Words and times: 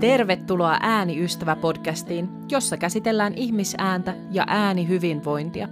Tervetuloa 0.00 0.78
Ääniystävä-podcastiin, 0.80 2.28
jossa 2.50 2.76
käsitellään 2.76 3.34
ihmisääntä 3.34 4.14
ja 4.30 4.44
äänihyvinvointia. 4.46 5.68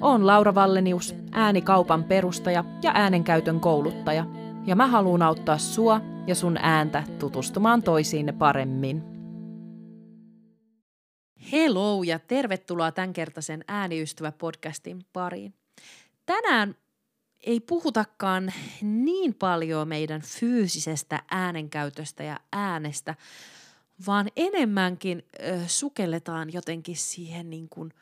Olen 0.00 0.26
Laura 0.26 0.54
Vallenius, 0.54 1.14
äänikaupan 1.32 2.04
perustaja 2.04 2.64
ja 2.82 2.92
äänenkäytön 2.94 3.60
kouluttaja, 3.60 4.26
ja 4.66 4.76
mä 4.76 4.86
haluan 4.86 5.22
auttaa 5.22 5.58
sua 5.58 6.00
ja 6.26 6.34
sun 6.34 6.56
ääntä 6.56 7.04
tutustumaan 7.18 7.82
toisiinne 7.82 8.32
paremmin. 8.32 9.02
Hello 11.52 12.02
ja 12.02 12.18
tervetuloa 12.18 12.92
tämänkertaisen 12.92 13.64
Ääniystävä-podcastin 13.68 15.04
pariin. 15.12 15.54
Tänään 16.26 16.74
ei 17.40 17.60
puhutakaan 17.60 18.52
niin 18.82 19.34
paljon 19.34 19.88
meidän 19.88 20.20
fyysisestä 20.20 21.22
äänenkäytöstä 21.30 22.22
ja 22.22 22.38
äänestä, 22.52 23.14
vaan 24.06 24.28
enemmänkin 24.36 25.22
ö, 25.42 25.60
sukelletaan 25.66 26.52
jotenkin 26.52 26.96
siihen 26.96 27.50
niin 27.50 27.68
kuin 27.68 27.92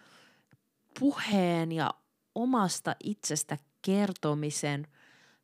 puheen 1.01 1.73
ja 1.73 1.95
omasta 2.35 2.97
itsestä 3.05 3.59
kertomisen 3.83 4.87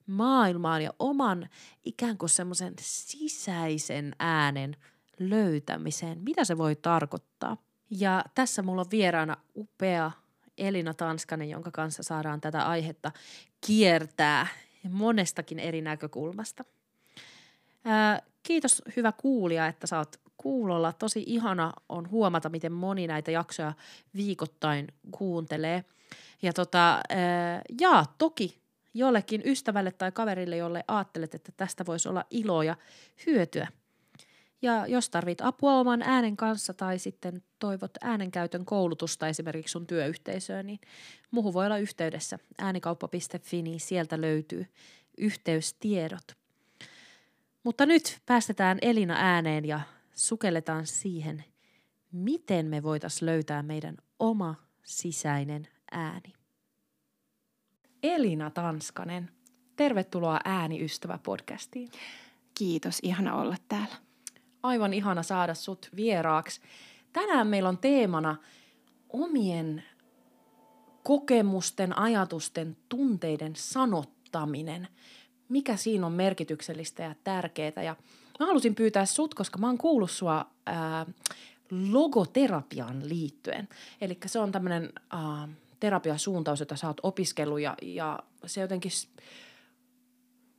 maailmaan 0.06 0.82
ja 0.82 0.92
oman 0.98 1.48
ikään 1.84 2.18
kuin 2.18 2.28
semmoisen 2.30 2.74
sisäisen 2.80 4.16
äänen 4.18 4.76
löytämiseen. 5.18 6.20
Mitä 6.20 6.44
se 6.44 6.58
voi 6.58 6.76
tarkoittaa? 6.76 7.56
Ja 7.90 8.24
tässä 8.34 8.62
mulla 8.62 8.80
on 8.80 8.90
vieraana 8.90 9.36
upea 9.56 10.10
Elina 10.58 10.94
Tanskanen, 10.94 11.50
jonka 11.50 11.70
kanssa 11.70 12.02
saadaan 12.02 12.40
tätä 12.40 12.66
aihetta 12.66 13.12
kiertää 13.66 14.46
monestakin 14.90 15.58
eri 15.58 15.80
näkökulmasta. 15.80 16.64
Ää, 17.84 18.22
kiitos 18.42 18.82
hyvä 18.96 19.12
kuulija, 19.12 19.66
että 19.66 19.86
sä 19.86 19.98
oot 19.98 20.20
kuulolla. 20.42 20.92
Tosi 20.92 21.24
ihana 21.26 21.72
on 21.88 22.10
huomata, 22.10 22.48
miten 22.48 22.72
moni 22.72 23.06
näitä 23.06 23.30
jaksoja 23.30 23.72
viikoittain 24.16 24.88
kuuntelee. 25.10 25.84
Ja 26.42 26.52
tota, 26.52 27.00
ää, 27.08 27.62
jaa 27.80 28.14
toki 28.18 28.62
jollekin 28.94 29.42
ystävälle 29.44 29.92
tai 29.92 30.12
kaverille, 30.12 30.56
jolle 30.56 30.84
ajattelet, 30.88 31.34
että 31.34 31.52
tästä 31.56 31.86
voisi 31.86 32.08
olla 32.08 32.24
ilo 32.30 32.62
ja 32.62 32.76
hyötyä– 33.26 33.68
ja 34.62 34.86
jos 34.86 35.10
tarvit 35.10 35.40
apua 35.40 35.74
oman 35.74 36.02
äänen 36.02 36.36
kanssa 36.36 36.74
tai 36.74 36.98
sitten 36.98 37.42
toivot 37.58 37.90
äänenkäytön 38.00 38.64
koulutusta 38.64 39.28
esimerkiksi 39.28 39.72
sun 39.72 39.86
työyhteisöön, 39.86 40.66
niin 40.66 40.80
muuhun 41.30 41.54
voi 41.54 41.66
olla 41.66 41.78
yhteydessä 41.78 42.38
äänikauppa.fi, 42.58 43.62
niin 43.62 43.80
sieltä 43.80 44.20
löytyy 44.20 44.66
yhteystiedot. 45.18 46.36
Mutta 47.62 47.86
nyt 47.86 48.18
päästetään 48.26 48.78
Elina 48.82 49.14
ääneen 49.18 49.64
ja 49.64 49.80
sukelletaan 50.22 50.86
siihen, 50.86 51.44
miten 52.12 52.66
me 52.66 52.82
voitaisiin 52.82 53.26
löytää 53.26 53.62
meidän 53.62 53.96
oma 54.18 54.54
sisäinen 54.84 55.68
ääni. 55.92 56.32
Elina 58.02 58.50
Tanskanen, 58.50 59.30
tervetuloa 59.76 60.40
Ääniystävä 60.44 61.18
podcastiin. 61.22 61.90
Kiitos, 62.58 62.98
ihana 63.02 63.34
olla 63.34 63.56
täällä 63.68 63.94
aivan 64.62 64.94
ihana 64.94 65.22
saada 65.22 65.54
sut 65.54 65.90
vieraaksi. 65.96 66.60
Tänään 67.12 67.46
meillä 67.46 67.68
on 67.68 67.78
teemana 67.78 68.36
omien 69.08 69.84
kokemusten, 71.02 71.98
ajatusten, 71.98 72.76
tunteiden 72.88 73.56
sanottaminen. 73.56 74.88
Mikä 75.48 75.76
siinä 75.76 76.06
on 76.06 76.12
merkityksellistä 76.12 77.02
ja 77.02 77.14
tärkeää. 77.24 77.82
Ja 77.84 77.96
mä 78.42 78.46
halusin 78.46 78.74
pyytää 78.74 79.06
sut, 79.06 79.34
koska 79.34 79.58
mä 79.58 79.66
oon 79.66 79.78
kuullut 79.78 80.10
sua 80.10 80.46
ää, 80.66 81.06
logoterapiaan 81.90 83.08
liittyen. 83.08 83.68
Eli 84.00 84.18
se 84.26 84.38
on 84.38 84.52
tämmöinen 84.52 84.92
terapiasuuntaus, 85.80 86.60
jota 86.60 86.76
sä 86.76 86.86
oot 86.86 87.00
opiskellut 87.02 87.60
ja, 87.60 87.74
ja 87.82 88.18
se 88.46 88.60
jotenkin, 88.60 88.90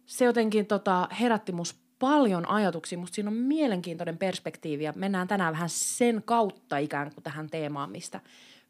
se 0.05 0.25
jotenkin 0.25 0.65
tota, 0.65 1.07
herätti 1.19 1.51
mus 1.51 1.75
paljon 1.99 2.49
ajatuksia. 2.49 2.97
Musta 2.97 3.15
siinä 3.15 3.29
on 3.29 3.35
mielenkiintoinen 3.35 4.17
perspektiivi 4.17 4.83
ja 4.83 4.93
mennään 4.95 5.27
tänään 5.27 5.53
vähän 5.53 5.69
sen 5.69 6.23
kautta 6.25 6.77
ikään 6.77 7.13
kuin 7.13 7.23
tähän 7.23 7.49
teemaan, 7.49 7.91
mistä 7.91 8.19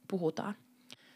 puhutaan. 0.08 0.56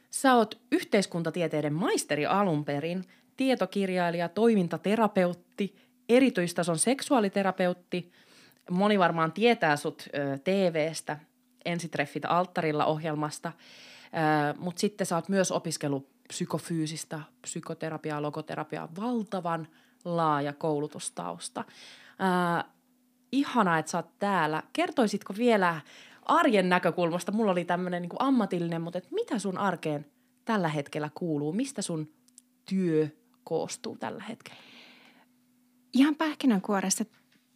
Sä 0.09 0.35
oot 0.35 0.61
yhteiskuntatieteiden 0.71 1.73
maisteri 1.73 2.25
alun 2.25 2.65
perin, 2.65 3.03
tietokirjailija, 3.37 4.29
toimintaterapeutti, 4.29 5.75
erityistason 6.09 6.79
seksuaaliterapeutti. 6.79 8.11
Moni 8.71 8.99
varmaan 8.99 9.31
tietää 9.31 9.75
sut 9.75 10.07
ö, 10.13 10.37
TV-stä, 10.43 11.19
ensitreffit 11.65 12.25
alttarilla 12.25 12.85
ohjelmasta, 12.85 13.51
mutta 14.57 14.79
sitten 14.79 15.07
sä 15.07 15.15
oot 15.15 15.29
myös 15.29 15.51
opiskellut 15.51 16.09
psykofyysistä, 16.27 17.19
psykoterapiaa, 17.41 18.21
logoterapiaa, 18.21 18.89
valtavan 18.99 19.67
laaja 20.05 20.53
koulutustausta. 20.53 21.63
Äh, 22.21 22.65
ihana, 23.31 23.79
että 23.79 23.91
sä 23.91 23.97
oot 23.97 24.19
täällä. 24.19 24.63
Kertoisitko 24.73 25.33
vielä 25.37 25.81
arjen 26.23 26.69
näkökulmasta, 26.69 27.31
mulla 27.31 27.51
oli 27.51 27.65
tämmöinen 27.65 28.01
niin 28.01 28.11
ammatillinen, 28.19 28.81
mutta 28.81 28.97
et 28.97 29.11
mitä 29.11 29.39
sun 29.39 29.57
arkeen 29.57 30.05
tällä 30.45 30.67
hetkellä 30.67 31.09
kuuluu? 31.13 31.53
Mistä 31.53 31.81
sun 31.81 32.09
työ 32.69 33.07
koostuu 33.43 33.97
tällä 33.97 34.23
hetkellä? 34.23 34.61
Ihan 35.93 36.15
pähkinänkuoressa 36.15 37.05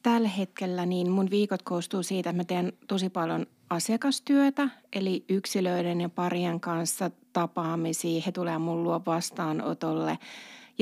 tällä 0.03 0.27
hetkellä 0.27 0.85
niin 0.85 1.11
mun 1.11 1.29
viikot 1.29 1.61
koostuu 1.61 2.03
siitä, 2.03 2.29
että 2.29 2.37
mä 2.37 2.43
teen 2.43 2.73
tosi 2.87 3.09
paljon 3.09 3.45
asiakastyötä, 3.69 4.69
eli 4.93 5.25
yksilöiden 5.29 6.01
ja 6.01 6.09
parien 6.09 6.59
kanssa 6.59 7.11
tapaamisia. 7.33 8.21
He 8.25 8.31
tulee 8.31 8.57
mun 8.57 8.83
luo 8.83 9.01
vastaanotolle 9.05 10.17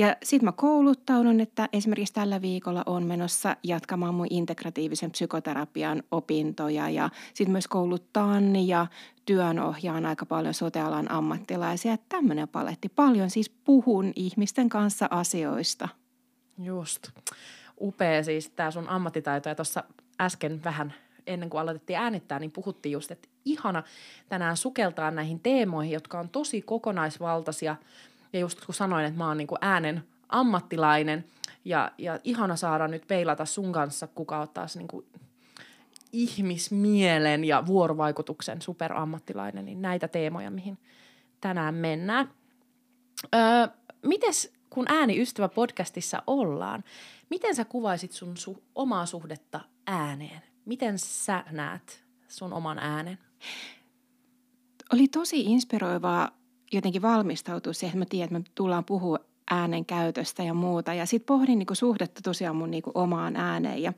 ja 0.00 0.16
sitten 0.22 0.44
mä 0.44 0.52
kouluttaudun, 0.52 1.40
että 1.40 1.68
esimerkiksi 1.72 2.14
tällä 2.14 2.42
viikolla 2.42 2.82
on 2.86 3.04
menossa 3.04 3.56
jatkamaan 3.62 4.14
mun 4.14 4.26
integratiivisen 4.30 5.10
psykoterapian 5.10 6.02
opintoja 6.10 6.90
ja 6.90 7.10
sitten 7.34 7.52
myös 7.52 7.68
kouluttaan 7.68 8.56
ja 8.66 8.86
työnohjaan 9.26 10.06
aika 10.06 10.26
paljon 10.26 10.54
sotealan 10.54 11.10
ammattilaisia. 11.10 11.98
Tämmöinen 12.08 12.48
paletti. 12.48 12.88
Paljon 12.88 13.30
siis 13.30 13.50
puhun 13.50 14.12
ihmisten 14.16 14.68
kanssa 14.68 15.08
asioista. 15.10 15.88
Just. 16.62 17.08
Upea 17.80 18.22
siis 18.22 18.48
tämä 18.48 18.70
sun 18.70 18.88
ammattitaito 18.88 19.48
ja 19.48 19.54
tuossa 19.54 19.84
äsken 20.20 20.64
vähän 20.64 20.94
ennen 21.26 21.50
kuin 21.50 21.60
aloitettiin 21.60 21.98
äänittää, 21.98 22.38
niin 22.38 22.50
puhuttiin 22.52 22.92
just, 22.92 23.10
että 23.10 23.28
ihana 23.44 23.82
tänään 24.28 24.56
sukeltaa 24.56 25.10
näihin 25.10 25.40
teemoihin, 25.40 25.92
jotka 25.92 26.20
on 26.20 26.28
tosi 26.28 26.62
kokonaisvaltaisia– 26.62 27.76
ja 28.32 28.40
just 28.40 28.64
kun 28.64 28.74
sanoin, 28.74 29.04
että 29.04 29.18
mä 29.18 29.28
oon 29.28 29.36
niinku 29.36 29.56
äänen 29.60 30.04
ammattilainen 30.28 31.24
ja, 31.64 31.92
ja 31.98 32.20
ihana 32.24 32.56
saada 32.56 32.88
nyt 32.88 33.06
peilata 33.08 33.44
sun 33.44 33.72
kanssa, 33.72 34.06
kuka 34.06 34.40
on 34.40 34.48
taas 34.48 34.76
niinku 34.76 35.04
ihmismielen 36.12 37.44
ja 37.44 37.66
vuorovaikutuksen 37.66 38.62
superammattilainen, 38.62 39.64
niin 39.64 39.82
näitä 39.82 40.08
teemoja, 40.08 40.50
mihin 40.50 40.78
tänään 41.40 41.74
mennään. 41.74 42.30
Öö, 43.34 43.68
mites 44.02 44.52
kun 44.70 44.86
Ääniystävä 44.88 45.48
podcastissa 45.48 46.22
ollaan, 46.26 46.84
miten 47.30 47.54
sä 47.54 47.64
kuvaisit 47.64 48.12
sun 48.12 48.34
su- 48.36 48.62
omaa 48.74 49.06
suhdetta 49.06 49.60
ääneen? 49.86 50.42
Miten 50.64 50.98
sä 50.98 51.44
näet 51.50 52.04
sun 52.28 52.52
oman 52.52 52.78
äänen? 52.78 53.18
Oli 54.92 55.08
tosi 55.08 55.40
inspiroivaa 55.40 56.30
jotenkin 56.72 57.02
valmistautua 57.02 57.72
siihen, 57.72 57.88
että 57.88 57.98
mä 57.98 58.10
tiedän, 58.10 58.36
että 58.36 58.50
me 58.50 58.54
tullaan 58.54 58.84
puhua 58.84 59.18
äänen 59.50 59.86
käytöstä 59.86 60.42
ja 60.42 60.54
muuta. 60.54 60.94
Ja 60.94 61.06
sitten 61.06 61.26
pohdin 61.26 61.58
niin 61.58 61.66
kuin 61.66 61.76
suhdetta 61.76 62.20
tosiaan 62.22 62.56
mun 62.56 62.70
niin 62.70 62.82
kuin 62.82 62.96
omaan 62.96 63.36
ääneen 63.36 63.82
ja 63.82 63.92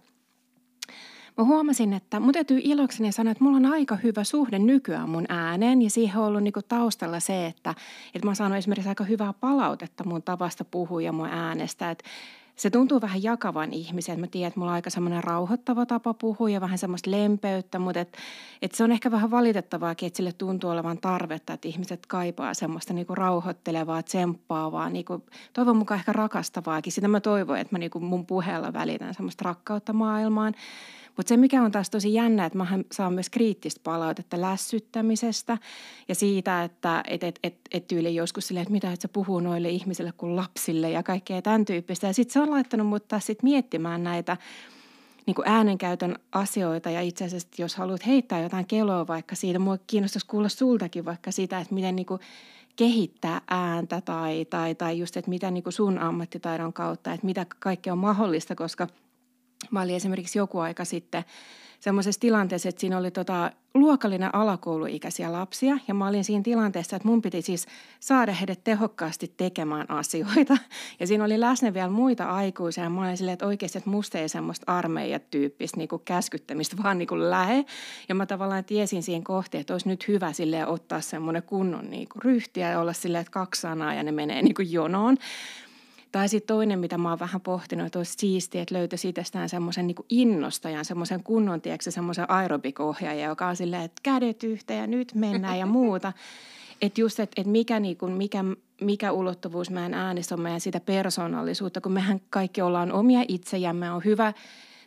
Mä 1.39 1.45
huomasin, 1.45 1.93
että 1.93 2.21
mun 2.21 2.33
täytyy 2.33 2.61
ilokseni 2.63 3.13
sanoa, 3.13 3.31
että 3.31 3.45
mulla 3.45 3.57
on 3.57 3.67
aika 3.67 3.97
hyvä 3.97 4.25
suhde 4.25 4.59
nykyään 4.59 5.09
mun 5.09 5.25
ääneen 5.29 5.83
ja 5.83 5.91
siihen 5.91 6.21
on 6.21 6.27
ollut 6.27 6.43
niinku 6.43 6.61
taustalla 6.63 7.21
se, 7.21 7.47
että, 7.47 7.75
että 8.15 8.27
mä 8.27 8.29
oon 8.29 8.37
saanut 8.37 8.59
esimerkiksi 8.59 8.89
aika 8.89 9.05
hyvää 9.05 9.33
palautetta 9.33 10.05
mun 10.05 10.23
tavasta 10.23 10.65
puhua 10.65 11.03
ja 11.03 11.13
mun 11.13 11.29
äänestä. 11.29 11.91
Että 11.91 12.05
se 12.57 12.71
tuntuu 12.71 13.01
vähän 13.01 13.23
jakavan 13.23 13.73
ihmisen. 13.73 14.21
Mä 14.21 14.27
tiedän, 14.27 14.49
että 14.49 14.61
mulla 14.61 14.73
on 14.73 14.75
aika 14.75 14.91
semmoinen 14.91 15.25
rauhoittava 15.25 15.87
tapa 15.87 16.15
puhua 16.15 16.51
ja 16.51 16.61
vähän 16.61 16.79
semmoista 16.79 17.11
lempeyttä, 17.11 17.79
mutta 17.79 18.01
et, 18.01 18.17
et 18.63 18.73
se 18.73 18.85
on 18.85 18.93
ehkä 18.93 19.11
vähän 19.11 19.31
valitettavaakin, 19.31 20.07
että 20.07 20.17
sille 20.17 20.33
tuntuu 20.33 20.71
olevan 20.71 20.99
tarvetta, 20.99 21.53
että 21.53 21.69
ihmiset 21.69 22.07
kaipaa 22.07 22.55
semmoista 22.55 22.95
niinku 22.95 23.15
rauhoittelevaa, 23.15 24.03
tsemppaavaa, 24.03 24.91
niinku, 24.91 25.25
toivon 25.53 25.77
mukaan 25.77 25.99
ehkä 25.99 26.13
rakastavaakin. 26.13 26.93
Sitä 26.93 27.09
mä 27.09 27.21
toivon, 27.21 27.59
että 27.59 27.75
mä 27.75 27.79
niinku 27.79 28.01
mun 28.01 28.27
puheella 28.27 28.73
välitän 28.73 29.15
semmoista 29.15 29.45
rakkautta 29.45 29.93
maailmaan. 29.93 30.55
Mutta 31.17 31.29
se, 31.29 31.37
mikä 31.37 31.63
on 31.63 31.73
taas 31.73 31.91
tosi 31.91 32.15
jännä, 32.15 32.45
että 32.45 32.59
mä 32.59 32.67
saan 32.93 33.13
myös 33.13 33.31
kriittistä 33.31 33.81
palautetta 33.85 34.41
lässyttämisestä 34.41 35.59
ja 36.09 36.15
siitä, 36.15 36.65
että 36.65 37.03
et, 37.07 37.25
et, 37.25 37.39
et, 37.43 37.57
et 37.71 37.87
tyyli 37.87 38.15
joskus 38.15 38.47
silleen, 38.47 38.63
että 38.63 38.73
mitä 38.73 38.93
et 38.93 39.01
sä 39.01 39.09
puhuu 39.09 39.41
noille 39.41 39.69
ihmisille 39.69 40.13
kuin 40.17 40.37
lapsille 40.37 40.91
ja 40.91 41.03
kaikkea 41.03 41.43
tämän 41.43 41.65
tyyppistä. 41.65 42.07
Ja 42.07 42.15
sitten 42.15 42.33
se 42.33 42.41
on 42.41 42.51
laittanut 42.51 42.87
mut 42.87 43.09
taas 43.09 43.27
sit 43.27 43.43
miettimään 43.43 44.05
näitä 44.05 44.37
niin 45.27 45.35
kuin 45.35 45.49
äänenkäytön 45.49 46.17
asioita 46.33 46.91
ja 46.91 47.01
itse 47.01 47.25
asiassa, 47.25 47.49
jos 47.59 47.75
haluat 47.77 48.07
heittää 48.07 48.41
jotain 48.41 48.67
keloa 48.67 49.07
vaikka 49.07 49.35
siitä, 49.35 49.59
mua 49.59 49.79
kiinnostaisi 49.87 50.27
kuulla 50.27 50.49
sultakin 50.49 51.05
vaikka 51.05 51.33
sitä, 51.33 51.61
että 51.61 51.75
miten 51.75 51.97
niin 51.97 52.07
kuin 52.07 52.21
kehittää 52.77 53.41
ääntä 53.51 54.01
tai, 54.01 54.45
tai, 54.45 54.75
tai 54.75 54.99
just, 54.99 55.17
että 55.17 55.29
mitä 55.29 55.51
niin 55.51 55.63
kuin 55.63 55.73
sun 55.73 55.99
ammattitaidon 55.99 56.73
kautta, 56.73 57.13
että 57.13 57.27
mitä 57.27 57.47
kaikkea 57.59 57.93
on 57.93 57.99
mahdollista, 57.99 58.55
koska 58.55 58.89
mä 59.71 59.83
olin 59.83 59.97
esimerkiksi 59.97 60.39
joku 60.39 60.59
aika 60.59 60.85
sitten– 60.85 61.25
semmoisessa 61.83 62.21
tilanteessa, 62.21 62.69
että 62.69 62.81
siinä 62.81 62.99
oli 62.99 63.11
tota 63.11 63.51
luokallinen 63.75 64.35
alakouluikäisiä 64.35 65.33
lapsia 65.33 65.79
ja 65.89 65.95
mä 65.95 66.09
olin 66.09 66.25
siinä 66.25 66.43
tilanteessa, 66.43 66.97
että 66.97 67.09
mun 67.09 67.23
piti 67.23 67.43
siis 67.43 67.67
saada 68.01 68.33
heidät 68.33 68.65
tehokkaasti 68.65 69.33
tekemään 69.37 69.91
asioita. 69.91 70.57
Ja 71.01 71.07
siinä 71.07 71.25
oli 71.25 71.41
läsnä 71.41 71.75
vielä 71.75 71.91
muita 71.91 72.25
aikuisia 72.25 72.85
ja 72.85 72.91
mä 72.91 73.01
olin 73.01 73.17
silleen, 73.17 73.33
että 73.33 73.47
oikeasti, 73.47 73.79
että 73.79 73.91
musta 73.91 74.19
ei 74.19 74.29
semmoista 74.29 74.73
armeijatyyppistä 74.73 75.77
niin 75.77 75.89
käskyttämistä 76.05 76.77
vaan 76.83 76.99
niin 76.99 77.09
kuin 77.09 77.31
lähe. 77.31 77.65
Ja 78.09 78.15
mä 78.15 78.27
tavallaan 78.27 78.65
tiesin 78.65 79.03
siihen 79.03 79.25
kohti, 79.25 79.59
että 79.59 79.75
olisi 79.75 79.89
nyt 79.89 80.09
hyvä 80.09 80.33
sille 80.33 80.67
ottaa 80.67 81.01
semmoinen 81.01 81.43
kunnon 81.43 81.91
niin 81.91 82.09
kuin 82.09 82.23
ryhtiä 82.23 82.71
ja 82.71 82.81
olla 82.81 82.93
silleen, 82.93 83.21
että 83.21 83.31
kaksi 83.31 83.61
sanaa 83.61 83.95
ja 83.95 84.03
ne 84.03 84.13
menee 84.13 84.43
niin 84.43 84.55
kuin 84.55 84.73
jonoon. 84.73 85.17
Tai 86.13 86.29
sitten 86.29 86.57
toinen, 86.57 86.79
mitä 86.79 86.99
mä 86.99 87.09
oon 87.09 87.19
vähän 87.19 87.41
pohtinut, 87.41 87.87
että 87.87 87.99
olisi 87.99 88.15
siistiä, 88.19 88.63
että 88.63 88.75
löytäisi 88.75 89.09
itsestään 89.09 89.49
semmoisen 89.49 89.87
niin 89.87 89.97
innostajan, 90.09 90.85
semmoisen 90.85 91.23
kunnon, 91.23 91.61
tiedätkö, 91.61 91.91
semmoisen 91.91 92.31
aerobikohjaajan, 92.31 93.29
joka 93.29 93.47
on 93.47 93.57
silleen, 93.57 93.83
että 93.83 94.01
kädet 94.03 94.43
yhteen 94.43 94.81
ja 94.81 94.87
nyt 94.87 95.15
mennään 95.15 95.59
ja 95.59 95.67
muuta. 95.67 96.13
Että 96.83 97.01
just, 97.01 97.21
että, 97.21 97.41
että 97.41 97.53
mikä, 97.53 97.81
niin 97.81 97.97
kuin, 97.97 98.13
mikä, 98.13 98.45
mikä 98.81 99.13
ulottuvuus 99.13 99.71
meidän 99.71 99.95
äänissä 99.95 100.35
on 100.35 100.41
meidän 100.41 100.61
sitä 100.61 100.81
persoonallisuutta, 100.81 101.81
kun 101.81 101.93
mehän 101.93 102.21
kaikki 102.31 102.63
ollaan 102.63 102.93
omia 102.93 103.25
itsejämme, 103.29 103.91
on 103.91 104.05
hyvä– 104.05 104.33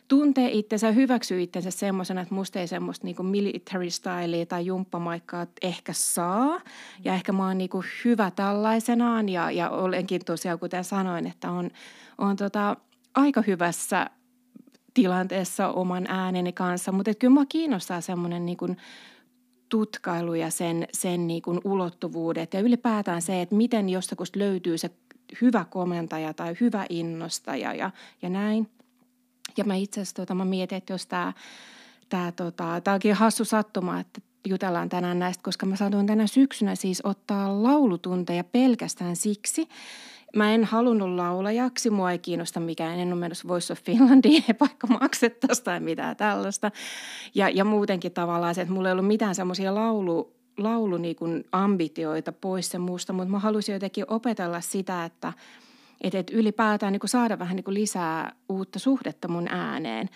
tuntee 0.08 0.50
itsensä, 0.50 0.90
hyväksyy 0.90 1.42
itsensä 1.42 1.70
semmoisena, 1.70 2.20
että 2.20 2.34
musta 2.34 2.60
ei 2.60 2.66
semmoista 2.66 3.04
niinku 3.04 3.22
military 3.22 3.90
stylea 3.90 4.46
tai 4.46 4.66
jumppamaikkaa 4.66 5.46
ehkä 5.62 5.92
saa. 5.92 6.60
Ja 7.04 7.14
ehkä 7.14 7.32
mä 7.32 7.46
oon 7.46 7.58
niinku 7.58 7.84
hyvä 8.04 8.30
tällaisenaan 8.30 9.28
ja, 9.28 9.50
ja 9.50 9.70
olenkin 9.70 10.24
tosiaan, 10.24 10.58
kuten 10.58 10.84
sanoin, 10.84 11.26
että 11.26 11.50
on, 11.50 11.70
on 12.18 12.36
tota, 12.36 12.76
aika 13.14 13.42
hyvässä 13.46 14.10
tilanteessa 14.94 15.68
oman 15.68 16.06
ääneni 16.08 16.52
kanssa. 16.52 16.92
Mutta 16.92 17.14
kyllä 17.14 17.34
mä 17.34 17.46
kiinnostaa 17.48 18.00
semmoinen 18.00 18.46
niinku 18.46 18.76
tutkailu 19.68 20.34
ja 20.34 20.50
sen, 20.50 20.88
sen 20.92 21.26
niinku 21.26 21.60
ulottuvuudet 21.64 22.54
ja 22.54 22.60
ylipäätään 22.60 23.22
se, 23.22 23.42
että 23.42 23.54
miten 23.54 23.88
jostakin 23.88 24.26
löytyy 24.34 24.78
se 24.78 24.90
hyvä 25.40 25.64
komentaja 25.70 26.34
tai 26.34 26.56
hyvä 26.60 26.86
innostaja 26.88 27.74
ja, 27.74 27.90
ja 28.22 28.28
näin. 28.28 28.68
Ja 29.56 29.64
mä 29.64 29.74
itse 29.74 30.00
asiassa 30.00 30.16
tota, 30.16 30.34
mä 30.34 30.44
mietin, 30.44 30.78
että 30.78 30.92
jos 30.92 31.06
tämä, 31.06 31.32
tää, 32.08 32.32
tota, 32.32 32.80
tää 32.80 32.94
onkin 32.94 33.14
hassu 33.14 33.44
sattuma, 33.44 34.00
että 34.00 34.20
jutellaan 34.46 34.88
tänään 34.88 35.18
näistä, 35.18 35.42
koska 35.42 35.66
mä 35.66 35.76
saatoin 35.76 36.06
tänä 36.06 36.26
syksynä 36.26 36.74
siis 36.74 37.00
ottaa 37.04 37.62
laulutunteja 37.62 38.44
pelkästään 38.44 39.16
siksi, 39.16 39.68
Mä 40.36 40.54
en 40.54 40.64
halunnut 40.64 41.08
laulajaksi, 41.08 41.90
mua 41.90 42.12
ei 42.12 42.18
kiinnosta 42.18 42.60
mikään, 42.60 42.98
en 42.98 43.12
ole 43.12 43.20
menossa 43.20 43.48
Voice 43.48 43.72
of 43.72 43.82
Finlandiin, 43.82 44.44
vaikka 44.60 44.86
maksettaisiin 44.86 45.64
tai 45.64 45.80
mitään 45.80 46.16
tällaista. 46.16 46.70
Ja, 47.34 47.48
ja 47.48 47.64
muutenkin 47.64 48.12
tavallaan 48.12 48.54
se, 48.54 48.60
että 48.60 48.74
mulla 48.74 48.88
ei 48.88 48.92
ollut 48.92 49.06
mitään 49.06 49.34
semmoisia 49.34 49.74
laulu, 49.74 50.32
laulu 50.58 50.96
niin 50.96 51.16
ambitioita 51.52 52.32
pois 52.32 52.70
se 52.70 52.78
muusta, 52.78 53.12
mutta 53.12 53.30
mä 53.30 53.38
halusin 53.38 53.72
jotenkin 53.72 54.04
opetella 54.08 54.60
sitä, 54.60 55.04
että– 55.04 55.32
että 56.00 56.18
et 56.18 56.30
ylipäätään 56.30 56.92
niin 56.92 57.08
saada 57.08 57.38
vähän 57.38 57.56
niin 57.56 57.74
lisää 57.74 58.32
uutta 58.48 58.78
suhdetta 58.78 59.28
mun 59.28 59.48
ääneen. 59.48 60.08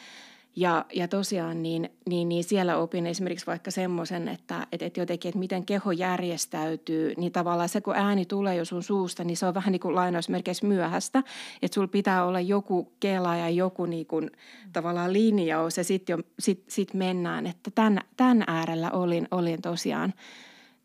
Ja, 0.57 0.85
ja 0.95 1.09
tosiaan 1.09 1.63
niin, 1.63 1.91
niin, 2.09 2.29
niin 2.29 2.45
siellä 2.45 2.77
opin 2.77 3.07
esimerkiksi 3.07 3.47
vaikka 3.47 3.71
semmoisen, 3.71 4.29
että, 4.29 4.67
että, 4.73 4.87
että 4.87 5.01
jotenkin, 5.01 5.29
että 5.29 5.39
miten 5.39 5.67
keho 5.67 5.93
järjestäytyy, 5.93 7.15
niin 7.17 7.33
tavallaan 7.33 7.69
se, 7.69 7.81
kun 7.81 7.97
ääni 7.97 8.25
tulee 8.25 8.57
jo 8.57 8.65
sun 8.65 8.83
suusta, 8.83 9.25
niin 9.25 9.37
se 9.37 9.47
on 9.47 9.55
vähän 9.55 9.73
niin 9.73 9.81
kuin 9.81 9.95
lainausmerkeissä 9.95 10.67
myöhäistä. 10.67 11.23
Että 11.63 11.75
sulla 11.75 11.89
pitää 11.89 12.25
olla 12.25 12.41
joku 12.41 12.93
kela 13.01 13.37
ja 13.37 13.49
joku 13.49 13.87
niin 13.87 14.07
kuin, 14.07 14.31
tavallaan 14.73 15.13
linjaus 15.13 15.77
ja 15.77 15.85
sitten 15.85 16.25
sit, 16.39 16.65
sit 16.69 16.95
mennään. 16.95 17.47
Että 17.47 17.71
tämän, 17.75 18.01
tämän 18.17 18.45
äärellä 18.47 18.91
olin, 18.91 19.29
olin 19.31 19.63
tosiaan 19.63 20.15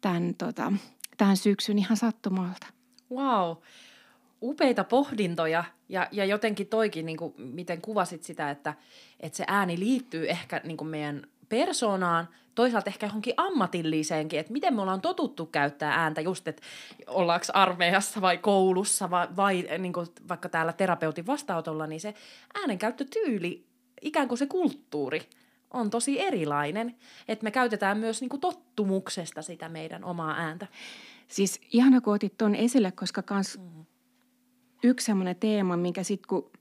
tämän, 0.02 0.36
tota, 0.38 0.74
tämän 1.18 1.38
syksyn 1.38 1.80
ihan 1.80 1.98
sattumalta. 1.98 2.68
Wow 3.12 3.58
upeita 4.46 4.84
pohdintoja 4.84 5.64
ja, 5.90 6.08
ja 6.12 6.26
jotenkin 6.26 6.68
toikin, 6.68 7.06
niin 7.06 7.18
kuin, 7.18 7.34
miten 7.38 7.82
kuvasit 7.82 8.24
sitä, 8.24 8.50
että, 8.50 8.74
että 9.20 9.38
se 9.38 9.44
ääni 9.48 9.80
liittyy 9.80 10.30
ehkä 10.30 10.62
niin 10.64 10.78
kuin 10.78 10.88
meidän 10.88 11.28
persoonaan, 11.50 12.28
toisaalta 12.56 12.90
ehkä 12.90 13.06
johonkin 13.06 13.34
ammatilliseenkin, 13.38 14.40
että 14.40 14.54
miten 14.54 14.76
me 14.76 14.82
ollaan 14.82 15.02
totuttu 15.02 15.46
käyttää 15.46 15.94
ääntä 15.94 16.22
just, 16.22 16.48
että 16.48 16.62
ollaanko 17.08 17.46
armeijassa 17.54 18.22
vai 18.22 18.38
koulussa 18.38 19.10
vai, 19.10 19.28
vai 19.36 19.68
niin 19.78 19.94
kuin 19.94 20.08
vaikka 20.30 20.50
täällä 20.50 20.74
terapeutin 20.74 21.28
vastaanotolla, 21.28 21.88
niin 21.88 22.02
se 22.02 22.14
äänenkäyttötyyli, 22.56 23.66
ikään 24.02 24.28
kuin 24.28 24.38
se 24.38 24.46
kulttuuri 24.46 25.22
on 25.72 25.90
tosi 25.90 26.22
erilainen, 26.22 26.96
että 27.28 27.44
me 27.44 27.52
käytetään 27.52 27.98
myös 27.98 28.22
niin 28.22 28.30
kuin 28.30 28.42
tottumuksesta 28.42 29.42
sitä 29.42 29.70
meidän 29.70 30.04
omaa 30.04 30.36
ääntä. 30.38 30.68
Siis 31.28 31.62
ihana 31.72 32.02
kun 32.02 32.16
otit 32.16 32.38
tuon 32.38 32.56
esille, 32.56 32.92
koska 32.92 33.22
kans 33.22 33.58
mm 33.58 33.85
yksi 34.86 35.06
semmoinen 35.06 35.36
teema, 35.36 35.78
minkä 35.78 36.04
sitten 36.04 36.28
kun 36.28 36.52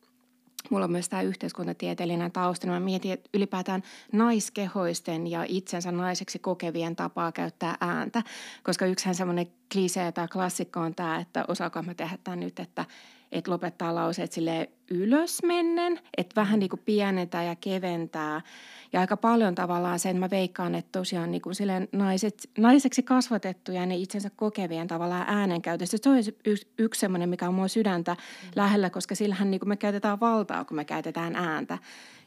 mulla 0.71 0.85
on 0.85 0.93
myös 0.93 1.09
tämä 1.09 1.23
yhteiskuntatieteellinen 1.23 2.33
tausta, 2.33 2.67
niin 2.67 2.75
mä 2.75 2.81
mietin, 2.81 3.13
että 3.13 3.31
ylipäätään 3.35 3.83
naiskehoisten 4.13 5.27
ja 5.27 5.45
itsensä 5.49 5.93
naiseksi 5.93 6.39
kokevien 6.39 6.97
tapaa 6.97 7.33
käyttää 7.33 7.77
ääntä. 7.81 8.23
Koska 8.63 8.87
yksihän 8.87 9.15
semmoinen 9.15 9.47
klisee 9.73 10.13
tai 10.13 10.29
klassikko 10.29 10.81
on 10.81 10.95
tämä, 10.95 11.19
että 11.19 11.45
osaako 11.49 11.83
mä 11.83 11.95
tehdä 11.95 12.19
tämän 12.25 12.41
nyt, 12.41 12.59
että, 12.59 12.85
että 13.33 13.51
lopettaa 13.51 13.95
lauseet 13.95 14.33
sille 14.33 14.71
ylös 14.91 15.43
mennen, 15.43 16.01
että 16.17 16.41
vähän 16.41 16.61
niin 16.61 16.71
kuin 16.71 16.83
pienentää 16.85 17.45
ja 17.45 17.57
keventää– 17.57 18.41
ja 18.95 19.01
aika 19.01 19.17
paljon 19.17 19.55
tavallaan 19.55 19.99
sen 19.99 20.17
mä 20.17 20.31
veikkaan, 20.31 20.75
että 20.75 20.99
tosiaan 20.99 21.31
niin 21.31 21.43
kuin 21.43 21.55
naiset, 21.93 22.51
naiseksi 22.59 23.03
kasvatettuja 23.03 23.81
ja 23.81 23.87
ne 23.87 23.97
itsensä 23.97 24.31
kokevien 24.37 24.89
tavallaan 24.89 25.25
äänenkäytössä. 25.29 25.97
Se 26.03 26.09
on 26.11 26.17
yksi, 26.45 26.73
yksi 26.79 27.01
semmoinen, 27.01 27.29
mikä 27.29 27.49
on 27.49 27.55
mua 27.55 27.69
sydäntä 27.69 28.13
mm. 28.13 28.51
lähellä, 28.57 28.91
koska 28.91 29.15
sillähän 29.15 29.51
niin 29.51 29.59
kuin 29.61 29.69
me 29.69 29.77
käytetään 29.77 30.21
valtaa, 30.21 30.65
kun 30.65 30.77
me 30.77 30.85
käytetään 30.85 31.37
ääntä. 31.37 31.79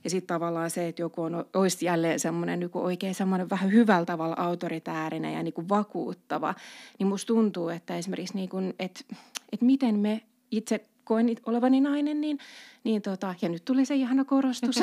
Ja 0.03 0.09
sitten 0.09 0.27
tavallaan 0.27 0.69
se, 0.69 0.87
että 0.87 1.01
joku 1.01 1.21
on, 1.21 1.45
olisi 1.53 1.85
jälleen 1.85 2.19
semmoinen 2.19 2.59
niin 2.59 2.71
oikein 2.73 3.15
semmoinen 3.15 3.49
vähän 3.49 3.71
hyvällä 3.71 4.05
tavalla 4.05 4.35
autoritäärinen 4.39 5.33
ja 5.33 5.43
niin 5.43 5.53
kuin 5.53 5.69
vakuuttava. 5.69 6.55
Niin 6.99 7.07
musta 7.07 7.27
tuntuu, 7.27 7.69
että 7.69 7.97
esimerkiksi 7.97 8.35
niin 8.35 8.49
kuin, 8.49 8.73
että, 8.79 9.01
että 9.51 9.65
miten 9.65 9.95
me 9.95 10.21
itse 10.51 10.85
koen 11.07 11.35
olevani 11.45 11.81
nainen, 11.81 12.21
niin, 12.21 12.39
niin 12.83 13.01
tota, 13.01 13.35
ja 13.41 13.49
nyt 13.49 13.65
tuli 13.65 13.85
se 13.85 13.95
ihana 13.95 14.25
korostus. 14.25 14.79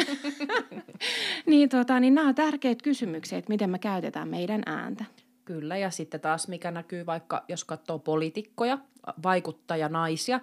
niin, 1.47 1.69
tota, 1.69 2.01
niin 2.01 2.15
nämä 2.15 2.29
on 2.29 2.35
tärkeitä 2.35 2.83
kysymyksiä, 2.83 3.39
että 3.39 3.49
miten 3.49 3.71
me 3.71 3.79
käytetään 3.79 4.29
meidän 4.29 4.63
ääntä. 4.67 5.05
Kyllä, 5.45 5.77
ja 5.77 5.91
sitten 5.91 6.21
taas 6.21 6.49
mikä 6.49 6.71
näkyy 6.71 7.07
vaikka, 7.07 7.45
jos 7.49 7.65
katsoo 7.65 7.99
poliitikkoja, 7.99 8.79
vaikuttajanaisia, 9.23 10.41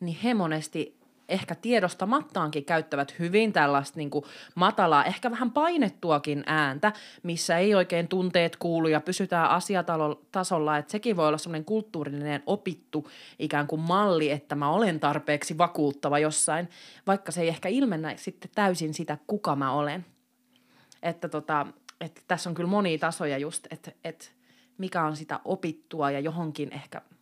niin 0.00 0.16
he 0.24 0.34
monesti 0.34 1.01
ehkä 1.28 1.54
tiedostamattaankin 1.54 2.64
käyttävät 2.64 3.18
hyvin 3.18 3.52
tällaista 3.52 3.98
niin 3.98 4.10
kuin 4.10 4.24
matalaa, 4.54 5.04
ehkä 5.04 5.30
vähän 5.30 5.50
painettuakin 5.50 6.42
ääntä, 6.46 6.92
missä 7.22 7.58
ei 7.58 7.74
oikein 7.74 8.08
tunteet 8.08 8.56
kuulu 8.56 8.88
ja 8.88 9.00
pysytään 9.00 9.50
asiatasolla, 9.50 10.78
että 10.78 10.92
sekin 10.92 11.16
voi 11.16 11.28
olla 11.28 11.38
semmoinen 11.38 11.64
kulttuurinen 11.64 12.42
opittu 12.46 13.10
ikään 13.38 13.66
kuin 13.66 13.80
malli, 13.80 14.30
että 14.30 14.54
mä 14.54 14.70
olen 14.70 15.00
tarpeeksi 15.00 15.58
vakuuttava 15.58 16.18
jossain, 16.18 16.68
vaikka 17.06 17.32
se 17.32 17.40
ei 17.40 17.48
ehkä 17.48 17.68
ilmennä 17.68 18.16
sitten 18.16 18.50
täysin 18.54 18.94
sitä, 18.94 19.18
kuka 19.26 19.56
mä 19.56 19.72
olen. 19.72 20.06
Että 21.02 21.28
tota, 21.28 21.66
että 22.00 22.20
tässä 22.28 22.50
on 22.50 22.54
kyllä 22.54 22.70
monia 22.70 22.98
tasoja 22.98 23.38
just, 23.38 23.66
että, 23.70 23.92
että 24.04 24.26
mikä 24.78 25.04
on 25.04 25.16
sitä 25.16 25.40
opittua 25.44 26.10
ja 26.10 26.20
johonkin 26.20 26.72
ehkä– 26.72 27.00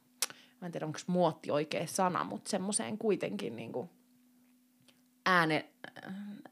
mä 0.60 0.66
en 0.66 0.72
tiedä 0.72 0.86
onko 0.86 0.98
muotti 1.06 1.50
oikea 1.50 1.86
sana, 1.86 2.24
mutta 2.24 2.50
semmoiseen 2.50 2.98
kuitenkin 2.98 3.56
niin 3.56 3.72
kuin 3.72 3.90
ääne, 5.26 5.68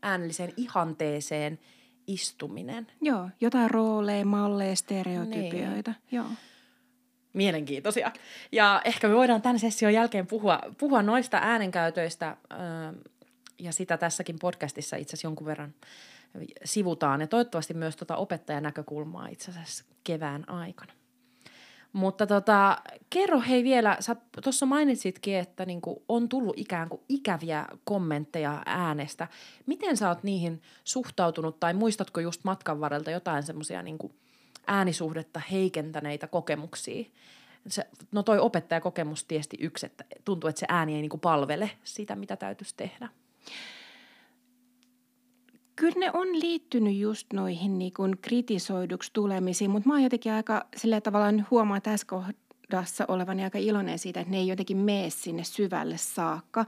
äänelliseen 0.02 0.52
ihanteeseen 0.56 1.58
istuminen. 2.06 2.86
Joo, 3.00 3.30
jotain 3.40 3.70
rooleja, 3.70 4.24
malleja, 4.24 4.76
stereotypioita. 4.76 5.90
Niin. 5.90 6.02
Joo. 6.10 6.26
Mielenkiintoisia. 7.32 8.12
Ja 8.52 8.82
ehkä 8.84 9.08
me 9.08 9.14
voidaan 9.14 9.42
tämän 9.42 9.58
session 9.58 9.92
jälkeen 9.92 10.26
puhua, 10.26 10.60
puhua 10.78 11.02
noista 11.02 11.38
äänenkäytöistä, 11.42 12.36
ja 13.58 13.72
sitä 13.72 13.96
tässäkin 13.96 14.38
podcastissa 14.38 14.96
itse 14.96 15.10
asiassa 15.10 15.26
jonkun 15.26 15.46
verran 15.46 15.74
sivutaan, 16.64 17.20
ja 17.20 17.26
toivottavasti 17.26 17.74
myös 17.74 17.96
tuota 17.96 18.16
opettajan 18.16 18.62
näkökulmaa 18.62 19.28
itse 19.28 19.50
asiassa 19.50 19.84
kevään 20.04 20.48
aikana. 20.48 20.92
Mutta 21.92 22.26
tota, 22.26 22.78
kerro 23.10 23.40
hei 23.48 23.64
vielä, 23.64 23.96
sä 24.00 24.16
tuossa 24.44 24.66
mainitsitkin, 24.66 25.36
että 25.36 25.66
niinku 25.66 26.02
on 26.08 26.28
tullut 26.28 26.58
ikään 26.58 26.88
kuin 26.88 27.00
ikäviä 27.08 27.66
kommentteja 27.84 28.62
äänestä. 28.66 29.28
Miten 29.66 29.96
sä 29.96 30.08
oot 30.08 30.22
niihin 30.22 30.62
suhtautunut 30.84 31.60
tai 31.60 31.74
muistatko 31.74 32.20
just 32.20 32.44
matkan 32.44 32.80
varrelta 32.80 33.10
jotain 33.10 33.42
semmoisia 33.42 33.82
niinku 33.82 34.12
äänisuhdetta 34.66 35.40
heikentäneitä 35.50 36.26
kokemuksia? 36.26 37.04
Se, 37.68 37.86
no 38.12 38.22
toi 38.22 38.38
opettajakokemus 38.38 39.24
tiesti 39.24 39.56
yksi, 39.60 39.86
että 39.86 40.04
tuntuu, 40.24 40.48
että 40.48 40.60
se 40.60 40.66
ääni 40.68 40.94
ei 40.94 41.00
niinku 41.00 41.18
palvele 41.18 41.70
sitä, 41.84 42.16
mitä 42.16 42.36
täytyisi 42.36 42.74
tehdä. 42.76 43.08
Kyllä 45.78 45.98
ne 45.98 46.10
on 46.12 46.40
liittynyt 46.40 46.96
just 46.96 47.32
noihin 47.32 47.78
niin 47.78 47.92
kuin 47.92 48.18
kritisoiduksi 48.22 49.10
tulemisiin, 49.12 49.70
mutta 49.70 49.88
mä 49.88 49.94
oon 49.94 50.02
jotenkin 50.02 50.32
aika 50.32 50.66
sillä 50.76 51.00
tavalla 51.00 51.44
huomaa 51.50 51.80
tässä 51.80 52.06
kohdassa 52.06 53.04
olevani 53.08 53.44
aika 53.44 53.58
iloinen 53.58 53.98
siitä, 53.98 54.20
että 54.20 54.30
ne 54.30 54.38
ei 54.38 54.48
jotenkin 54.48 54.76
mene 54.76 55.10
sinne 55.10 55.44
syvälle 55.44 55.96
saakka. 55.96 56.64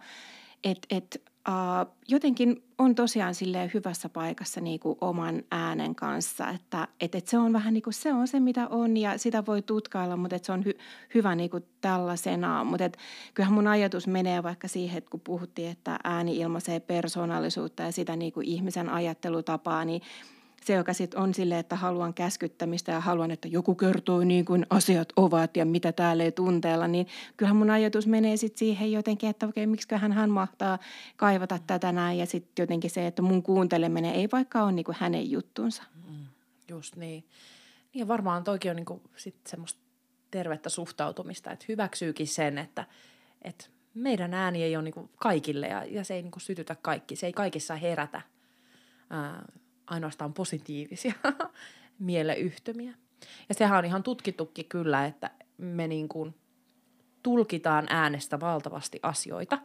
Että 0.64 0.96
et, 0.96 1.22
uh, 1.49 1.94
jotenkin 2.09 2.62
on 2.78 2.94
tosiaan 2.94 3.35
silleen 3.35 3.70
hyvässä 3.75 4.09
paikassa 4.09 4.61
niin 4.61 4.80
kuin 4.80 4.99
oman 5.00 5.42
äänen 5.50 5.94
kanssa, 5.94 6.49
että 6.49 6.88
et, 7.00 7.14
et 7.14 7.26
se 7.26 7.38
on 7.38 7.52
vähän 7.52 7.75
niin 7.75 7.82
kuin 7.82 7.94
se 7.94 8.12
on 8.12 8.28
se, 8.28 8.40
mitä 8.40 8.68
on 8.68 8.97
ja 8.97 9.18
sitä 9.18 9.47
voi 9.47 9.62
tutkailla, 9.62 10.16
mutta 10.16 10.37
et 10.37 10.44
se 10.44 10.52
on 10.52 10.64
hy, 10.64 10.73
hyvä 11.14 11.35
niin 11.35 11.50
kuin 11.50 11.64
tällaisena. 11.80 12.64
Mutta 12.64 12.85
et, 12.85 12.97
kyllähän 13.35 13.54
mun 13.54 13.66
ajatus 13.66 14.06
menee 14.06 14.42
vaikka 14.42 14.68
siihen, 14.68 14.99
että 14.99 15.11
kun 15.11 15.20
puhuttiin, 15.20 15.70
että 15.70 15.99
ääni 16.04 16.37
ilmaisee 16.37 16.80
persoonallisuutta 16.80 17.82
ja 17.82 17.92
sitä 17.92 18.16
niin 18.16 18.32
kuin 18.32 18.47
ihmisen 18.47 18.88
ajattelutapaa, 18.88 19.85
niin– 19.85 20.02
se, 20.64 20.72
joka 20.72 20.92
sitten 20.92 21.20
on 21.20 21.34
sille, 21.34 21.58
että 21.58 21.76
haluan 21.76 22.14
käskyttämistä 22.14 22.92
ja 22.92 23.00
haluan, 23.00 23.30
että 23.30 23.48
joku 23.48 23.74
kertoo 23.74 24.24
niin 24.24 24.44
kuin 24.44 24.66
asiat 24.70 25.08
ovat 25.16 25.56
ja 25.56 25.64
mitä 25.64 25.92
täällä 25.92 26.24
ei 26.24 26.32
tunteella, 26.32 26.88
niin 26.88 27.06
kyllähän 27.36 27.56
mun 27.56 27.70
ajatus 27.70 28.06
menee 28.06 28.36
sitten 28.36 28.58
siihen 28.58 28.92
jotenkin, 28.92 29.30
että 29.30 29.46
okei, 29.46 29.66
miksi 29.66 29.88
hän 29.94 30.30
mahtaa 30.30 30.78
kaivata 31.16 31.58
tätä 31.66 31.92
näin 31.92 32.18
ja 32.18 32.26
sitten 32.26 32.62
jotenkin 32.62 32.90
se, 32.90 33.06
että 33.06 33.22
mun 33.22 33.42
kuunteleminen 33.42 34.14
ei 34.14 34.28
vaikka 34.32 34.62
ole 34.62 34.72
niin 34.72 34.84
kuin 34.84 34.96
hänen 35.00 35.30
juttunsa. 35.30 35.82
Mm, 36.08 36.26
just 36.68 36.96
niin. 36.96 37.24
Ja 37.94 38.08
varmaan 38.08 38.44
toikin 38.44 38.70
on 38.70 38.76
niin 38.76 38.86
kuin 38.86 39.02
sit 39.16 39.36
semmoista 39.46 39.80
tervettä 40.30 40.68
suhtautumista, 40.68 41.50
että 41.50 41.64
hyväksyykin 41.68 42.26
sen, 42.26 42.58
että, 42.58 42.84
että 43.42 43.66
meidän 43.94 44.34
ääni 44.34 44.62
ei 44.62 44.76
ole 44.76 44.84
niin 44.84 44.94
kuin 44.94 45.10
kaikille 45.16 45.66
ja, 45.66 45.84
ja 45.84 46.04
se 46.04 46.14
ei 46.14 46.22
niin 46.22 46.30
kuin 46.30 46.42
sytytä 46.42 46.76
kaikki. 46.82 47.16
Se 47.16 47.26
ei 47.26 47.32
kaikissa 47.32 47.76
herätä 47.76 48.22
ää, 49.10 49.44
ainoastaan 49.90 50.35
positiivisia 50.35 51.12
mieleyhtymiä. 51.99 52.94
Ja 53.49 53.54
sehän 53.54 53.78
on 53.78 53.85
ihan 53.85 54.02
tutkittukin 54.02 54.64
kyllä, 54.68 55.06
että 55.06 55.30
me 55.59 55.88
niin 55.88 56.09
kuin 56.09 56.35
tulkitaan 57.23 57.87
äänestä 57.90 58.40
valtavasti 58.40 59.00
asioita. 59.02 59.59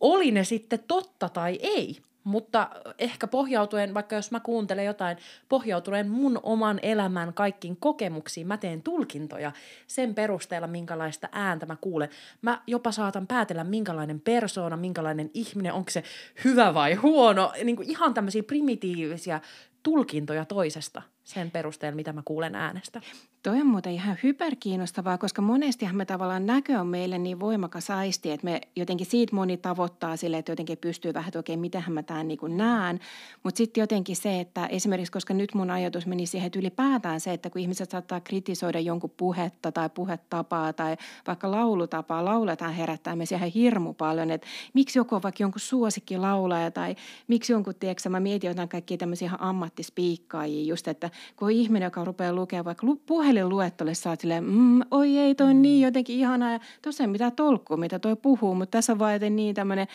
Oli 0.00 0.30
ne 0.30 0.44
sitten 0.44 0.84
totta 0.88 1.28
tai 1.28 1.58
ei, 1.62 1.96
mutta 2.28 2.70
ehkä 2.98 3.26
pohjautuen, 3.26 3.94
vaikka 3.94 4.16
jos 4.16 4.30
mä 4.30 4.40
kuuntelen 4.40 4.84
jotain, 4.84 5.16
pohjautuen 5.48 6.10
mun 6.10 6.40
oman 6.42 6.78
elämän 6.82 7.34
kaikkiin 7.34 7.76
kokemuksiin, 7.76 8.46
mä 8.46 8.56
teen 8.56 8.82
tulkintoja 8.82 9.52
sen 9.86 10.14
perusteella, 10.14 10.66
minkälaista 10.66 11.28
ääntä 11.32 11.66
mä 11.66 11.76
kuulen. 11.80 12.08
Mä 12.42 12.62
jopa 12.66 12.92
saatan 12.92 13.26
päätellä, 13.26 13.64
minkälainen 13.64 14.20
persoona, 14.20 14.76
minkälainen 14.76 15.30
ihminen, 15.34 15.72
onko 15.72 15.90
se 15.90 16.02
hyvä 16.44 16.74
vai 16.74 16.94
huono. 16.94 17.52
Niin 17.64 17.76
kuin 17.76 17.90
ihan 17.90 18.14
tämmöisiä 18.14 18.42
primitiivisiä 18.42 19.40
tulkintoja 19.82 20.44
toisesta 20.44 21.02
sen 21.28 21.50
perusteella, 21.50 21.96
mitä 21.96 22.12
mä 22.12 22.22
kuulen 22.24 22.54
äänestä. 22.54 23.00
Toi 23.42 23.60
on 23.60 23.66
muuten 23.66 23.92
ihan 23.92 24.18
hyperkiinnostavaa, 24.22 25.18
koska 25.18 25.42
monestihan 25.42 25.96
me 25.96 26.04
tavallaan 26.04 26.46
näkö 26.46 26.80
on 26.80 26.86
meille 26.86 27.18
niin 27.18 27.40
voimakas 27.40 27.90
aisti, 27.90 28.30
että 28.30 28.44
me 28.44 28.60
jotenkin 28.76 29.06
siitä 29.06 29.36
moni 29.36 29.56
tavoittaa 29.56 30.16
sille, 30.16 30.38
että 30.38 30.52
jotenkin 30.52 30.78
pystyy 30.78 31.14
vähän, 31.14 31.28
että 31.28 31.38
okei, 31.38 31.56
mitenhän 31.56 31.92
mä 31.92 32.02
tämän 32.02 32.28
niin 32.28 32.38
näen. 32.48 33.00
Mutta 33.44 33.58
sitten 33.58 33.80
jotenkin 33.80 34.16
se, 34.16 34.40
että 34.40 34.66
esimerkiksi, 34.66 35.12
koska 35.12 35.34
nyt 35.34 35.54
mun 35.54 35.70
ajatus 35.70 36.06
meni 36.06 36.26
siihen, 36.26 36.46
että 36.46 36.58
ylipäätään 36.58 37.20
se, 37.20 37.32
että 37.32 37.50
kun 37.50 37.60
ihmiset 37.60 37.90
saattaa 37.90 38.20
kritisoida 38.20 38.80
jonkun 38.80 39.10
puhetta 39.16 39.72
tai 39.72 39.90
puhetapaa 39.90 40.72
tai 40.72 40.96
vaikka 41.26 41.50
laulutapaa, 41.50 42.24
lauletaan 42.24 42.74
herättää 42.74 43.16
me 43.16 43.26
siihen 43.26 43.50
hirmu 43.50 43.94
paljon, 43.94 44.30
että 44.30 44.46
miksi 44.74 44.98
joku 44.98 45.14
on 45.14 45.22
vaikka 45.22 45.42
jonkun 45.42 45.60
suosikki 45.60 46.18
laulaja 46.18 46.70
tai 46.70 46.96
miksi 47.28 47.52
jonkun, 47.52 47.74
tiedätkö, 47.74 48.08
mä 48.08 48.20
mietin 48.20 48.48
jotain 48.48 48.68
kaikkia 48.68 48.96
tämmöisiä 48.96 49.26
ihan 49.26 49.40
ammattispiikkaajia 49.40 50.64
just, 50.64 50.88
että 50.88 51.10
kun 51.36 51.46
on 51.46 51.52
ihminen, 51.52 51.86
joka 51.86 52.04
rupeaa 52.04 52.32
lukemaan 52.32 52.64
vaikka 52.64 52.86
puhelinluettolle, 53.06 53.94
sä 53.94 54.10
oot 54.10 54.20
silleen, 54.20 54.44
mm, 54.44 54.80
oi 54.90 55.18
ei, 55.18 55.34
toi 55.34 55.46
on 55.46 55.62
niin 55.62 55.80
jotenkin 55.84 56.18
ihanaa. 56.18 56.52
Ja 56.52 56.60
tosiaan 56.82 57.10
mitä 57.10 57.30
tolkkuu, 57.30 57.76
mitä 57.76 57.98
toi 57.98 58.16
puhuu, 58.16 58.54
mutta 58.54 58.70
tässä 58.70 58.92
on 58.92 58.98
vaan 58.98 59.20
niin 59.30 59.54
tämmöinen 59.54 59.86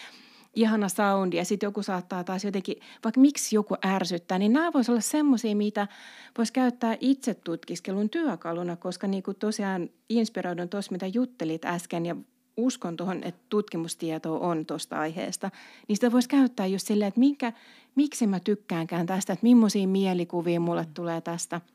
ihana 0.56 0.89
soundi. 0.89 1.38
Ja 1.38 1.46
sitten 1.46 1.68
joku 1.68 1.84
saattaa 1.84 2.24
taas 2.24 2.46
jotenkin, 2.46 2.75
vaikka 3.03 3.22
miksi 3.22 3.56
joku 3.56 3.75
ärsyttää, 3.86 4.39
niin 4.39 4.53
nämä 4.53 4.74
voisi 4.74 4.92
olla 4.92 5.01
semmoisia, 5.01 5.56
mitä 5.56 5.88
voisi 6.38 6.53
käyttää 6.53 6.98
itse 7.00 7.34
tutkiskelun 7.34 8.10
työkaluna, 8.10 8.75
koska 8.75 9.08
niin 9.08 9.24
kuin 9.24 9.38
tosiaan 9.38 9.89
inspiroidun 10.10 10.70
tuossa, 10.70 10.92
mitä 10.92 11.08
juttelit 11.08 11.65
äsken 11.65 12.06
ja 12.06 12.15
uskon 12.58 12.98
tuohon, 12.98 13.24
että 13.24 13.42
tutkimustietoa 13.50 14.39
on 14.39 14.65
tuosta 14.65 15.00
aiheesta, 15.00 15.51
niin 15.88 15.98
sitä 15.98 16.12
voisi 16.12 16.30
käyttää 16.30 16.65
just 16.65 16.88
silleen, 16.88 17.08
että 17.08 17.20
minkä, 17.20 17.53
miksi 17.95 18.27
mä 18.27 18.39
tykkäänkään 18.39 19.05
tästä, 19.05 19.33
että 19.33 19.43
millaisia 19.43 19.88
mielikuvia 19.88 20.59
mulle 20.59 20.88
tulee 20.93 21.21
tästä– 21.21 21.62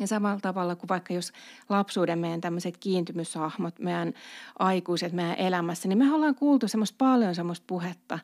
ja 0.00 0.06
samalla 0.06 0.40
tavalla 0.40 0.76
kuin 0.76 0.88
vaikka 0.88 1.14
jos 1.14 1.32
lapsuuden 1.68 2.18
meidän 2.18 2.40
tämmöiset 2.40 2.76
kiintymyshahmot, 2.76 3.78
meidän 3.78 4.12
aikuiset 4.58 5.12
meidän 5.12 5.36
elämässä, 5.36 5.88
niin 5.88 5.98
me 5.98 6.14
ollaan 6.14 6.34
kuultu 6.34 6.68
semmoista 6.68 6.94
paljon 6.98 7.34
semmoista 7.34 7.64
puhetta 7.66 8.18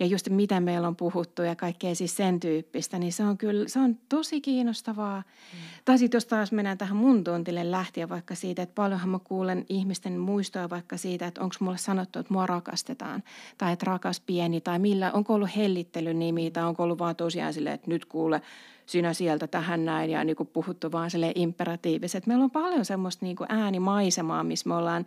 ja 0.00 0.06
just 0.06 0.28
miten 0.28 0.62
meillä 0.62 0.88
on 0.88 0.96
puhuttu 0.96 1.42
ja 1.42 1.56
kaikkea 1.56 1.94
siis 1.94 2.16
sen 2.16 2.40
tyyppistä, 2.40 2.98
niin 2.98 3.12
se 3.12 3.24
on 3.24 3.38
kyllä, 3.38 3.68
se 3.68 3.78
on 3.78 3.98
tosi 4.08 4.40
kiinnostavaa. 4.40 5.18
Mm. 5.20 5.58
Tai 5.84 5.98
sitten 5.98 6.16
jos 6.16 6.26
taas 6.26 6.52
mennään 6.52 6.78
tähän 6.78 6.96
mun 6.96 7.24
tontille 7.24 7.70
lähtien 7.70 8.08
vaikka 8.08 8.34
siitä, 8.34 8.62
että 8.62 8.74
paljonhan 8.74 9.08
mä 9.08 9.18
kuulen 9.18 9.66
ihmisten 9.68 10.18
muistoja 10.18 10.70
vaikka 10.70 10.96
siitä, 10.96 11.26
että 11.26 11.40
onko 11.40 11.56
mulle 11.60 11.78
sanottu, 11.78 12.18
että 12.18 12.32
mua 12.32 12.46
rakastetaan 12.46 13.22
tai 13.58 13.72
että 13.72 13.86
rakas 13.86 14.20
pieni 14.20 14.60
tai 14.60 14.78
millä, 14.78 15.12
onko 15.12 15.34
ollut 15.34 15.56
hellittelynimi 15.56 16.50
tai 16.50 16.64
onko 16.64 16.82
ollut 16.82 16.98
vaan 16.98 17.16
tosiaan 17.16 17.52
silleen, 17.52 17.74
että 17.74 17.90
nyt 17.90 18.04
kuule– 18.04 18.42
sinä 18.86 19.12
sieltä 19.12 19.46
tähän 19.46 19.84
näin 19.84 20.10
ja 20.10 20.24
niin 20.24 20.36
kuin 20.36 20.46
puhuttu 20.46 20.92
vaan 20.92 21.10
sille 21.10 21.32
imperatiiviset. 21.34 22.26
Meillä 22.26 22.44
on 22.44 22.50
paljon 22.50 22.84
semmoista 22.84 23.24
niin 23.24 23.36
kuin 23.36 23.52
äänimaisemaa, 23.52 24.44
missä 24.44 24.68
me 24.68 24.74
ollaan 24.74 25.06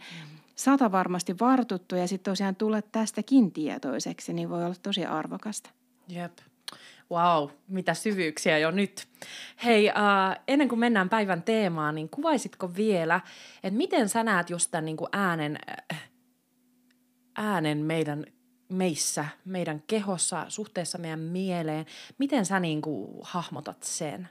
sata 0.55 0.91
varmasti 0.91 1.39
vartuttu 1.39 1.95
ja 1.95 2.07
sitten 2.07 2.31
tosiaan 2.31 2.55
tulla 2.55 2.81
tästäkin 2.81 3.51
tietoiseksi, 3.51 4.33
niin 4.33 4.49
voi 4.49 4.65
olla 4.65 4.75
tosi 4.83 5.05
arvokasta. 5.05 5.69
Jep. 6.09 6.37
Wow, 7.11 7.49
mitä 7.67 7.93
syvyyksiä 7.93 8.57
jo 8.57 8.71
nyt. 8.71 9.07
Hei, 9.63 9.87
uh, 9.89 10.41
ennen 10.47 10.67
kuin 10.67 10.79
mennään 10.79 11.09
päivän 11.09 11.43
teemaan, 11.43 11.95
niin 11.95 12.09
kuvaisitko 12.09 12.75
vielä, 12.75 13.21
että 13.63 13.77
miten 13.77 14.09
sä 14.09 14.23
näet 14.23 14.49
just 14.49 14.71
tämän 14.71 14.85
niin 14.85 14.97
kuin 14.97 15.09
äänen, 15.11 15.57
äh, 15.93 16.09
äänen 17.37 17.77
meidän 17.77 18.25
meissä, 18.69 19.25
meidän 19.45 19.83
kehossa, 19.87 20.45
suhteessa 20.47 20.97
meidän 20.97 21.19
mieleen. 21.19 21.85
Miten 22.17 22.45
sä 22.45 22.59
niin 22.59 22.81
kuin 22.81 23.07
hahmotat 23.21 23.83
sen? 23.83 24.27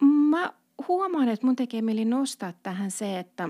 Mä 0.00 0.52
huomaan, 0.88 1.28
että 1.28 1.46
mun 1.46 1.56
tekee 1.56 1.82
mieli 1.82 2.04
nostaa 2.04 2.52
tähän 2.62 2.90
se, 2.90 3.18
että 3.18 3.48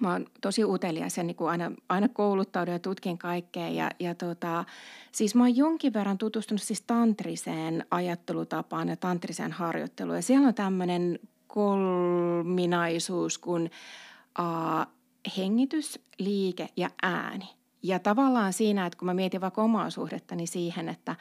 mä 0.00 0.12
oon 0.12 0.26
tosi 0.40 0.64
utelias 0.64 1.16
ja 1.16 1.22
niin 1.22 1.36
kuin 1.36 1.50
aina, 1.50 1.72
aina 1.88 2.08
kouluttaudun 2.08 2.72
ja 2.72 2.78
tutkin 2.78 3.18
kaikkea. 3.18 3.68
Ja, 3.68 3.90
ja 4.00 4.14
tota, 4.14 4.64
siis 5.12 5.34
mä 5.34 5.42
oon 5.42 5.56
jonkin 5.56 5.92
verran 5.92 6.18
tutustunut 6.18 6.62
siis 6.62 6.82
tantriseen 6.82 7.86
ajattelutapaan 7.90 8.88
ja 8.88 8.96
tantriseen 8.96 9.52
harjoitteluun. 9.52 10.16
Ja 10.16 10.22
siellä 10.22 10.48
on 10.48 10.54
tämmöinen 10.54 11.18
kolminaisuus 11.46 13.38
kuin 13.38 13.70
uh, 14.38 14.86
hengitys, 15.36 16.00
liike 16.18 16.68
ja 16.76 16.90
ääni– 17.02 17.48
ja 17.82 17.98
tavallaan 17.98 18.52
siinä, 18.52 18.86
että 18.86 18.98
kun 18.98 19.06
mä 19.06 19.14
mietin 19.14 19.40
vaikka 19.40 19.62
omaa 19.62 19.90
suhdettani 19.90 20.46
siihen, 20.46 20.88
että, 20.88 21.16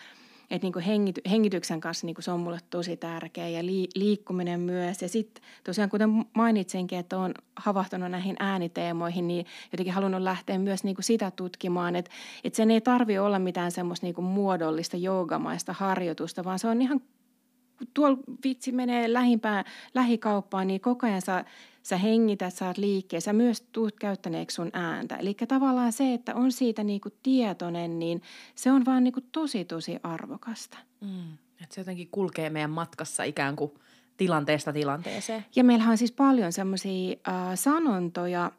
että 0.52 0.68
niin 0.68 0.84
hengity, 0.86 1.22
hengityksen 1.30 1.82
kanssa 1.82 2.06
niin 2.06 2.16
se 2.20 2.32
on 2.32 2.40
mulle 2.40 2.60
tosi 2.70 2.98
tärkeä 2.98 3.48
ja 3.48 3.66
li, 3.66 3.88
liikkuminen 3.96 4.60
myös. 4.60 5.02
Ja 5.02 5.10
sitten 5.10 5.44
tosiaan 5.64 5.90
kuten 5.90 6.26
mainitsinkin, 6.34 7.00
että 7.00 7.18
olen 7.18 7.34
havahtunut 7.56 8.12
näihin 8.12 8.36
ääniteemoihin, 8.40 9.28
niin 9.28 9.46
jotenkin 9.72 9.94
halunnut 9.94 10.22
lähteä 10.22 10.60
myös 10.60 10.84
niin 10.84 10.96
sitä 11.00 11.32
tutkimaan, 11.32 11.96
että, 11.96 12.12
että 12.44 12.58
sen 12.58 12.72
ei 12.72 12.82
tarvi 12.82 13.20
olla 13.20 13.40
mitään 13.40 13.72
semmoista 13.72 14.06
niin 14.06 14.24
muodollista 14.24 14.98
joogamaista 14.98 15.74
harjoitusta, 15.74 16.44
vaan 16.44 16.60
se 16.60 16.68
on 16.68 16.82
ihan 16.82 17.02
tuolla 17.94 18.18
vitsi 18.44 18.72
menee 18.72 19.14
lähimpään, 19.14 19.66
lähikauppaan, 19.94 20.68
niin 20.68 20.82
koko 20.82 21.08
ajan 21.08 21.22
saa 21.22 21.44
sä 21.84 21.98
hengität, 21.98 22.54
sä 22.54 22.68
oot 22.68 22.78
liikkeessä, 22.78 23.30
sä 23.30 23.34
myös 23.34 23.62
tuut 23.62 23.96
käyttäneeksi 24.00 24.56
sun 24.56 24.70
ääntä. 24.74 25.16
Eli 25.16 25.34
tavallaan 25.48 25.92
se, 25.92 26.14
että 26.14 26.36
on 26.36 26.52
siitä 26.52 26.84
niinku 26.84 27.10
tietoinen, 27.24 28.00
niin 28.00 28.22
se 28.56 28.72
on 28.72 28.86
vaan 28.86 29.04
niinku 29.04 29.22
tosi 29.32 29.66
tosi 29.66 30.00
arvokasta. 30.04 30.78
Mm. 31.02 31.34
Että 31.62 31.76
se 31.76 31.82
jotenkin 31.82 32.08
kulkee 32.12 32.50
meidän 32.50 32.70
matkassa 32.70 33.24
ikään 33.24 33.56
kuin 33.56 33.72
tilanteesta 34.18 34.74
tilanteeseen. 34.74 35.46
Ja 35.56 35.64
meillähän 35.64 35.92
on 35.92 35.98
siis 35.98 36.12
paljon 36.12 36.54
semmoisia 36.54 37.16
äh, 37.28 37.36
sanontoja, 37.56 38.52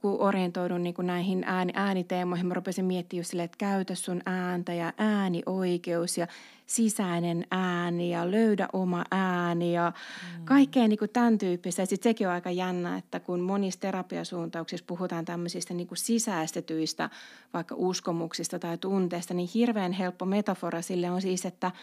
kun 0.00 0.20
orientoidun 0.20 0.82
niin 0.82 0.94
kuin 0.94 1.06
näihin 1.06 1.44
ääni, 1.46 1.72
ääniteemoihin, 1.76 2.46
mä 2.46 2.54
rupesin 2.54 2.84
miettimään 2.84 3.24
silleen, 3.24 3.44
että 3.44 3.58
käytä 3.58 3.94
sun 3.94 4.22
ääntä 4.26 4.74
ja 4.74 4.92
äänioikeus 4.98 6.18
ja 6.18 6.26
sisäinen 6.66 7.46
ääni 7.50 8.10
ja 8.10 8.30
löydä 8.30 8.68
oma 8.72 9.04
ääni 9.10 9.74
ja 9.74 9.92
mm. 10.38 10.44
kaikkea 10.44 10.88
niin 10.88 10.98
kuin 10.98 11.10
tämän 11.10 11.38
tyyppistä. 11.38 11.86
Sitten 11.86 12.10
sekin 12.10 12.28
on 12.28 12.32
aika 12.32 12.50
jännä, 12.50 12.96
että 12.96 13.20
kun 13.20 13.40
monissa 13.40 13.80
terapiasuuntauksissa 13.80 14.84
puhutaan 14.86 15.24
tämmöisistä 15.24 15.74
niin 15.74 15.86
kuin 15.86 15.98
sisäistetyistä 15.98 17.10
vaikka 17.54 17.74
uskomuksista 17.78 18.58
tai 18.58 18.78
tunteista, 18.78 19.34
niin 19.34 19.48
hirveän 19.54 19.92
helppo 19.92 20.24
metafora 20.24 20.82
sille 20.82 21.10
on 21.10 21.22
siis, 21.22 21.44
että– 21.44 21.72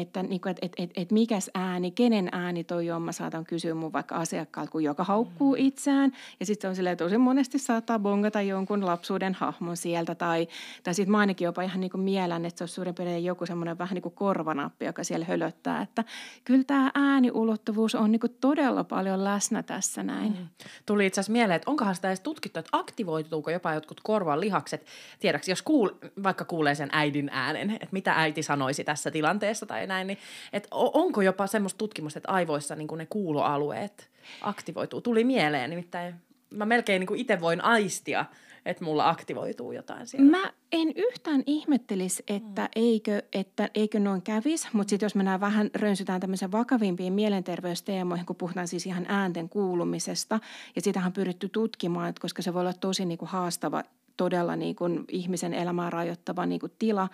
että 0.00 0.22
niin 0.22 0.40
kuin, 0.40 0.50
et, 0.50 0.58
et, 0.62 0.72
et, 0.78 0.90
et 0.96 1.12
mikäs 1.12 1.50
ääni, 1.54 1.90
kenen 1.90 2.28
ääni 2.32 2.64
toi 2.64 2.90
on, 2.90 3.02
mä 3.02 3.12
saatan 3.12 3.44
kysyä 3.44 3.74
mun 3.74 3.92
vaikka 3.92 4.14
asiakkaalta, 4.14 4.72
kun 4.72 4.84
joka 4.84 5.04
haukkuu 5.04 5.54
mm. 5.54 5.64
itseään. 5.64 6.12
Ja 6.40 6.46
sitten 6.46 6.62
se 6.62 6.68
on 6.68 6.76
silleen, 6.76 6.96
tosi 6.96 7.18
monesti 7.18 7.58
saattaa 7.58 7.98
bongata 7.98 8.40
jonkun 8.40 8.86
lapsuuden 8.86 9.34
hahmon 9.34 9.76
sieltä. 9.76 10.14
Tai, 10.14 10.48
tai 10.82 10.94
sitten 10.94 11.12
mä 11.12 11.18
ainakin 11.18 11.44
jopa 11.44 11.62
ihan 11.62 11.80
niin 11.80 11.90
kuin 11.90 12.00
mielän, 12.00 12.44
että 12.44 12.58
se 12.58 12.64
on 12.64 12.68
suurin 12.68 12.94
piirtein 12.94 13.24
joku 13.24 13.46
semmoinen 13.46 13.78
vähän 13.78 13.94
niin 13.94 14.02
kuin 14.02 14.14
korvanappi, 14.14 14.84
joka 14.84 15.04
siellä 15.04 15.26
hölöttää. 15.26 15.82
Että 15.82 16.04
kyllä 16.44 16.64
tämä 16.64 16.90
ääniulottuvuus 16.94 17.94
on 17.94 18.12
niin 18.12 18.20
kuin 18.20 18.36
todella 18.40 18.84
paljon 18.84 19.24
läsnä 19.24 19.62
tässä 19.62 20.02
näin. 20.02 20.32
Mm. 20.32 20.46
Tuli 20.86 21.06
itse 21.06 21.20
asiassa 21.20 21.32
mieleen, 21.32 21.56
että 21.56 21.70
onkohan 21.70 21.94
sitä 21.94 22.08
edes 22.08 22.20
tutkittu, 22.20 22.58
että 22.58 22.70
aktivoituuko 22.72 23.50
jopa 23.50 23.74
jotkut 23.74 24.00
korvan 24.00 24.40
lihakset. 24.40 24.86
Tiedäks, 25.20 25.48
jos 25.48 25.62
kuul, 25.62 25.88
vaikka 26.22 26.44
kuulee 26.44 26.74
sen 26.74 26.88
äidin 26.92 27.30
äänen, 27.32 27.70
että 27.70 27.88
mitä 27.90 28.12
äiti 28.12 28.42
sanoisi 28.42 28.84
tässä 28.84 29.10
tilanteessa 29.10 29.66
tai 29.66 29.85
näin, 29.86 30.06
niin 30.06 30.18
että 30.52 30.68
onko 30.72 31.22
jopa 31.22 31.46
semmoista 31.46 31.78
tutkimusta, 31.78 32.18
että 32.18 32.32
aivoissa 32.32 32.76
niin 32.76 32.88
ne 32.96 33.06
kuuloalueet 33.06 34.10
aktivoituu? 34.40 35.00
Tuli 35.00 35.24
mieleen 35.24 35.70
nimittäin, 35.70 36.14
mä 36.50 36.66
melkein 36.66 37.00
niin 37.00 37.16
itse 37.16 37.40
voin 37.40 37.64
aistia, 37.64 38.24
että 38.66 38.84
mulla 38.84 39.08
aktivoituu 39.08 39.72
jotain 39.72 40.06
siellä. 40.06 40.30
Mä 40.30 40.52
en 40.72 40.92
yhtään 40.96 41.42
ihmettelisi, 41.46 42.22
että 42.28 42.62
mm. 42.62 42.68
eikö, 42.76 43.22
että 43.32 43.70
eikö 43.74 44.00
noin 44.00 44.22
kävisi, 44.22 44.68
mutta 44.72 44.90
sitten 44.90 45.06
jos 45.06 45.14
mennään 45.14 45.40
vähän 45.40 45.70
rönsytään 45.74 46.20
tämmöisen 46.20 46.52
vakavimpiin 46.52 47.12
mielenterveysteemoihin, 47.12 48.26
kun 48.26 48.36
puhutaan 48.36 48.68
siis 48.68 48.86
ihan 48.86 49.06
äänten 49.08 49.48
kuulumisesta, 49.48 50.40
ja 50.76 50.82
sitähän 50.82 51.06
on 51.06 51.12
pyritty 51.12 51.48
tutkimaan, 51.48 52.08
että 52.08 52.20
koska 52.20 52.42
se 52.42 52.54
voi 52.54 52.60
olla 52.60 52.72
tosi 52.72 53.04
niin 53.04 53.18
kuin 53.18 53.28
haastava 53.28 53.82
todella 54.16 54.56
niin 54.56 54.76
kuin 54.76 55.04
ihmisen 55.08 55.54
elämää 55.54 55.90
rajoittava 55.90 56.46
niin 56.46 56.60
kuin 56.60 56.72
tila, 56.78 57.08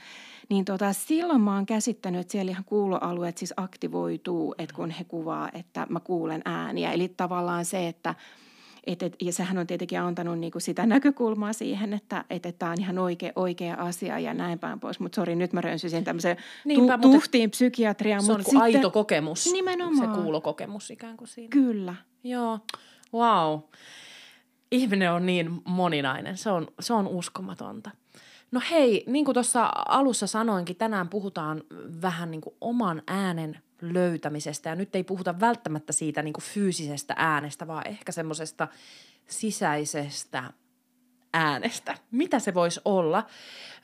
niin 0.48 0.64
tota, 0.64 0.92
silloin 0.92 1.40
mä 1.40 1.54
oon 1.54 1.66
käsittänyt, 1.66 2.20
että 2.20 2.32
siellä 2.32 2.50
ihan 2.50 2.64
kuuloalueet 2.64 3.38
siis 3.38 3.54
aktivoituu, 3.56 4.54
että 4.58 4.74
kun 4.74 4.90
he 4.90 5.04
kuvaa, 5.04 5.48
että 5.52 5.86
mä 5.88 6.00
kuulen 6.00 6.42
ääniä. 6.44 6.92
Eli 6.92 7.08
tavallaan 7.08 7.64
se, 7.64 7.88
että 7.88 8.14
et, 8.86 9.02
et, 9.02 9.16
ja 9.22 9.32
sehän 9.32 9.58
on 9.58 9.66
tietenkin 9.66 10.00
antanut 10.00 10.38
niinku 10.38 10.60
sitä 10.60 10.86
näkökulmaa 10.86 11.52
siihen, 11.52 11.92
että 11.92 12.24
et, 12.30 12.46
et 12.46 12.58
tämä 12.58 12.72
on 12.72 12.80
ihan 12.80 12.98
oikea, 12.98 13.32
oikea 13.36 13.74
asia 13.74 14.18
ja 14.18 14.34
näin 14.34 14.58
päin 14.58 14.80
pois. 14.80 15.00
Mutta 15.00 15.16
sori, 15.16 15.36
nyt 15.36 15.52
mä 15.52 15.60
rönsysin 15.60 16.04
tämmöiseen 16.04 16.36
tu, 16.74 17.10
tuhtiin 17.10 17.50
psykiatriaan. 17.50 18.22
Se 18.22 18.32
on 18.32 18.38
niinku 18.38 18.50
sitten, 18.50 18.62
aito 18.62 18.90
kokemus. 18.90 19.52
Nimenomaan. 19.52 20.14
Se 20.14 20.20
kuulokokemus 20.22 20.90
ikään 20.90 21.16
kuin 21.16 21.28
siinä. 21.28 21.48
Kyllä. 21.50 21.94
Joo, 22.24 22.58
wow 23.14 23.60
ihminen 24.72 25.12
on 25.12 25.26
niin 25.26 25.62
moninainen. 25.64 26.36
Se 26.36 26.50
on, 26.50 26.68
se 26.80 26.92
on 26.92 27.08
uskomatonta. 27.08 27.90
No 28.50 28.60
hei, 28.70 29.04
niin 29.06 29.24
kuin 29.24 29.34
tuossa 29.34 29.72
alussa 29.88 30.26
sanoinkin, 30.26 30.76
tänään 30.76 31.08
puhutaan 31.08 31.62
vähän 32.02 32.30
niin 32.30 32.40
kuin 32.40 32.54
oman 32.60 33.02
äänen 33.06 33.58
löytämisestä. 33.80 34.68
Ja 34.68 34.74
nyt 34.74 34.96
ei 34.96 35.04
puhuta 35.04 35.40
välttämättä 35.40 35.92
siitä 35.92 36.22
niin 36.22 36.32
kuin 36.32 36.44
fyysisestä 36.44 37.14
äänestä, 37.16 37.66
vaan 37.66 37.88
ehkä 37.88 38.12
semmoisesta 38.12 38.68
sisäisestä 39.26 40.44
äänestä. 41.34 41.94
Mitä 42.10 42.38
se 42.38 42.54
voisi 42.54 42.80
olla? 42.84 43.26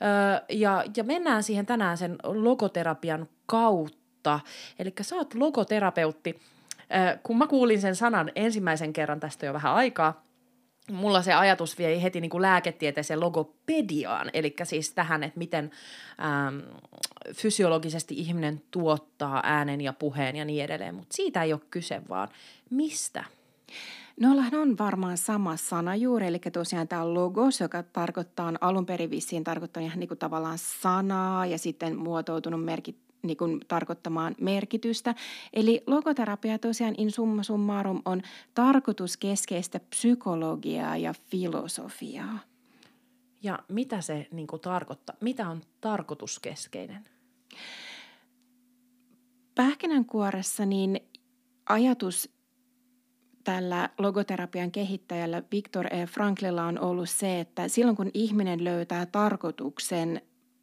Öö, 0.01 0.45
ja, 0.49 0.83
ja 0.97 1.03
mennään 1.03 1.43
siihen 1.43 1.65
tänään 1.65 1.97
sen 1.97 2.15
logoterapian 2.23 3.27
kautta. 3.45 4.39
Eli 4.79 4.93
sä 5.01 5.15
oot 5.15 5.33
logoterapeutti. 5.33 6.39
Öö, 6.95 7.17
kun 7.23 7.37
mä 7.37 7.47
kuulin 7.47 7.81
sen 7.81 7.95
sanan 7.95 8.31
ensimmäisen 8.35 8.93
kerran 8.93 9.19
tästä 9.19 9.45
jo 9.45 9.53
vähän 9.53 9.73
aikaa– 9.73 10.21
mulla 10.91 11.21
se 11.21 11.33
ajatus 11.33 11.77
vie 11.77 12.03
heti 12.03 12.21
niin 12.21 12.29
kuin 12.29 12.41
lääketieteeseen 12.41 13.19
logopediaan, 13.19 14.29
eli 14.33 14.55
siis 14.63 14.93
tähän, 14.93 15.23
että 15.23 15.39
miten 15.39 15.71
äm, 16.47 16.61
fysiologisesti 17.33 18.13
ihminen 18.17 18.61
tuottaa 18.71 19.41
äänen 19.43 19.81
ja 19.81 19.93
puheen 19.93 20.35
ja 20.35 20.45
niin 20.45 20.63
edelleen, 20.63 20.95
mutta 20.95 21.15
siitä 21.15 21.43
ei 21.43 21.53
ole 21.53 21.61
kyse, 21.71 22.01
vaan 22.09 22.27
mistä? 22.69 23.23
Nollahan 24.19 24.55
on 24.55 24.77
varmaan 24.77 25.17
sama 25.17 25.57
sana 25.57 25.95
juuri, 25.95 26.27
eli 26.27 26.39
tosiaan 26.39 26.87
tämä 26.87 27.13
logos, 27.13 27.59
joka 27.59 27.83
tarkoittaa 27.83 28.53
alun 28.61 28.85
perin 28.85 29.09
vissiin 29.09 29.43
tarkoittaa 29.43 29.83
ihan 29.83 29.99
niin 29.99 30.07
kuin 30.07 30.17
tavallaan 30.17 30.57
sanaa 30.57 31.45
ja 31.45 31.57
sitten 31.57 31.97
muotoutunut 31.97 32.65
merkit 32.65 33.08
niin 33.23 33.37
kuin 33.37 33.59
tarkoittamaan 33.67 34.35
merkitystä. 34.41 35.15
Eli 35.53 35.83
logoterapia 35.87 36.59
tosiaan 36.59 36.95
in 36.97 37.11
summa 37.11 37.43
summarum 37.43 38.01
on 38.05 38.21
tarkoituskeskeistä 38.53 39.79
psykologiaa 39.79 40.97
ja 40.97 41.13
filosofiaa. 41.13 42.39
Ja 43.43 43.59
mitä 43.67 44.01
se 44.01 44.27
niin 44.31 44.47
kuin 44.47 44.61
tarkoittaa? 44.61 45.15
Mitä 45.21 45.49
on 45.49 45.61
tarkoituskeskeinen? 45.81 47.03
Pähkinänkuoressa 49.55 50.65
niin 50.65 50.99
ajatus 51.69 52.29
tällä 53.43 53.89
logoterapian 53.97 54.71
kehittäjällä 54.71 55.43
Viktor 55.51 55.87
E. 55.87 56.05
Franklilla 56.05 56.65
on 56.65 56.79
ollut 56.79 57.09
se, 57.09 57.39
että 57.39 57.67
silloin 57.67 57.97
kun 57.97 58.11
ihminen 58.13 58.63
löytää 58.63 59.05
tarkoituksen 59.05 60.21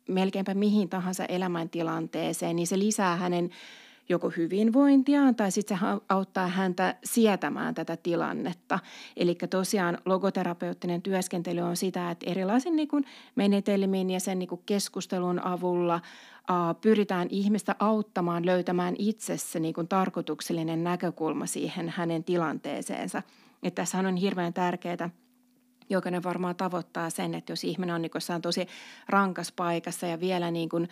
melkeinpä 0.09 0.55
mihin 0.55 0.89
tahansa 0.89 1.25
elämäntilanteeseen, 1.25 2.57
niin 2.57 2.67
se 2.67 2.79
lisää 2.79 3.17
hänen 3.17 3.51
joko 4.09 4.31
hyvinvointiaan 4.31 5.35
tai 5.35 5.51
sitten 5.51 5.79
se 5.79 5.85
auttaa 6.09 6.49
häntä 6.49 6.95
sietämään 7.05 7.75
tätä 7.75 7.97
tilannetta. 7.97 8.79
Eli 9.17 9.35
tosiaan 9.51 9.99
logoterapeuttinen 10.05 11.03
työskentely 11.03 11.61
on 11.61 11.77
sitä, 11.77 12.11
että 12.11 12.31
erilaisin 12.31 12.77
niin 12.77 12.89
menetelmin 13.35 14.11
ja 14.11 14.21
sen 14.21 14.39
niin 14.39 14.49
keskustelun 14.67 15.45
avulla 15.45 16.01
pyritään 16.81 17.29
ihmistä 17.31 17.77
auttamaan 17.79 18.47
löytämään 18.47 18.95
itsessä 18.99 19.61
niin 19.61 19.75
kuin 19.75 19.89
tarkoituksellinen 19.89 20.85
näkökulma 20.85 21.47
siihen 21.47 21.89
hänen 21.89 22.25
tilanteeseensa. 22.25 23.23
Että 23.63 23.85
on 24.09 24.17
hirveän 24.17 24.53
tärkeää– 24.53 25.11
jokainen 25.91 26.23
varmaan 26.23 26.57
tavoittaa 26.57 27.11
sen, 27.11 27.35
että 27.35 27.53
jos 27.53 27.65
ihminen 27.65 27.95
on 27.95 28.03
niin 28.03 28.11
tosi 28.43 28.67
rankas 29.09 29.53
paikassa 29.53 30.07
ja 30.07 30.21
vielä 30.21 30.51
niin 30.51 30.69
kuin 30.69 30.89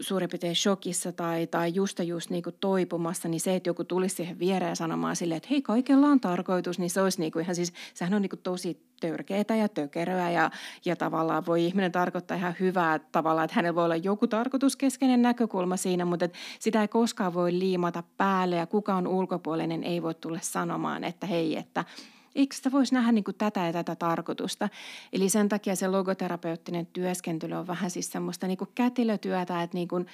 suurin 0.00 0.30
piirtein 0.30 0.56
shokissa 0.56 1.12
tai, 1.12 1.46
tai 1.46 1.74
just 1.74 1.98
ja 1.98 2.04
just 2.04 2.30
niin 2.30 2.42
kuin 2.42 2.56
toipumassa, 2.60 3.28
niin 3.28 3.40
se, 3.40 3.56
että 3.56 3.68
joku 3.68 3.84
tulisi 3.84 4.16
siihen 4.16 4.38
viereen 4.38 4.76
sanomaan 4.76 5.16
silleen, 5.16 5.36
että 5.36 5.48
hei, 5.50 5.62
kaikella 5.62 6.06
on 6.06 6.20
tarkoitus, 6.20 6.78
niin 6.78 6.90
se 6.90 7.02
olisi 7.02 7.20
niin 7.20 7.32
kuin 7.32 7.42
ihan 7.42 7.54
siis, 7.54 7.72
sehän 7.94 8.14
on 8.14 8.22
niin 8.22 8.30
kuin 8.30 8.40
tosi 8.42 8.90
törkeitä 9.00 9.54
ja 9.56 9.68
tökeröä 9.68 10.30
ja, 10.30 10.50
ja 10.84 10.96
tavallaan 10.96 11.46
voi 11.46 11.66
ihminen 11.66 11.92
tarkoittaa 11.92 12.36
ihan 12.36 12.54
hyvää 12.60 12.98
tavallaan, 12.98 13.44
että 13.44 13.54
hänellä 13.54 13.74
voi 13.74 13.84
olla 13.84 13.96
joku 13.96 14.26
tarkoituskeskeinen 14.26 15.22
näkökulma 15.22 15.76
siinä, 15.76 16.04
mutta 16.04 16.28
sitä 16.58 16.80
ei 16.80 16.88
koskaan 16.88 17.34
voi 17.34 17.58
liimata 17.58 18.02
päälle 18.16 18.56
ja 18.56 18.66
kukaan 18.66 19.06
ulkopuolinen 19.06 19.84
ei 19.84 20.02
voi 20.02 20.14
tulla 20.14 20.38
sanomaan, 20.42 21.04
että 21.04 21.26
hei, 21.26 21.56
että– 21.56 21.84
eikö 22.34 22.56
sitä 22.56 22.72
voisi 22.72 22.94
nähdä 22.94 23.12
niin 23.12 23.24
kuin 23.24 23.34
tätä 23.34 23.60
ja 23.66 23.72
tätä 23.72 23.96
tarkoitusta. 23.96 24.68
Eli 25.12 25.28
sen 25.28 25.48
takia 25.48 25.76
se 25.76 25.88
logoterapeuttinen 25.88 26.86
työskentely 26.86 27.54
on 27.54 27.66
vähän 27.66 27.90
siis 27.90 28.12
semmoista 28.12 28.46
niin 28.46 28.58
kuin 28.58 28.70
kätilötyötä, 28.74 29.62
että 29.62 29.76
niin 29.76 29.88
kuin, 29.88 30.06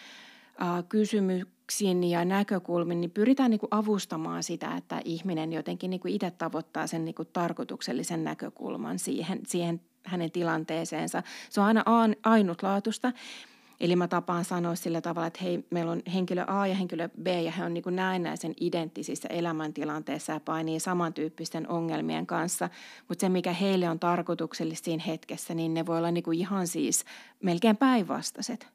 äh, 0.62 0.84
kysymyksin 0.88 2.04
ja 2.04 2.24
näkökulmin 2.24 3.00
niin 3.00 3.10
pyritään 3.10 3.50
niin 3.50 3.60
kuin 3.60 3.70
avustamaan 3.70 4.42
sitä, 4.42 4.76
että 4.76 5.00
ihminen 5.04 5.52
jotenkin 5.52 5.90
niin 5.90 6.00
kuin 6.00 6.14
itse 6.14 6.30
tavoittaa 6.30 6.86
sen 6.86 7.04
niin 7.04 7.14
kuin 7.14 7.28
tarkoituksellisen 7.32 8.24
näkökulman 8.24 8.98
siihen, 8.98 9.40
siihen 9.46 9.80
hänen 10.04 10.30
tilanteeseensa. 10.30 11.22
Se 11.50 11.60
on 11.60 11.66
aina 11.66 11.82
ainutlaatuista. 12.24 13.12
Eli 13.80 13.96
mä 13.96 14.08
tapaan 14.08 14.44
sanoa 14.44 14.74
sillä 14.74 15.00
tavalla, 15.00 15.26
että 15.26 15.40
hei, 15.42 15.64
meillä 15.70 15.92
on 15.92 16.02
henkilö 16.14 16.44
A 16.46 16.66
ja 16.66 16.74
henkilö 16.74 17.08
B 17.22 17.26
ja 17.26 17.50
he 17.50 17.64
on 17.64 17.74
niin 17.74 17.84
näennäisen 17.90 18.54
identtisissä 18.60 19.28
elämäntilanteissa 19.28 20.32
ja 20.32 20.40
painii 20.40 20.80
samantyyppisten 20.80 21.68
ongelmien 21.68 22.26
kanssa. 22.26 22.68
Mutta 23.08 23.20
se, 23.20 23.28
mikä 23.28 23.52
heille 23.52 23.90
on 23.90 23.98
tarkoituksellista 23.98 24.84
siinä 24.84 25.02
hetkessä, 25.06 25.54
niin 25.54 25.74
ne 25.74 25.86
voi 25.86 25.98
olla 25.98 26.10
niin 26.10 26.24
kuin 26.24 26.38
ihan 26.38 26.66
siis 26.66 27.04
melkein 27.42 27.76
päinvastaiset. 27.76 28.68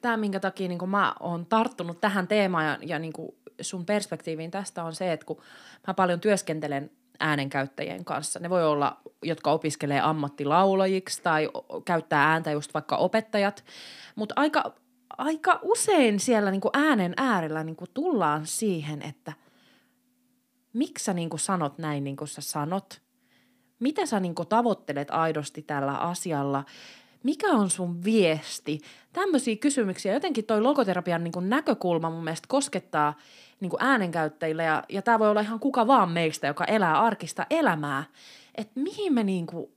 Tämä, 0.00 0.16
minkä 0.16 0.40
takia 0.40 0.68
niin 0.68 0.90
mä 0.90 1.14
oon 1.20 1.46
tarttunut 1.46 2.00
tähän 2.00 2.28
teemaan 2.28 2.64
ja, 2.64 2.78
ja 2.82 2.98
niin 2.98 3.12
sun 3.60 3.86
perspektiiviin 3.86 4.50
tästä 4.50 4.84
on 4.84 4.94
se, 4.94 5.12
että 5.12 5.26
kun 5.26 5.40
mä 5.86 5.94
paljon 5.94 6.20
työskentelen 6.20 6.90
äänenkäyttäjien 7.22 8.04
kanssa. 8.04 8.40
Ne 8.40 8.50
voi 8.50 8.64
olla, 8.64 9.00
jotka 9.22 9.52
opiskelee 9.52 10.00
ammattilaulajiksi 10.00 11.22
tai 11.22 11.48
käyttää 11.84 12.32
ääntä 12.32 12.50
just 12.50 12.74
vaikka 12.74 12.96
opettajat. 12.96 13.64
Mutta 14.16 14.34
aika, 14.36 14.74
aika 15.18 15.58
usein 15.62 16.20
siellä 16.20 16.50
niin 16.50 16.60
kuin 16.60 16.72
äänen 16.74 17.14
äärellä 17.16 17.64
niin 17.64 17.76
kuin 17.76 17.90
tullaan 17.94 18.46
siihen, 18.46 19.02
että 19.02 19.32
miksi 20.72 21.04
sä 21.04 21.12
niin 21.12 21.30
kuin 21.30 21.40
sanot 21.40 21.78
näin 21.78 22.04
niin 22.04 22.16
kuin 22.16 22.28
sä 22.28 22.40
sanot. 22.40 23.02
Mitä 23.78 24.06
sä 24.06 24.20
niin 24.20 24.34
kuin 24.34 24.48
tavoittelet 24.48 25.10
aidosti 25.10 25.62
tällä 25.62 25.94
asialla? 25.94 26.64
Mikä 27.22 27.46
on 27.46 27.70
sun 27.70 28.04
viesti? 28.04 28.80
Tämmöisiä 29.12 29.56
kysymyksiä. 29.56 30.12
Jotenkin 30.12 30.44
toi 30.44 30.60
logoterapian 30.60 31.24
niin 31.24 31.32
kuin 31.32 31.50
näkökulma 31.50 32.10
mun 32.10 32.24
mielestä 32.24 32.48
koskettaa 32.48 33.16
niin 33.62 33.70
kuin 33.70 33.82
äänenkäyttäjille 33.82 34.62
ja, 34.62 34.84
ja 34.88 35.02
tämä 35.02 35.18
voi 35.18 35.30
olla 35.30 35.40
ihan 35.40 35.60
kuka 35.60 35.86
vaan 35.86 36.10
meistä, 36.10 36.46
joka 36.46 36.64
elää 36.64 37.00
arkista 37.00 37.46
elämää. 37.50 38.04
Että 38.54 38.80
mihin 38.80 39.12
me 39.12 39.24
niin 39.24 39.46
kuin 39.46 39.72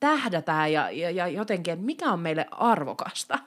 tähdätään 0.00 0.72
ja, 0.72 0.90
ja, 0.90 1.10
ja 1.10 1.28
jotenkin, 1.28 1.72
että 1.72 1.84
mikä 1.84 2.12
on 2.12 2.20
meille 2.20 2.46
arvokasta. 2.50 3.38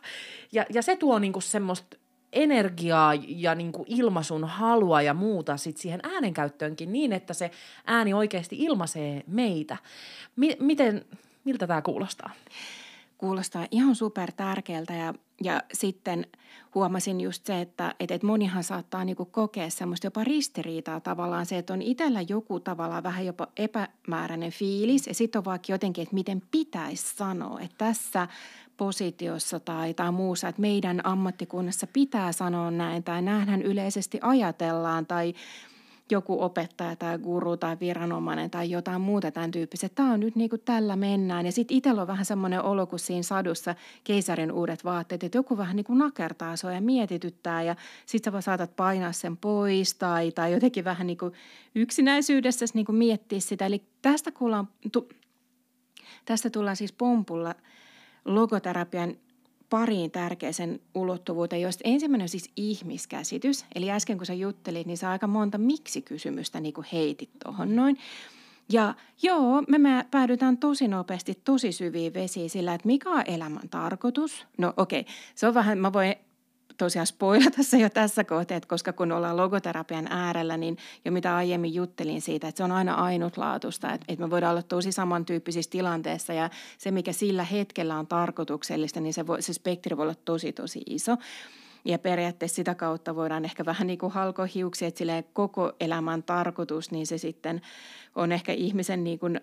Ja, 0.52 0.65
ja 0.74 0.82
se 0.82 0.96
tuo 0.96 1.20
niinku 1.20 1.41
semmoista 1.41 1.98
energiaa 2.34 3.13
ja 3.28 3.56
niinku 3.56 3.86
ilmaisun 3.88 4.43
halua 4.43 5.02
ja 5.02 5.13
muuta 5.13 5.58
sit 5.58 5.78
siihen 5.78 6.00
äänenkäyttöönkin 6.04 6.91
niin, 6.91 7.13
että 7.13 7.34
se 7.34 7.52
ääni 7.86 8.13
oikeasti 8.13 8.56
ilmaisee 8.60 9.24
meitä. 9.28 9.78
Mi- 10.36 10.58
miten, 10.60 11.06
miltä 11.43 11.67
tämä 11.67 11.82
kuulostaa? 11.82 12.32
Kuulostaa 13.17 13.67
ihan 13.72 13.96
super 13.96 14.32
tärkeältä 14.32 14.93
ja, 14.93 15.13
ja 15.43 15.62
sitten 15.73 16.26
huomasin 16.76 17.21
just 17.21 17.45
se, 17.45 17.62
että, 17.62 17.95
että, 18.00 18.15
että 18.15 18.28
monihan 18.28 18.63
saattaa 18.63 19.06
niinku 19.06 19.26
kokea 19.26 19.69
semmoista 19.69 20.08
jopa 20.08 20.23
ristiriitaa 20.23 21.00
tavallaan 21.00 21.45
se, 21.45 21.58
että 21.58 21.73
on 21.73 21.82
itsellä 21.82 22.21
joku 22.21 22.60
tavallaan 22.60 23.04
vähän 23.04 23.26
jopa 23.26 23.47
epämääräinen 23.58 24.52
fiilis. 24.52 25.08
Ja 25.08 25.13
sitten 25.13 25.39
on 25.39 25.45
vaikka 25.45 25.71
jotenkin, 25.71 26.02
että 26.02 26.15
miten 26.15 26.41
pitäisi 26.52 27.15
sanoa, 27.15 27.60
että 27.60 27.76
tässä 27.78 28.28
positiossa 28.78 29.60
tai, 29.60 29.93
tai 29.93 30.12
muussa, 30.12 30.47
että 30.47 30.62
meidän 30.62 31.06
ammattikunnassa 31.06 31.88
pitää 31.93 32.32
sanoa 32.32 32.71
näin 32.71 33.04
tai 33.04 33.21
näinhän 33.21 33.62
yleisesti 33.62 34.19
ajatellaan 34.21 35.06
tai 35.06 35.34
joku 36.12 36.41
opettaja 36.41 36.96
tai 36.96 37.20
guru 37.20 37.58
tai 37.58 37.78
viranomainen 37.80 38.50
tai 38.50 38.70
jotain 38.70 39.02
muuta 39.02 39.32
tämän 39.32 39.52
tyyppistä. 39.52 39.89
Tämä 39.89 40.13
on 40.13 40.20
nyt 40.20 40.36
niin 40.36 40.50
kuin 40.50 40.62
tällä 40.65 40.96
mennään. 40.96 41.46
Ja 41.46 41.52
sitten 41.52 41.78
itsellä 41.78 42.02
on 42.02 42.08
vähän 42.08 42.26
semmoinen 42.26 42.62
olo 42.62 42.86
kuin 42.86 43.00
siinä 43.00 43.24
sadussa 43.24 43.76
keisarin 44.04 44.52
uudet 44.52 44.84
vaatteet, 44.84 45.24
että 45.24 45.38
joku 45.38 45.58
vähän 45.58 45.76
niin 45.76 45.84
kuin 45.84 46.00
nakertaa 46.00 46.56
sua 46.56 46.72
ja 46.72 46.82
mietityttää 46.82 47.63
ja 47.63 47.76
sitten 48.06 48.34
sä 48.34 48.41
saatat 48.41 48.76
painaa 48.76 49.12
sen 49.12 49.38
pois 49.38 49.96
tai, 49.96 50.32
tai 50.32 50.54
jotenkin 50.54 50.84
vähän 50.84 51.08
niin 51.08 51.17
kuin 51.17 51.34
yksinäisyydessä 51.76 52.65
niin 52.74 52.86
kuin 52.86 52.96
miettiä 52.96 53.39
sitä. 53.39 53.65
Eli 53.65 53.82
tästä, 54.02 54.32
kuullaan, 54.32 54.67
tu, 54.91 55.10
tästä 56.26 56.50
tullaan 56.50 56.76
siis 56.76 56.93
pompulla 56.93 57.56
logoterapian 58.26 59.15
pariin 59.69 60.12
tärkeäsen 60.12 60.80
ulottuvuuteen, 60.95 61.62
joista 61.62 61.82
ensimmäinen 61.86 62.25
on 62.25 62.30
siis 62.30 62.51
ihmiskäsitys. 62.56 63.65
Eli 63.75 63.91
äsken 63.91 64.17
kun 64.17 64.25
sä 64.25 64.34
juttelit, 64.34 64.88
niin 64.88 64.97
sä 64.97 65.12
aika 65.12 65.27
monta 65.27 65.58
miksi-kysymystä 65.58 66.60
niin 66.60 66.73
kuin 66.73 66.88
heitit 66.93 67.30
tuohon 67.43 67.75
noin. 67.75 67.97
Ja 68.69 68.93
joo, 69.21 69.63
me, 69.67 69.77
me 69.77 70.06
päädytään 70.12 70.58
tosi 70.58 70.88
nopeasti 70.88 71.41
tosi 71.43 71.71
syviin 71.71 72.13
vesiin 72.13 72.49
sillä, 72.49 72.73
että 72.73 72.88
mikä 72.88 73.10
on 73.10 73.23
elämän 73.27 73.69
tarkoitus. 73.69 74.45
No 74.58 74.73
okei, 74.77 74.99
okay, 74.99 75.13
se 75.36 75.47
on 75.47 75.53
vähän, 75.53 75.77
mä 75.77 75.93
voin 75.93 76.15
tosiaan 76.78 77.08
spoilata 77.08 77.63
se 77.63 77.78
jo 77.86 77.90
tässä 77.90 78.24
kohtaa, 78.24 78.58
että 78.58 78.70
koska 78.70 78.94
kun 78.94 79.12
ollaan 79.12 79.38
logoterapian 79.38 80.08
äärellä, 80.10 80.58
niin 80.58 80.78
jo 81.06 81.12
mitä 81.12 81.36
aiemmin 81.36 81.74
juttelin 81.74 82.22
siitä, 82.22 82.48
että 82.48 82.58
se 82.58 82.63
on 82.63 82.72
aina 82.72 82.94
ainutlaatuista, 82.94 83.94
että, 83.94 84.06
että 84.08 84.26
me 84.26 84.30
voidaan 84.30 84.52
olla 84.52 84.62
tosi 84.62 84.92
samantyyppisissä 84.92 85.72
tilanteissa 85.72 86.34
ja 86.34 86.50
se, 86.78 86.92
mikä 86.92 87.12
sillä 87.12 87.44
hetkellä 87.44 88.00
on 88.00 88.08
tarkoituksellista, 88.08 89.00
niin 89.00 89.13
se, 89.13 89.28
voi, 89.28 89.42
se 89.42 89.54
spektri 89.54 89.98
voi 89.98 90.04
olla 90.04 90.16
tosi, 90.26 90.54
tosi 90.54 90.82
iso. 90.86 91.18
Ja 91.86 92.00
periaatteessa 92.00 92.56
sitä 92.56 92.76
kautta 92.76 93.16
voidaan 93.16 93.46
ehkä 93.46 93.66
vähän 93.66 93.88
niin 93.88 94.00
kuin 94.00 94.12
halkoa 94.12 94.48
hiuksia, 94.56 94.88
että 94.88 95.24
koko 95.34 95.72
elämän 95.80 96.24
tarkoitus, 96.24 96.92
niin 96.92 97.08
se 97.08 97.18
sitten 97.18 97.62
on 98.16 98.32
ehkä 98.32 98.54
ihmisen 98.54 99.04
niin 99.04 99.20
kuin, 99.20 99.36
ö, 99.38 99.42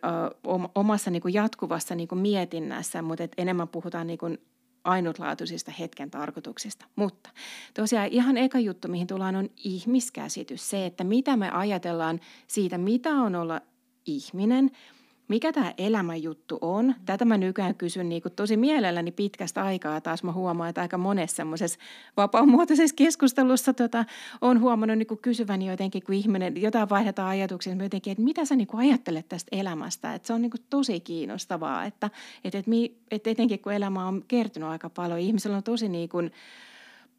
omassa 0.74 1.10
niin 1.10 1.22
kuin 1.22 1.34
jatkuvassa 1.34 1.94
niin 1.94 2.08
kuin 2.08 2.18
mietinnässä, 2.18 3.02
mutta 3.02 3.28
enemmän 3.36 3.68
puhutaan 3.68 4.06
niin 4.06 4.18
kuin 4.18 4.38
ainutlaatuisista 4.84 5.70
hetken 5.70 6.10
tarkoituksista. 6.10 6.86
Mutta 6.96 7.30
tosiaan 7.74 8.08
ihan 8.08 8.36
eka 8.36 8.58
juttu, 8.58 8.88
mihin 8.88 9.06
tullaan, 9.06 9.36
on 9.36 9.50
ihmiskäsitys. 9.56 10.70
Se, 10.70 10.86
että 10.86 11.04
mitä 11.04 11.36
me 11.36 11.50
ajatellaan 11.50 12.20
siitä, 12.46 12.78
mitä 12.78 13.10
on 13.10 13.34
olla 13.34 13.60
ihminen– 14.06 14.70
mikä 15.28 15.52
tämä 15.52 15.74
elämänjuttu 15.78 16.58
on. 16.60 16.94
Tätä 17.06 17.24
mä 17.24 17.38
nykyään 17.38 17.74
kysyn 17.74 18.08
niin 18.08 18.22
kuin 18.22 18.32
tosi 18.32 18.56
mielelläni 18.56 19.12
pitkästä 19.12 19.64
aikaa. 19.64 20.00
Taas 20.00 20.22
mä 20.22 20.32
huomaan, 20.32 20.68
että 20.68 20.80
aika 20.80 20.98
monessa 20.98 21.36
semmoisessa 21.36 21.78
vapaamuotoisessa 22.16 22.96
keskustelussa 22.96 23.74
tota, 23.74 24.04
on 24.40 24.60
huomannut 24.60 24.98
niin 24.98 25.06
kuin 25.06 25.20
kysyväni 25.20 25.66
jotenkin, 25.66 26.02
kun 26.02 26.14
ihminen, 26.14 26.62
jotain 26.62 26.88
vaihdetaan 26.88 27.28
ajatuksia, 27.28 27.74
niin 27.74 27.82
jotenkin, 27.82 28.10
että 28.10 28.24
mitä 28.24 28.44
sä 28.44 28.56
niin 28.56 28.66
kuin 28.66 28.88
ajattelet 28.88 29.28
tästä 29.28 29.56
elämästä. 29.56 30.14
Että 30.14 30.26
se 30.26 30.32
on 30.32 30.42
niin 30.42 30.50
kuin 30.50 30.64
tosi 30.70 31.00
kiinnostavaa, 31.00 31.84
että, 31.84 32.10
että, 32.44 32.58
että, 32.58 32.70
että 33.10 33.30
etenkin 33.30 33.58
kun 33.58 33.72
elämä 33.72 34.06
on 34.06 34.24
kertynyt 34.28 34.68
aika 34.68 34.90
paljon, 34.90 35.20
ihmisellä 35.20 35.56
on 35.56 35.62
tosi 35.62 35.88
niin 35.88 36.08
kuin, 36.08 36.30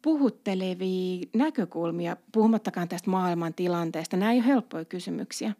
puhuttelevia 0.02 1.26
näkökulmia, 1.34 2.16
puhumattakaan 2.32 2.88
tästä 2.88 3.10
maailman 3.10 3.54
tilanteesta. 3.54 4.16
Nämä 4.16 4.32
ei 4.32 4.38
ole 4.38 4.46
helppoja 4.46 4.84
kysymyksiä. 4.84 5.52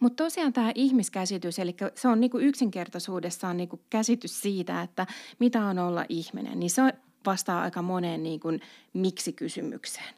Mutta 0.00 0.24
tosiaan 0.24 0.52
tämä 0.52 0.72
ihmiskäsitys, 0.74 1.58
eli 1.58 1.76
se 1.94 2.08
on 2.08 2.20
niinku 2.20 2.38
yksinkertaisuudessaan 2.38 3.56
niinku 3.56 3.80
käsitys 3.90 4.40
siitä, 4.40 4.82
että 4.82 5.06
mitä 5.38 5.64
on 5.64 5.78
olla 5.78 6.04
ihminen, 6.08 6.60
niin 6.60 6.70
se 6.70 6.82
vastaa 7.26 7.62
aika 7.62 7.82
moneen 7.82 8.22
niinku 8.22 8.48
miksi-kysymykseen. 8.92 10.14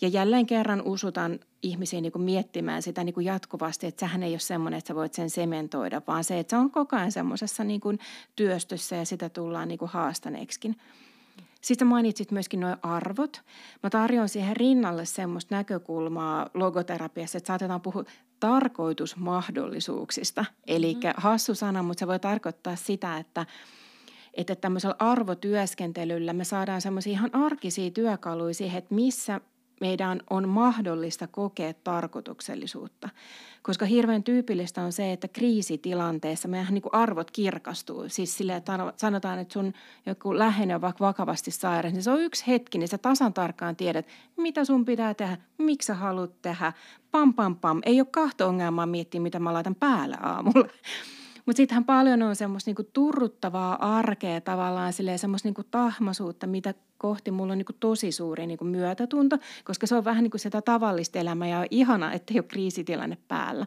Ja 0.00 0.08
jälleen 0.08 0.46
kerran 0.46 0.82
usutan 0.82 1.40
ihmisiin 1.62 2.02
niin 2.02 2.22
miettimään 2.22 2.82
sitä 2.82 3.04
niin 3.04 3.14
jatkuvasti, 3.24 3.86
että 3.86 4.00
sehän 4.00 4.22
ei 4.22 4.32
ole 4.32 4.38
semmoinen, 4.38 4.78
että 4.78 4.88
sä 4.88 4.94
voit 4.94 5.14
sen 5.14 5.30
sementoida, 5.30 6.02
vaan 6.06 6.24
se, 6.24 6.38
että 6.38 6.50
se 6.50 6.56
on 6.56 6.70
koko 6.70 6.96
ajan 6.96 7.12
semmoisessa 7.12 7.64
niin 7.64 7.80
työstössä 8.36 8.96
ja 8.96 9.04
sitä 9.04 9.28
tullaan 9.28 9.68
niin 9.68 9.78
haastaneeksikin. 9.82 10.76
Sitten 11.62 11.88
mainitsit 11.88 12.30
myöskin 12.30 12.60
nuo 12.60 12.76
arvot. 12.82 13.42
Mä 13.82 13.90
tarjoan 13.90 14.28
siihen 14.28 14.56
rinnalle 14.56 15.04
semmoista 15.04 15.54
näkökulmaa 15.54 16.50
logoterapiassa, 16.54 17.38
että 17.38 17.46
saatetaan 17.46 17.80
puhua 17.80 18.04
tarkoitusmahdollisuuksista. 18.40 20.44
Eli 20.66 20.94
mm-hmm. 20.94 21.12
hassu 21.16 21.54
sana, 21.54 21.82
mutta 21.82 22.00
se 22.00 22.06
voi 22.06 22.18
tarkoittaa 22.18 22.76
sitä, 22.76 23.18
että 23.18 23.46
että 24.34 24.56
tämmöisellä 24.56 24.96
arvotyöskentelyllä 24.98 26.32
me 26.32 26.44
saadaan 26.44 26.80
semmoisia 26.80 27.12
ihan 27.12 27.34
arkisia 27.34 27.90
työkaluja 27.90 28.54
siihen, 28.54 28.78
että 28.78 28.94
missä 28.94 29.40
meidän 29.80 30.20
on 30.30 30.48
mahdollista 30.48 31.26
kokea 31.26 31.74
tarkoituksellisuutta. 31.84 33.08
Koska 33.62 33.86
hirveän 33.86 34.22
tyypillistä 34.22 34.82
on 34.82 34.92
se, 34.92 35.12
että 35.12 35.28
kriisitilanteessa 35.28 36.48
meidän 36.48 36.74
niin 36.74 36.82
arvot 36.92 37.30
kirkastuu. 37.30 38.04
Siis 38.08 38.36
sille, 38.36 38.56
että 38.56 38.92
sanotaan, 38.96 39.38
että 39.38 39.52
sun 39.52 39.72
joku 40.06 40.38
läheinen 40.38 40.76
on 40.76 40.80
vaikka 40.80 41.04
vakavasti 41.04 41.50
sairas, 41.50 41.92
niin 41.92 42.02
se 42.02 42.10
on 42.10 42.20
yksi 42.20 42.46
hetki, 42.46 42.78
niin 42.78 42.88
sä 42.88 42.98
tasan 42.98 43.32
tarkkaan 43.32 43.76
tiedät, 43.76 44.06
mitä 44.36 44.64
sun 44.64 44.84
pitää 44.84 45.14
tehdä, 45.14 45.36
miksi 45.58 45.86
sä 45.86 45.94
haluat 45.94 46.42
tehdä, 46.42 46.72
pam 47.10 47.34
pam 47.34 47.56
pam. 47.56 47.80
Ei 47.84 48.00
ole 48.00 48.08
kahta 48.10 48.46
ongelmaa 48.46 48.86
miettiä, 48.86 49.20
mitä 49.20 49.38
mä 49.38 49.52
laitan 49.52 49.74
päälle 49.74 50.16
aamulla. 50.20 50.68
Mutta 51.46 51.56
sittenhän 51.56 51.84
paljon 51.84 52.22
on 52.22 52.36
semmoista 52.36 52.68
niinku 52.68 52.82
turruttavaa 52.92 53.98
arkea 53.98 54.40
tavallaan, 54.40 54.92
semmoista 55.16 55.48
niinku 55.48 55.64
tahmaisuutta, 55.70 56.46
mitä 56.46 56.74
kohti 56.98 57.30
mulla 57.30 57.52
on 57.52 57.58
niinku 57.58 57.72
tosi 57.80 58.12
suuri 58.12 58.46
niinku 58.46 58.64
myötätunto, 58.64 59.38
koska 59.64 59.86
se 59.86 59.94
on 59.94 60.04
vähän 60.04 60.22
niin 60.22 60.30
kuin 60.30 60.40
sitä 60.40 60.62
tavallista 60.62 61.18
elämää 61.18 61.48
ja 61.48 61.58
on 61.58 61.66
ihana, 61.70 62.12
että 62.12 62.34
ei 62.34 62.40
ole 62.40 62.46
kriisitilanne 62.48 63.18
päällä. 63.28 63.66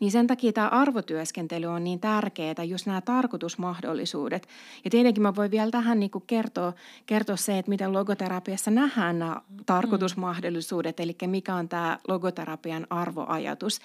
Niin 0.00 0.12
sen 0.12 0.26
takia 0.26 0.52
tämä 0.52 0.68
arvotyöskentely 0.68 1.66
on 1.66 1.84
niin 1.84 2.00
tärkeää, 2.00 2.64
just 2.64 2.86
nämä 2.86 3.00
tarkoitusmahdollisuudet. 3.00 4.48
Ja 4.84 4.90
tietenkin 4.90 5.22
mä 5.22 5.34
voin 5.36 5.50
vielä 5.50 5.70
tähän 5.70 6.00
niin 6.00 6.10
kuin 6.10 6.24
kertoa, 6.26 6.72
kertoa 7.06 7.36
se, 7.36 7.58
että 7.58 7.68
miten 7.68 7.92
logoterapiassa 7.92 8.70
nähdään 8.70 9.18
nämä 9.18 9.40
tarkoitusmahdollisuudet, 9.66 11.00
eli 11.00 11.16
mikä 11.26 11.54
on 11.54 11.68
tämä 11.68 11.98
logoterapian 12.08 12.86
arvoajatus. 12.90 13.80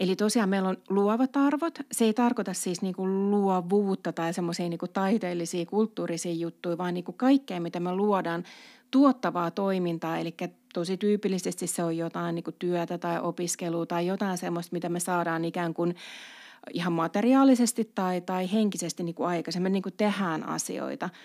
Eli 0.00 0.16
tosiaan 0.16 0.48
meillä 0.48 0.68
on 0.68 0.76
luovat 0.88 1.36
arvot. 1.36 1.78
Se 1.92 2.04
ei 2.04 2.14
tarkoita 2.14 2.54
siis 2.54 2.82
niin 2.82 2.94
kuin 2.94 3.30
luovuutta 3.30 4.12
tai 4.12 4.34
semmoisia 4.34 4.68
niin 4.68 4.78
kuin 4.78 4.92
taiteellisia, 4.92 5.66
kulttuurisia 5.66 6.32
juttuja, 6.32 6.78
vaan 6.78 6.94
niin 6.94 7.04
kuin 7.04 7.16
kaikkea, 7.16 7.60
mitä 7.60 7.80
me 7.80 7.94
luodaan, 7.94 8.44
tuottavaa 8.90 9.50
toimintaa. 9.50 10.18
Eli 10.18 10.34
tosi 10.74 10.96
tyypillisesti 10.96 11.66
se 11.66 11.84
on 11.84 11.96
jotain 11.96 12.34
niin 12.34 12.44
kuin 12.44 12.56
työtä 12.58 12.98
tai 12.98 13.20
opiskelua 13.20 13.86
tai 13.86 14.06
jotain 14.06 14.38
semmoista, 14.38 14.74
mitä 14.74 14.88
me 14.88 15.00
saadaan 15.00 15.44
ikään 15.44 15.74
kuin 15.74 15.96
ihan 16.72 16.92
materiaalisesti 16.92 17.90
tai, 17.94 18.20
tai 18.20 18.52
henkisesti 18.52 19.02
niin 19.02 19.14
kuin 19.14 19.28
aikaisemmin 19.28 19.72
niin 19.72 19.82
kuin 19.82 19.94
tehdään 19.96 20.48
asioita– 20.48 21.08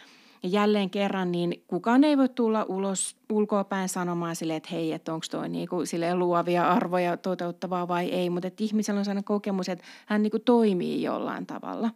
ja 0.45 0.49
jälleen 0.51 0.89
kerran, 0.89 1.31
niin 1.31 1.63
kukaan 1.67 2.03
ei 2.03 2.17
voi 2.17 2.29
tulla 2.29 2.63
ulos 2.63 3.17
ulkoapäin 3.31 3.89
sanomaan 3.89 4.35
sille, 4.35 4.55
että 4.55 4.69
hei, 4.71 4.91
että 4.91 5.13
onko 5.13 5.25
toi 5.31 5.49
niinku 5.49 5.75
luovia 6.13 6.67
arvoja 6.67 7.17
toteuttavaa 7.17 7.87
vai 7.87 8.05
ei, 8.05 8.29
mutta 8.29 8.47
että 8.47 8.63
ihmisellä 8.63 8.97
on 8.97 9.05
sellainen 9.05 9.23
kokemus, 9.23 9.69
että 9.69 9.85
hän 10.05 10.23
niinku 10.23 10.39
toimii 10.39 11.03
jollain 11.03 11.45
tavalla. 11.45 11.89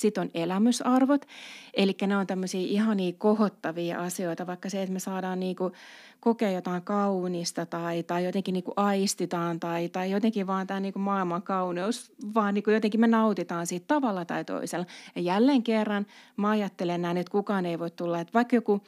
Sitten 0.00 0.22
on 0.22 0.30
elämysarvot, 0.34 1.26
eli 1.74 1.96
ne 2.06 2.16
on 2.16 2.26
tämmöisiä 2.26 2.60
ihania 2.60 3.12
kohottavia 3.18 4.00
asioita, 4.00 4.46
vaikka 4.46 4.70
se, 4.70 4.82
että 4.82 4.92
me 4.92 4.98
saadaan 4.98 5.40
niinku 5.40 5.72
kokea 6.20 6.50
jotain 6.50 6.82
kaunista 6.82 7.66
tai, 7.66 8.02
tai 8.02 8.24
jotenkin 8.24 8.52
niinku 8.52 8.72
aistitaan 8.76 9.60
tai, 9.60 9.88
tai 9.88 10.10
jotenkin 10.10 10.46
vaan 10.46 10.66
tämä 10.66 10.80
niinku 10.80 10.98
maailman 10.98 11.42
kauneus, 11.42 12.12
vaan 12.34 12.54
niinku 12.54 12.70
jotenkin 12.70 13.00
me 13.00 13.06
nautitaan 13.06 13.66
siitä 13.66 13.84
tavalla 13.86 14.24
tai 14.24 14.44
toisella. 14.44 14.86
Ja 15.14 15.22
jälleen 15.22 15.62
kerran 15.62 16.06
mä 16.36 16.50
ajattelen 16.50 17.02
näin, 17.02 17.16
että 17.16 17.32
kukaan 17.32 17.66
ei 17.66 17.78
voi 17.78 17.90
tulla, 17.90 18.20
että 18.20 18.34
vaikka 18.34 18.56
joku, 18.56 18.80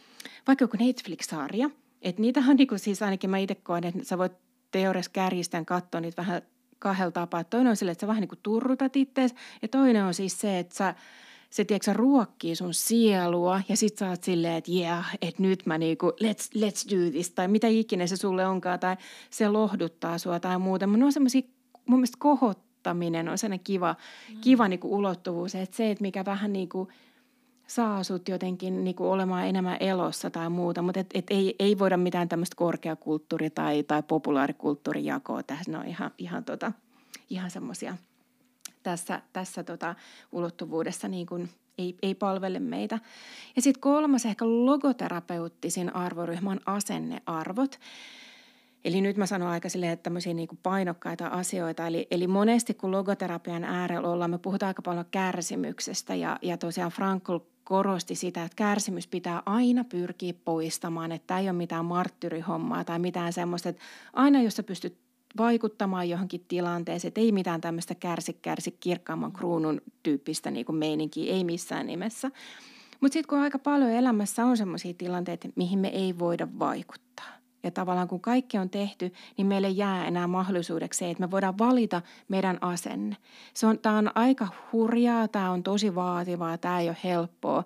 vaikka 0.47 0.65
joku 0.65 0.77
Netflix-sarja, 0.81 1.71
että 2.03 2.23
niitä 2.23 2.41
on 2.49 2.57
niinku 2.57 2.79
siis 2.79 3.03
ainakin 3.03 3.31
mä 3.31 3.39
itse 3.39 3.55
koen, 3.55 3.85
että 3.85 4.05
sä 4.05 4.19
voit 4.19 4.33
teoriassa 4.71 5.11
kärjistän 5.15 5.67
katsoa 5.67 6.01
niitä 6.01 6.23
vähän 6.23 6.43
kahdella 6.83 7.11
tapaa. 7.11 7.45
Toinen 7.45 7.71
on 7.71 7.77
sille, 7.77 7.93
että 7.93 8.01
sä 8.01 8.07
vähän 8.07 8.21
niin 8.21 8.29
kuin 8.29 8.39
turrutat 8.43 8.97
ittees 8.97 9.35
ja 9.63 9.69
toinen 9.69 10.05
on 10.05 10.15
siis 10.15 10.41
se, 10.41 10.59
että 10.59 10.75
sä, 10.75 10.95
se 11.51 11.65
tiedätkö, 11.65 11.93
ruokkii 11.93 12.57
sun 12.57 12.75
sielua 12.75 13.61
ja 13.69 13.77
sit 13.77 13.99
sä 13.99 14.09
oot 14.09 14.25
silleen, 14.25 14.55
että 14.55 14.73
yeah, 14.73 15.15
että 15.23 15.43
nyt 15.43 15.67
mä 15.67 15.79
niinku, 15.79 16.13
let's, 16.23 16.59
let's 16.59 16.91
do 16.91 17.11
this 17.11 17.31
tai 17.31 17.49
mitä 17.49 17.67
ikinä 17.67 18.07
se 18.07 18.17
sulle 18.17 18.47
onkaan 18.47 18.81
tai 18.81 18.97
se 19.31 19.49
lohduttaa 19.49 20.19
sua 20.19 20.41
tai 20.41 20.59
muuta. 20.59 20.87
Mutta 20.87 20.99
ne 20.99 21.05
on 21.05 21.13
semmoisia, 21.13 21.43
mun 21.87 21.99
mielestä 21.99 22.17
kohottaminen 22.21 23.29
on 23.29 23.39
sellainen 23.39 23.65
kiva, 23.65 23.97
mm. 24.31 24.41
kiva 24.41 24.69
niinku 24.69 24.97
ulottuvuus, 24.97 25.55
että 25.55 25.77
se, 25.77 25.91
että 25.91 26.03
mikä 26.03 26.25
vähän 26.25 26.53
niinku– 26.53 26.89
saa 27.75 28.05
sut 28.05 28.29
jotenkin 28.29 28.85
niin 28.85 28.97
kuin 28.97 29.09
olemaan 29.09 29.47
enemmän 29.47 29.77
elossa 29.81 30.31
tai 30.31 30.51
muuta, 30.51 30.83
mutta 30.83 31.01
et, 31.01 31.11
et 31.15 31.27
ei, 31.31 31.55
ei 31.59 31.79
voida 31.79 31.97
mitään 31.97 32.29
tämmöistä 32.29 32.57
korkeakulttuuri- 32.57 33.51
tai, 33.51 33.83
tai 33.83 34.03
populaarikulttuurijakoa 34.03 35.43
tässä. 35.43 35.73
Ne 35.73 35.79
on 35.79 35.87
ihan, 35.87 36.11
ihan, 36.19 36.45
tota, 36.45 36.73
ihan 37.31 37.51
semmoisia 37.51 37.97
tässä, 38.83 39.23
tässä 39.33 39.65
tota 39.65 39.95
ulottuvuudessa 40.33 41.09
niin 41.09 41.27
kuin 41.27 41.51
ei, 41.79 41.97
ei 42.03 42.15
palvele 42.15 42.59
meitä. 42.59 42.99
Ja 43.57 43.63
sitten 43.63 43.81
kolmas 43.81 44.27
ehkä 44.27 44.45
logoterapeuttisin 44.45 45.97
arvoryhmä 45.97 46.51
on 46.51 46.61
asennearvot. 46.67 47.81
Eli 48.85 49.01
nyt 49.01 49.17
mä 49.17 49.27
sanon 49.27 49.49
aika 49.49 49.69
silleen, 49.69 49.93
että 49.93 50.03
tämmöisiä 50.03 50.35
niin 50.35 50.49
painokkaita 50.63 51.27
asioita. 51.27 51.87
Eli, 51.87 52.07
eli 52.11 52.27
monesti 52.27 52.75
kun 52.75 52.91
logoterapian 52.91 53.65
äärellä 53.65 54.09
ollaan, 54.09 54.31
me 54.31 54.39
puhutaan 54.39 54.69
aika 54.69 54.83
paljon 54.83 55.07
kärsimyksestä 55.11 56.15
ja, 56.15 56.39
ja 56.43 56.57
tosiaan 56.57 56.91
Frankl 56.91 57.37
korosti 57.65 58.15
sitä, 58.15 58.45
että 58.45 58.57
kärsimys 58.57 59.07
pitää 59.07 59.43
aina 59.47 59.85
pyrkiä 59.85 60.35
poistamaan, 60.45 61.13
että 61.13 61.39
ei 61.39 61.45
ole 61.45 61.53
mitään 61.53 61.85
marttyrihommaa 61.85 62.85
tai 62.85 62.99
mitään 62.99 63.33
semmoista, 63.33 63.69
että 63.69 63.83
aina 64.13 64.43
jos 64.43 64.57
sä 64.57 64.63
pystyt 64.63 64.99
vaikuttamaan 65.39 66.09
johonkin 66.09 66.45
tilanteeseen, 66.49 67.09
että 67.09 67.21
ei 67.21 67.33
mitään 67.33 67.61
tämmöistä 67.61 67.95
kärsi, 67.95 68.33
kärsi 68.33 68.77
kirkkaamman 68.81 69.33
kruunun 69.33 69.81
tyyppistä 70.03 70.51
niin 70.51 70.67
kuin 70.67 70.77
meininkiä, 70.77 71.33
ei 71.33 71.45
missään 71.45 71.87
nimessä. 71.87 72.31
Mutta 73.01 73.13
sitten 73.13 73.29
kun 73.29 73.39
aika 73.39 73.59
paljon 73.59 73.91
elämässä 73.91 74.45
on 74.45 74.57
semmoisia 74.57 74.95
tilanteita, 74.95 75.49
mihin 75.57 75.79
me 75.79 75.89
ei 75.89 76.19
voida 76.19 76.49
vaikuttaa 76.59 77.42
ja 77.63 77.71
tavallaan 77.71 78.09
kun 78.09 78.21
kaikki 78.21 78.59
on 78.59 78.71
tehty, 78.71 79.13
niin 79.37 79.47
meille 79.47 79.69
jää 79.69 80.07
enää 80.07 80.27
mahdollisuudeksi 80.27 80.99
se, 80.99 81.11
että 81.11 81.21
me 81.21 81.31
voidaan 81.31 81.59
valita 81.59 82.03
meidän 82.29 82.59
asenne. 82.61 83.17
Se 83.55 83.67
on, 83.67 83.79
tämä 83.79 83.99
on 83.99 84.11
aika 84.15 84.49
hurjaa, 84.73 85.29
tämä 85.29 85.51
on 85.51 85.63
tosi 85.63 85.95
vaativaa, 85.95 86.59
tämä 86.59 86.81
ei 86.81 86.89
ole 86.89 86.97
helppoa. 87.05 87.65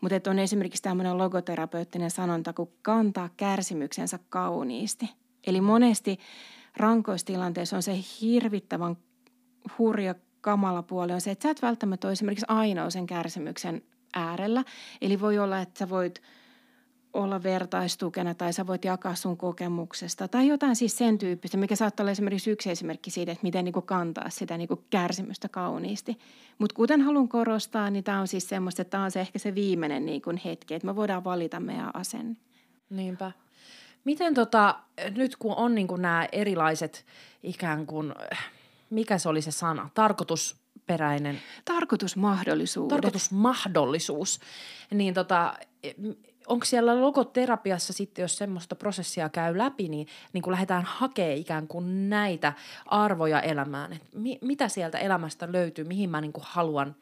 Mutta 0.00 0.30
on 0.30 0.38
esimerkiksi 0.38 0.82
tämmöinen 0.82 1.18
logoterapeuttinen 1.18 2.10
sanonta, 2.10 2.52
kun 2.52 2.72
kantaa 2.82 3.28
kärsimyksensä 3.36 4.18
kauniisti. 4.28 5.10
Eli 5.46 5.60
monesti 5.60 6.18
rankoistilanteessa 6.76 7.76
on 7.76 7.82
se 7.82 7.98
hirvittävän 8.20 8.96
hurja 9.78 10.14
kamala 10.40 10.82
puoli 10.82 11.12
on 11.12 11.20
se, 11.20 11.30
että 11.30 11.42
sä 11.42 11.50
et 11.50 11.62
välttämättä 11.62 12.06
ole 12.06 12.12
esimerkiksi 12.12 12.46
ainoa 12.48 12.90
sen 12.90 13.06
kärsimyksen 13.06 13.82
äärellä. 14.14 14.64
Eli 15.00 15.20
voi 15.20 15.38
olla, 15.38 15.60
että 15.60 15.78
sä 15.78 15.88
voit– 15.88 16.22
olla 17.18 17.42
vertaistukena 17.42 18.34
tai 18.34 18.52
sä 18.52 18.66
voit 18.66 18.84
jakaa 18.84 19.14
sun 19.14 19.36
kokemuksesta 19.36 20.28
tai 20.28 20.46
jotain 20.46 20.76
siis 20.76 20.98
sen 20.98 21.18
tyyppistä, 21.18 21.56
mikä 21.56 21.76
saattaa 21.76 22.04
olla 22.04 22.10
esimerkiksi 22.10 22.50
yksi 22.50 22.70
esimerkki 22.70 23.10
siitä, 23.10 23.32
että 23.32 23.42
miten 23.42 23.64
niin 23.64 23.82
kantaa 23.84 24.30
sitä 24.30 24.58
niin 24.58 24.68
kärsimystä 24.90 25.48
kauniisti. 25.48 26.18
Mutta 26.58 26.74
kuten 26.74 27.00
haluan 27.00 27.28
korostaa, 27.28 27.90
niin 27.90 28.04
tämä 28.04 28.20
on 28.20 28.28
siis 28.28 28.48
semmoista, 28.48 28.82
että 28.82 28.90
tämä 28.90 29.04
on 29.04 29.10
se 29.10 29.20
ehkä 29.20 29.38
se 29.38 29.54
viimeinen 29.54 30.06
niin 30.06 30.22
kuin 30.22 30.36
hetki, 30.44 30.74
että 30.74 30.86
me 30.86 30.96
voidaan 30.96 31.24
valita 31.24 31.60
meidän 31.60 31.90
asenne. 31.94 32.36
Niinpä. 32.90 33.32
Miten 34.04 34.34
tota, 34.34 34.78
nyt 35.16 35.36
kun 35.36 35.54
on 35.54 35.74
niin 35.74 35.86
kuin 35.86 36.02
nämä 36.02 36.28
erilaiset 36.32 37.06
ikään 37.42 37.86
kuin, 37.86 38.14
mikä 38.90 39.18
se 39.18 39.28
oli 39.28 39.42
se 39.42 39.50
sana, 39.50 39.90
tarkoitusperäinen. 39.94 41.40
Tarkoitusmahdollisuus. 41.64 42.88
Tarkoitusmahdollisuus. 42.88 44.40
Niin 44.90 45.14
tota, 45.14 45.54
onko 46.48 46.64
siellä 46.64 47.00
logoterapiassa 47.00 47.92
sitten, 47.92 48.22
jos 48.22 48.36
semmoista 48.38 48.74
prosessia 48.74 49.28
käy 49.28 49.58
läpi, 49.58 49.88
niin, 49.88 50.06
niin 50.32 50.42
kun 50.42 50.52
lähdetään 50.52 50.84
hakemaan 50.86 51.36
ikään 51.36 51.68
kuin 51.68 52.10
näitä 52.10 52.52
arvoja 52.86 53.40
elämään, 53.40 53.92
että 53.92 54.08
mi, 54.12 54.38
mitä 54.40 54.68
sieltä 54.68 54.98
elämästä 54.98 55.52
löytyy, 55.52 55.84
mihin 55.84 56.10
mä 56.10 56.20
niin 56.20 56.32
kuin 56.32 56.44
haluan 56.46 56.96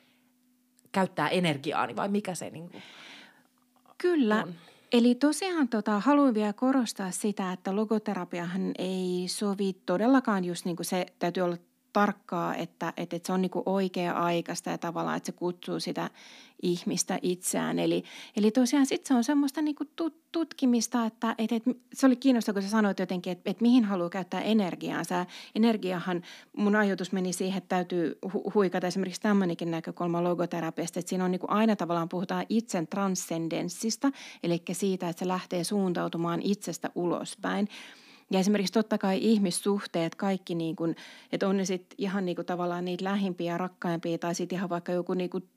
käyttää 0.92 1.28
energiaani 1.28 1.96
vai 1.96 2.08
mikä 2.08 2.34
se 2.34 2.50
niin 2.50 2.70
kuin 2.70 2.82
Kyllä. 3.98 4.42
On? 4.42 4.54
Eli 4.92 5.14
tosiaan 5.14 5.68
tota, 5.68 6.00
haluan 6.00 6.34
vielä 6.34 6.52
korostaa 6.52 7.10
sitä, 7.10 7.52
että 7.52 7.76
logoterapiahan 7.76 8.72
ei 8.78 9.24
sovi 9.28 9.76
todellakaan 9.86 10.44
just 10.44 10.64
niin 10.64 10.76
kuin 10.76 10.86
se, 10.86 11.06
täytyy 11.18 11.42
olla 11.42 11.56
tarkkaa, 11.96 12.54
että, 12.54 12.92
että, 12.96 13.16
että 13.16 13.26
se 13.26 13.32
on 13.32 13.42
niin 13.42 13.50
oikea-aikaista 13.66 14.70
ja 14.70 14.78
tavallaan, 14.78 15.16
että 15.16 15.26
se 15.26 15.32
kutsuu 15.32 15.80
sitä 15.80 16.10
ihmistä 16.62 17.18
itseään. 17.22 17.78
Eli, 17.78 18.04
eli 18.36 18.50
tosiaan 18.50 18.86
sitten 18.86 19.08
se 19.08 19.14
on 19.14 19.24
semmoista 19.24 19.62
niin 19.62 19.76
tutkimista, 20.32 21.06
että, 21.06 21.34
että, 21.38 21.56
että 21.56 21.70
se 21.94 22.06
oli 22.06 22.16
kiinnostavaa, 22.16 22.54
kun 22.54 22.62
sä 22.62 22.68
sanoit 22.68 22.98
jotenkin, 22.98 23.32
että, 23.32 23.50
että 23.50 23.62
mihin 23.62 23.84
haluaa 23.84 24.08
käyttää 24.10 24.40
energiaansa. 24.40 25.26
Energiahan, 25.54 26.22
mun 26.56 26.76
ajatus 26.76 27.12
meni 27.12 27.32
siihen, 27.32 27.58
että 27.58 27.68
täytyy 27.68 28.18
hu- 28.26 28.54
huikata 28.54 28.86
esimerkiksi 28.86 29.20
tämmöinenkin 29.20 29.70
näkökulma 29.70 30.24
logoterapiasta, 30.24 31.00
että 31.00 31.10
siinä 31.10 31.24
on 31.24 31.30
niin 31.30 31.40
aina 31.48 31.76
tavallaan 31.76 32.08
puhutaan 32.08 32.46
itsen 32.48 32.86
transcendenssista, 32.86 34.12
eli 34.42 34.62
siitä, 34.72 35.08
että 35.08 35.20
se 35.20 35.28
lähtee 35.28 35.64
suuntautumaan 35.64 36.40
itsestä 36.42 36.90
ulospäin. 36.94 37.68
Ja 38.30 38.38
esimerkiksi 38.38 38.72
totta 38.72 38.98
kai 38.98 39.18
ihmissuhteet, 39.20 40.14
kaikki 40.14 40.54
niin 40.54 40.76
kuin, 40.76 40.96
että 41.32 41.48
on 41.48 41.56
ne 41.56 41.64
sitten 41.64 41.96
ihan 41.98 42.24
niin 42.24 42.36
kuin 42.36 42.46
tavallaan 42.46 42.84
niitä 42.84 43.04
lähimpiä, 43.04 43.58
rakkaimpia 43.58 44.18
tai 44.18 44.34
sitten 44.34 44.56
ihan 44.56 44.68
vaikka 44.68 44.92
joku 44.92 45.14
niin 45.14 45.30
kuin 45.30 45.48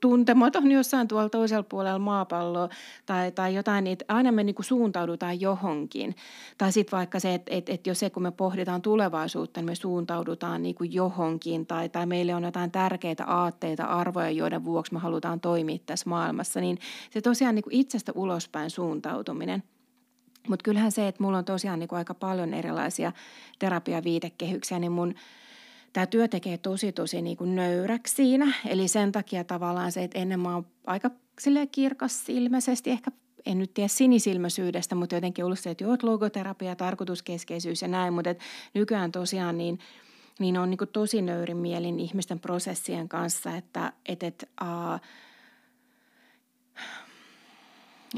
tuntematon 0.00 0.70
jossain 0.70 1.08
tuolla 1.08 1.28
toisella 1.28 1.62
puolella 1.62 1.98
maapalloa 1.98 2.68
tai, 3.06 3.32
tai 3.32 3.54
jotain, 3.54 3.84
niin 3.84 3.98
aina 4.08 4.32
me 4.32 4.44
niin 4.44 4.54
kuin 4.54 4.66
suuntaudutaan 4.66 5.40
johonkin. 5.40 6.14
Tai 6.58 6.72
sitten 6.72 6.96
vaikka 6.96 7.20
se, 7.20 7.34
että, 7.34 7.54
että, 7.54 7.72
että 7.72 7.90
jos 7.90 7.98
se, 7.98 8.10
kun 8.10 8.22
me 8.22 8.30
pohditaan 8.30 8.82
tulevaisuutta, 8.82 9.60
niin 9.60 9.66
me 9.66 9.74
suuntaudutaan 9.74 10.62
niin 10.62 10.74
kuin 10.74 10.94
johonkin 10.94 11.66
tai, 11.66 11.88
tai 11.88 12.06
meille 12.06 12.34
on 12.34 12.44
jotain 12.44 12.70
tärkeitä 12.70 13.24
aatteita, 13.24 13.84
arvoja, 13.84 14.30
joiden 14.30 14.64
vuoksi 14.64 14.92
me 14.92 14.98
halutaan 14.98 15.40
toimia 15.40 15.78
tässä 15.86 16.10
maailmassa, 16.10 16.60
niin 16.60 16.78
se 17.10 17.20
tosiaan 17.20 17.54
niin 17.54 17.64
kuin 17.64 17.74
itsestä 17.74 18.12
ulospäin 18.14 18.70
suuntautuminen– 18.70 19.62
mutta 20.48 20.64
kyllähän 20.64 20.92
se, 20.92 21.08
että 21.08 21.22
mulla 21.22 21.38
on 21.38 21.44
tosiaan 21.44 21.78
niin 21.78 21.88
kuin 21.88 21.96
aika 21.96 22.14
paljon 22.14 22.54
erilaisia 22.54 23.12
terapiaviitekehyksiä, 23.58 24.78
niin 24.78 24.92
mun 24.92 25.14
tämä 25.92 26.06
työ 26.06 26.28
tekee 26.28 26.58
tosi 26.58 26.92
tosi 26.92 27.22
niin 27.22 27.36
kuin 27.36 27.56
nöyräksi 27.56 28.14
siinä. 28.14 28.54
Eli 28.66 28.88
sen 28.88 29.12
takia 29.12 29.44
tavallaan 29.44 29.92
se, 29.92 30.04
että 30.04 30.18
ennen 30.18 30.40
mä 30.40 30.54
oon 30.54 30.66
aika 30.86 31.10
kirkas 31.72 32.28
ilmeisesti, 32.28 32.90
ehkä 32.90 33.10
en 33.46 33.58
nyt 33.58 33.74
tiedä 33.74 33.88
sinisilmäisyydestä, 33.88 34.94
mutta 34.94 35.14
jotenkin 35.14 35.44
ollut 35.44 35.58
se, 35.58 35.70
että 35.70 35.84
joo, 35.84 35.96
logoterapia, 36.02 36.76
tarkoituskeskeisyys 36.76 37.82
ja 37.82 37.88
näin, 37.88 38.14
mutta 38.14 38.34
nykyään 38.74 39.12
tosiaan 39.12 39.58
niin, 39.58 39.78
niin 40.38 40.58
on 40.58 40.70
niin 40.70 40.78
kuin 40.78 40.90
tosi 40.92 41.22
nöyrin 41.22 41.56
mielin 41.56 42.00
ihmisten 42.00 42.40
prosessien 42.40 43.08
kanssa, 43.08 43.56
että 43.56 43.92
et, 44.06 44.22
et, 44.22 44.50
uh, 44.62 45.00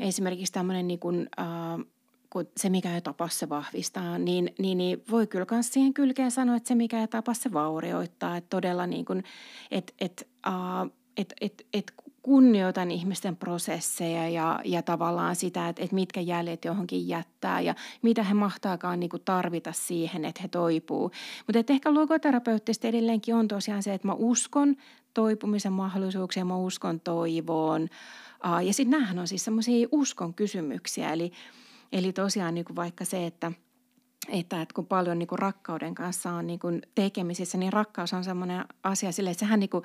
esimerkiksi 0.01 0.53
tämmöinen 0.53 0.89
niin 0.89 1.01
kuin, 1.01 1.29
uh, 1.41 1.87
kun 2.31 2.49
se 2.57 2.69
mikä 2.69 2.95
ei 2.95 3.01
tapa 3.01 3.29
se 3.29 3.49
vahvistaa, 3.49 4.19
niin, 4.19 4.55
niin, 4.59 4.79
niin 4.79 5.05
voi 5.11 5.27
kyllä 5.27 5.47
myös 5.51 5.73
siihen 5.73 5.95
kylkeen 5.95 6.31
sanoa, 6.31 6.57
että 6.57 6.69
se 6.69 6.75
mikä 6.75 7.01
ei 7.01 7.09
tapa 7.09 7.35
se 7.35 7.53
vaurioittaa. 7.53 8.37
Että 8.37 8.51
todella 8.51 8.87
niin 8.87 9.05
kuin, 9.05 9.25
että 9.71 9.93
et, 10.01 10.29
uh, 10.47 10.91
et, 11.17 11.35
et, 11.41 11.67
et 11.73 11.93
kunnioitan 12.23 12.91
ihmisten 12.91 13.37
prosesseja 13.37 14.29
ja, 14.29 14.61
ja 14.65 14.83
tavallaan 14.83 15.37
sitä, 15.37 15.69
että, 15.69 15.83
että 15.83 15.95
mitkä 15.95 16.21
jäljet 16.21 16.65
johonkin 16.65 17.09
jättää 17.09 17.61
ja 17.61 17.75
mitä 18.03 18.23
he 18.23 18.35
mahtaakaan 18.35 19.01
niin 19.01 19.11
kuin 19.11 19.23
tarvita 19.25 19.73
siihen, 19.73 20.25
että 20.25 20.43
he 20.43 20.49
toipuu. 20.49 21.11
Mutta 21.47 21.73
ehkä 21.73 21.95
logoterapeuttista 21.95 22.89
edelleenkin 22.89 23.35
on 23.35 23.49
tosiaan 23.49 23.83
se, 23.83 23.95
että 23.95 24.09
mä 24.09 24.15
uskon 24.15 24.77
toipumisen 25.15 25.73
mahdollisuuksia, 25.73 26.45
mä 26.45 26.57
uskon 26.57 27.01
toivoon. 27.01 27.89
Ja 28.65 28.75
sitten 28.75 28.91
nämähän 28.91 29.19
on 29.19 29.29
siis 29.29 29.45
semmoisia 29.45 29.89
uskon 29.93 30.35
kysymyksiä, 30.35 31.13
eli– 31.13 31.33
Eli 31.93 32.13
tosiaan 32.13 32.55
niin 32.55 32.65
kuin 32.65 32.77
vaikka 32.77 33.05
se, 33.05 33.27
että 33.27 33.53
että, 34.29 34.63
että 34.63 34.75
kun 34.75 34.87
paljon 34.87 35.19
niin 35.19 35.27
kuin 35.27 35.39
rakkauden 35.39 35.95
kanssa 35.95 36.31
on 36.31 36.47
niin 36.47 36.59
kuin 36.59 36.83
tekemisissä, 36.95 37.59
niin 37.59 37.73
rakkaus 37.73 38.13
on 38.13 38.25
semmoinen 38.25 38.65
asia 38.85 39.13
sille, 39.13 39.31
että 39.31 39.41
sehän 39.41 39.61
niin 39.61 39.71
kuin 39.71 39.85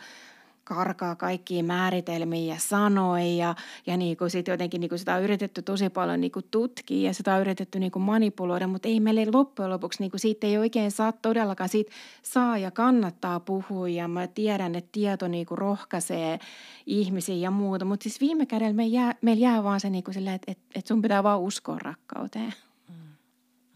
karkaa 0.64 1.16
kaikkiin 1.16 1.66
määritelmiin 1.66 2.48
ja 2.48 2.56
sanoihin 2.60 3.38
ja, 3.38 3.56
ja 3.88 3.98
niin 3.98 4.18
kuin 4.18 4.30
sit 4.30 4.48
jotenkin 4.48 4.82
niin 4.82 4.90
kuin 4.90 5.00
sitä 5.00 5.16
on 5.16 5.24
yritetty 5.24 5.62
tosi 5.62 5.90
paljon 5.90 6.22
niin 6.22 6.32
kuin 6.32 6.46
tutkia 6.52 7.10
ja 7.10 7.14
sitä 7.14 7.36
on 7.36 7.42
yritetty 7.42 7.80
niin 7.80 7.92
kuin 7.92 8.04
manipuloida, 8.04 8.68
mutta 8.68 8.88
ei 8.88 9.00
meille 9.00 9.26
loppujen 9.34 9.72
lopuksi 9.72 10.00
niin 10.00 10.12
kuin 10.12 10.20
siitä 10.20 10.48
ei 10.48 10.58
oikein 10.58 10.92
saa 10.92 11.12
todellakaan, 11.12 11.70
siitä 11.70 11.92
saa 12.22 12.58
ja 12.58 12.72
kannattaa 12.72 13.40
puhua 13.40 13.90
ja 13.90 14.08
mä 14.08 14.28
tiedän, 14.28 14.76
että 14.76 14.90
tieto 14.92 15.28
niin 15.28 15.46
kuin 15.46 15.58
rohkaisee 15.58 16.40
ihmisiä 16.86 17.36
ja 17.36 17.52
muuta, 17.52 17.86
mutta 17.86 18.04
siis 18.04 18.22
viime 18.22 18.46
kädellä 18.46 18.74
meillä 18.74 18.96
jää, 18.96 19.16
meillä 19.22 19.42
jää 19.42 19.64
vaan 19.64 19.80
se 19.80 19.90
niin 19.90 20.04
kuin 20.04 20.14
silleen, 20.14 20.36
että, 20.36 20.52
että, 20.52 20.64
että 20.76 20.88
sun 20.88 21.02
pitää 21.02 21.24
vaan 21.24 21.40
uskoa 21.40 21.80
rakkauteen. 21.80 22.54
Mm. 22.90 22.96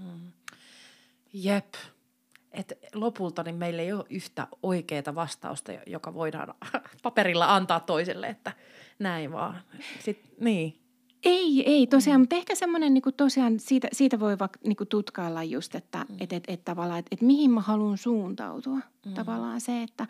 Mm. 0.05 0.31
Jep 1.33 1.73
että 2.57 2.75
lopulta 2.95 3.43
niin 3.43 3.55
meillä 3.55 3.81
ei 3.81 3.93
ole 3.93 4.05
yhtä 4.09 4.47
oikeaa 4.63 5.15
vastausta, 5.15 5.71
joka 5.87 6.13
voidaan 6.13 6.53
paperilla 7.03 7.55
antaa 7.55 7.79
toiselle, 7.79 8.27
että 8.27 8.51
näin 8.99 9.31
vaan. 9.31 9.61
Sitten, 9.99 10.31
niin. 10.39 10.79
Ei, 11.23 11.63
ei 11.65 11.87
tosiaan, 11.87 12.19
mm. 12.19 12.21
mutta 12.21 12.35
ehkä 12.35 12.55
semmoinen 12.55 12.93
niin 12.93 13.03
tosiaan, 13.17 13.59
siitä, 13.59 13.87
siitä 13.91 14.19
voi 14.19 14.39
vaikka 14.39 14.59
niin 14.63 14.77
tutkailla 14.89 15.43
just, 15.43 15.75
että 15.75 16.05
mm. 16.09 16.15
et, 16.19 16.33
et, 16.33 16.43
et, 16.47 16.65
tavallaan, 16.65 16.99
että 16.99 17.09
et 17.11 17.21
mihin 17.21 17.51
mä 17.51 17.61
haluan 17.61 17.97
suuntautua 17.97 18.79
mm. 19.05 19.13
tavallaan 19.13 19.61
se, 19.61 19.83
että 19.83 20.07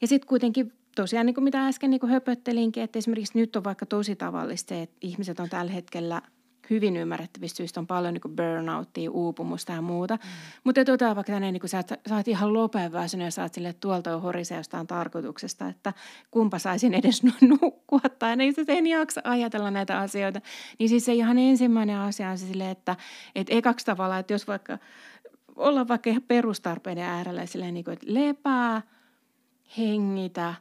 ja 0.00 0.06
sitten 0.06 0.28
kuitenkin 0.28 0.72
tosiaan 0.96 1.26
niin 1.26 1.34
kuin 1.34 1.44
mitä 1.44 1.66
äsken 1.66 1.90
niin 1.90 2.00
kuin 2.00 2.12
höpöttelinkin, 2.12 2.82
että 2.82 2.98
esimerkiksi 2.98 3.38
nyt 3.38 3.56
on 3.56 3.64
vaikka 3.64 3.86
tosi 3.86 4.16
tavallista 4.16 4.68
se, 4.68 4.82
että 4.82 4.96
ihmiset 5.00 5.40
on 5.40 5.48
tällä 5.48 5.72
hetkellä– 5.72 6.22
hyvin 6.70 6.96
ymmärrettävistä 6.96 7.56
syistä 7.56 7.80
on 7.80 7.86
paljon 7.86 8.14
niin 8.14 8.36
burnouttia, 8.36 9.10
uupumusta 9.10 9.72
ja 9.72 9.82
muuta. 9.82 10.16
Mm. 10.16 10.20
Mutta 10.64 10.84
tuota 10.84 11.16
vaikka 11.16 11.32
tänne, 11.32 11.52
niin 11.52 11.68
sä, 11.68 11.84
sä 12.08 12.16
oot 12.16 12.28
ihan 12.28 12.52
väsynyt 12.92 13.24
ja 13.24 13.30
sä 13.30 13.42
oot 13.42 13.54
sille, 13.54 13.72
tuolta 13.72 14.16
on 14.16 14.22
horise 14.22 14.56
jostain 14.56 14.86
tarkoituksesta, 14.86 15.68
että 15.68 15.92
kumpa 16.30 16.58
saisin 16.58 16.94
edes 16.94 17.22
nukkua 17.62 18.00
tai 18.18 18.36
niin 18.36 18.54
sä 18.54 18.62
en 18.68 18.86
jaksa 18.86 19.20
ajatella 19.24 19.70
näitä 19.70 19.98
asioita. 19.98 20.40
Niin 20.78 20.88
siis 20.88 21.04
se 21.04 21.14
ihan 21.14 21.38
ensimmäinen 21.38 21.96
asia 21.96 22.30
on 22.30 22.38
se 22.38 22.46
sille, 22.46 22.70
että, 22.70 22.96
että 23.34 23.54
ekaksi 23.54 23.86
tavalla, 23.86 24.18
että 24.18 24.32
jos 24.32 24.48
vaikka 24.48 24.78
olla 25.56 25.88
vaikka 25.88 26.10
ihan 26.10 26.22
perustarpeiden 26.22 27.04
äärellä 27.04 27.46
silleen, 27.46 27.74
niin 27.74 27.84
kuin, 27.84 27.92
että 27.92 28.06
lepää, 28.08 28.82
hengitä, 29.78 30.54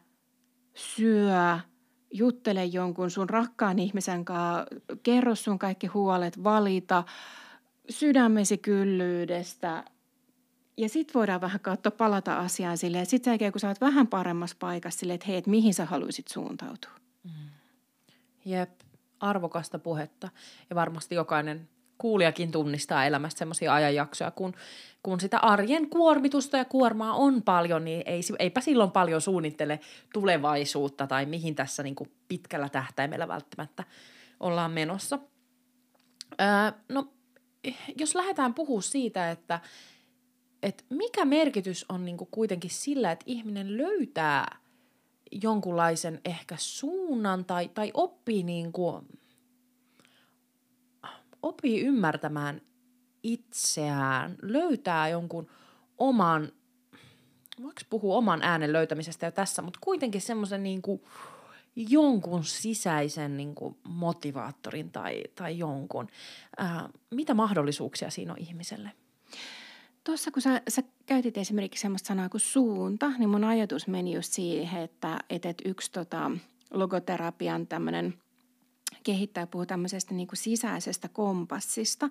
syö– 0.74 1.60
juttele 2.12 2.66
jonkun 2.66 3.12
sun 3.12 3.30
rakkaan 3.30 3.80
ihmisen 3.80 4.26
kanssa, 4.26 4.66
kerro 5.04 5.36
sun 5.36 5.60
kaikki 5.60 5.88
huolet, 5.88 6.44
valita 6.44 7.04
sydämesi 7.90 8.58
kyllyydestä. 8.58 9.84
Ja 10.78 10.90
sitten 10.90 11.14
voidaan 11.14 11.42
vähän 11.42 11.60
katsoa, 11.60 11.92
palata 11.92 12.40
asiaan 12.40 12.78
silleen, 12.78 13.06
sitten 13.06 13.40
sen 13.40 13.52
kun 13.52 13.60
sä 13.60 13.68
oot 13.68 13.82
vähän 13.82 14.08
paremmassa 14.08 14.56
paikassa 14.60 15.00
silleen, 15.00 15.16
että 15.16 15.28
hei, 15.28 15.38
että 15.38 15.50
mihin 15.50 15.74
sä 15.74 15.86
haluaisit 15.86 16.28
suuntautua. 16.28 16.92
Mm. 17.24 17.32
Jep, 18.46 18.70
arvokasta 19.20 19.80
puhetta. 19.80 20.30
Ja 20.70 20.76
varmasti 20.76 21.16
jokainen 21.16 21.70
kuulijakin 22.00 22.52
tunnistaa 22.52 23.06
elämästä 23.06 23.40
semmoisia 23.40 23.74
ajanjaksoja, 23.74 24.32
kun, 24.32 24.54
kun 25.04 25.20
sitä 25.20 25.38
arjen 25.38 25.90
kuormitusta 25.90 26.58
ja 26.58 26.66
kuormaa 26.66 27.14
on 27.14 27.44
paljon, 27.44 27.86
niin 27.86 28.04
ei, 28.06 28.22
eipä 28.40 28.62
silloin 28.62 28.92
paljon 28.92 29.22
suunnittele 29.22 29.80
tulevaisuutta 30.14 31.08
tai 31.08 31.26
mihin 31.26 31.56
tässä 31.56 31.84
niin 31.84 31.96
kuin 31.96 32.12
pitkällä 32.28 32.70
tähtäimellä 32.70 33.28
välttämättä 33.28 33.84
ollaan 34.40 34.72
menossa. 34.72 35.20
Öö, 36.42 36.48
no, 36.90 37.14
jos 38.00 38.16
lähdetään 38.16 38.54
puhua 38.54 38.82
siitä, 38.82 39.32
että, 39.32 39.60
että 40.64 40.84
mikä 40.90 41.26
merkitys 41.26 41.86
on 41.90 42.06
niin 42.06 42.18
kuin 42.18 42.28
kuitenkin 42.32 42.72
sillä, 42.72 43.12
että 43.12 43.26
ihminen 43.28 43.78
löytää 43.78 44.58
jonkunlaisen 45.44 46.22
ehkä 46.26 46.56
suunnan 46.58 47.46
tai, 47.46 47.70
tai 47.74 47.92
oppii 47.94 48.44
niin 48.44 48.72
kuin– 48.72 49.06
opii 51.42 51.82
ymmärtämään 51.82 52.62
itseään, 53.24 54.36
löytää 54.42 55.10
jonkun 55.10 55.48
oman, 55.98 56.52
voiko 57.62 57.82
puhua 57.90 58.18
oman 58.18 58.42
äänen 58.44 58.74
löytämisestä 58.74 59.26
jo 59.26 59.32
tässä, 59.32 59.62
mutta 59.62 59.80
kuitenkin 59.84 60.22
semmoisen 60.22 60.64
niin 60.64 60.82
jonkun 61.76 62.44
sisäisen 62.44 63.38
niin 63.38 63.56
kuin 63.56 63.78
motivaattorin 63.84 64.92
tai, 64.92 65.24
tai 65.36 65.58
jonkun. 65.58 66.08
Ää, 66.58 66.90
mitä 67.12 67.34
mahdollisuuksia 67.34 68.10
siinä 68.10 68.34
on 68.34 68.40
ihmiselle? 68.40 68.92
Tuossa 70.04 70.32
kun 70.32 70.42
sä, 70.42 70.62
sä 70.70 70.84
käytit 71.06 71.38
esimerkiksi 71.38 71.82
semmoista 71.82 72.08
sanaa 72.08 72.30
kuin 72.30 72.42
suunta, 72.42 73.10
niin 73.18 73.30
mun 73.30 73.44
ajatus 73.44 73.88
meni 73.88 74.14
just 74.14 74.34
siihen, 74.34 74.82
että, 74.82 75.20
että 75.30 75.54
yksi 75.66 75.92
tota, 75.92 76.32
logoterapian 76.72 77.68
tämmöinen– 77.68 78.14
kehittää 79.10 79.48
puhuu 79.48 79.66
tämmöisestä 79.66 80.14
niin 80.14 80.28
kuin 80.28 80.38
sisäisestä 80.38 81.10
kompassista. 81.10 82.10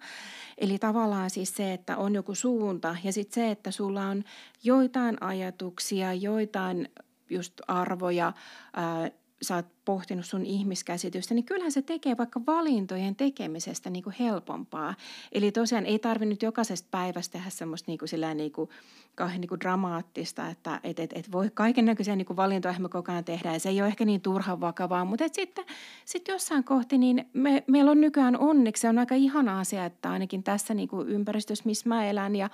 Eli 0.58 0.78
tavallaan 0.78 1.30
siis 1.30 1.56
se, 1.56 1.72
että 1.72 1.96
on 1.96 2.14
joku 2.14 2.34
suunta 2.34 2.96
ja 3.04 3.12
sitten 3.12 3.34
se, 3.34 3.50
että 3.50 3.70
sulla 3.70 4.04
on 4.04 4.24
joitain 4.64 5.22
ajatuksia, 5.22 6.14
joitain 6.14 6.88
just 7.30 7.54
arvoja, 7.68 8.32
ää, 8.72 9.10
sä 9.42 9.56
oot 9.56 9.66
pohtinut 9.84 10.26
sun 10.26 10.46
ihmiskäsitystä, 10.46 11.34
niin 11.34 11.44
kyllähän 11.44 11.72
se 11.72 11.82
tekee 11.82 12.16
vaikka 12.16 12.40
valintojen 12.46 13.16
tekemisestä 13.16 13.90
niin 13.90 14.04
kuin 14.04 14.16
helpompaa. 14.20 14.94
Eli 15.32 15.52
tosiaan 15.52 15.86
ei 15.86 15.98
tarvinnut 15.98 16.42
jokaisesta 16.42 16.88
päivästä 16.90 17.32
tehdä 17.32 17.50
semmoista 17.50 17.90
niin 17.90 17.98
kuin 17.98 18.08
sillä 18.08 18.34
niin 18.34 18.52
kuin, 18.52 18.70
kauhean 19.14 19.40
niin 19.40 19.48
kuin 19.48 19.60
dramaattista, 19.60 20.48
että 20.48 20.80
et, 20.84 21.00
et, 21.00 21.12
et 21.12 21.32
voi 21.32 21.50
kaiken 21.54 21.84
näköisiä 21.84 22.16
niin 22.16 22.36
valintoja 22.36 22.74
me 22.78 22.88
koko 22.88 23.12
ajan 23.12 23.24
tehdä 23.24 23.52
ja 23.52 23.60
se 23.60 23.68
ei 23.68 23.80
ole 23.80 23.88
ehkä 23.88 24.04
niin 24.04 24.20
turhan 24.20 24.60
vakavaa, 24.60 25.04
mutta 25.04 25.24
et 25.24 25.34
sitten 25.34 25.64
sit 26.04 26.28
jossain 26.28 26.64
kohti 26.64 26.98
niin 26.98 27.28
me, 27.32 27.64
meillä 27.66 27.90
on 27.90 28.00
nykyään 28.00 28.38
onneksi, 28.38 28.80
se 28.80 28.88
on 28.88 28.98
aika 28.98 29.14
ihana 29.14 29.60
asia, 29.60 29.84
että 29.84 30.10
ainakin 30.10 30.42
tässä 30.42 30.74
niin 30.74 30.88
kuin 30.88 31.08
ympäristössä, 31.08 31.64
missä 31.66 31.88
mä 31.88 32.06
elän 32.06 32.36
ja, 32.36 32.50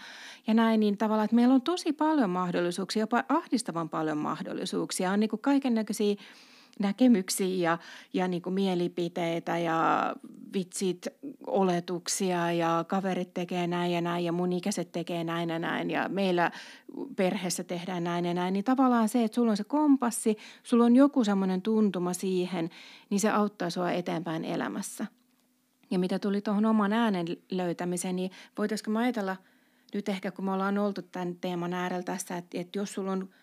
ja 0.47 0.55
näin, 0.55 0.81
niin 0.81 0.99
tavallaan, 0.99 1.25
että 1.25 1.37
meillä 1.37 1.55
on 1.55 1.63
tosi 1.63 1.93
paljon 1.93 2.31
mahdollisuuksia, 2.31 3.01
jopa 3.01 3.25
ahdistavan 3.29 3.89
paljon 3.89 4.19
mahdollisuuksia, 4.19 5.13
on 5.13 5.21
niin 5.21 5.31
kuin 5.31 5.43
kaiken 5.43 5.75
näköisiä 5.75 6.15
näkemyksiä 6.79 7.71
ja, 7.71 7.79
ja 8.13 8.29
niin 8.29 8.43
kuin 8.43 8.55
mielipiteitä 8.55 9.59
ja 9.59 10.13
vitsit, 10.55 11.07
oletuksia 11.47 12.53
ja 12.53 12.85
kaverit 12.89 13.35
tekee 13.35 13.67
näin 13.67 13.93
ja 13.93 14.01
näin 14.01 14.25
ja 14.25 14.33
mun 14.33 14.53
ikäiset 14.53 14.93
tekee 14.93 15.25
näin 15.25 15.51
ja 15.51 15.59
näin 15.59 15.91
ja 15.91 16.09
meillä 16.09 16.51
perheessä 17.17 17.65
tehdään 17.65 18.05
näin 18.05 18.25
ja 18.25 18.35
näin. 18.35 18.53
Niin 18.53 18.65
tavallaan 18.65 19.09
se, 19.09 19.25
että 19.25 19.35
sulla 19.35 19.51
on 19.51 19.57
se 19.57 19.65
kompassi, 19.65 20.37
sulla 20.63 20.85
on 20.85 20.97
joku 20.97 21.25
semmoinen 21.25 21.63
tuntuma 21.63 22.13
siihen, 22.13 22.71
niin 23.11 23.21
se 23.21 23.31
auttaa 23.31 23.71
sua 23.71 23.93
eteenpäin 23.93 24.45
elämässä. 24.45 25.07
Ja 25.91 25.99
mitä 25.99 26.19
tuli 26.19 26.41
tuohon 26.41 26.67
oman 26.67 26.93
äänen 26.93 27.27
löytämiseen, 27.51 28.17
niin 28.17 28.31
voitaisiko 28.59 28.91
mä 28.91 28.99
ajatella 28.99 29.37
nyt 29.95 30.09
ehkä, 30.09 30.31
kun 30.31 30.45
me 30.45 30.53
ollaan 30.53 30.79
oltu 30.79 31.03
tämän 31.03 31.37
teeman 31.41 31.75
äärellä 31.75 32.03
tässä, 32.03 32.37
että, 32.37 32.59
että 32.61 32.79
jos 32.79 32.93
sulla 32.93 33.13
on– 33.13 33.29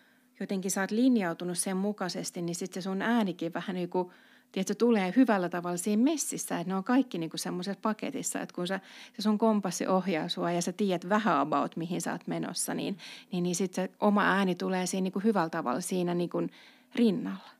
jotenkin 0.42 0.70
sä 0.70 0.80
oot 0.80 0.90
linjautunut 0.90 1.58
sen 1.58 1.76
mukaisesti, 1.76 2.42
niin 2.42 2.54
sitten 2.54 2.82
se 2.82 2.84
sun 2.84 3.02
äänikin 3.02 3.54
vähän 3.54 3.74
niin 3.74 3.88
kuin, 3.88 4.10
tiedätkö, 4.52 4.74
tulee 4.74 5.12
hyvällä 5.16 5.48
tavalla 5.48 5.76
siinä 5.76 6.02
messissä, 6.02 6.60
että 6.60 6.68
ne 6.68 6.76
on 6.76 6.84
kaikki 6.84 7.18
niin 7.18 7.30
semmoisessa 7.34 7.80
paketissa, 7.82 8.40
että 8.40 8.54
kun 8.54 8.66
sä, 8.66 8.80
se 9.16 9.22
sun 9.22 9.38
kompassi 9.38 9.86
ohjaa 9.86 10.28
sua 10.28 10.52
ja 10.52 10.62
sä 10.62 10.72
tiedät 10.72 11.08
vähän 11.08 11.38
about, 11.38 11.76
mihin 11.76 12.00
sä 12.00 12.12
oot 12.12 12.26
menossa, 12.26 12.74
niin, 12.74 12.98
niin, 13.32 13.42
niin 13.42 13.54
sitten 13.54 13.88
se 13.88 13.94
oma 14.00 14.22
ääni 14.22 14.54
tulee 14.54 14.86
siinä 14.86 15.02
niin 15.02 15.12
kuin 15.12 15.24
hyvällä 15.24 15.50
tavalla 15.50 15.80
siinä 15.80 16.14
niin 16.14 16.30
kuin 16.30 16.50
rinnalla. 16.94 17.50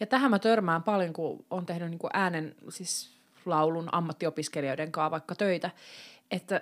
Ja 0.00 0.06
tähän 0.06 0.30
mä 0.30 0.38
törmään 0.38 0.82
paljon, 0.82 1.12
kun 1.12 1.44
on 1.50 1.66
tehnyt 1.66 1.90
niin 1.90 1.98
kuin 1.98 2.10
äänen, 2.12 2.54
siis 2.68 3.10
laulun 3.44 3.88
ammattiopiskelijoiden 3.92 4.92
kanssa 4.92 5.10
vaikka 5.10 5.34
töitä, 5.34 5.70
että 6.30 6.60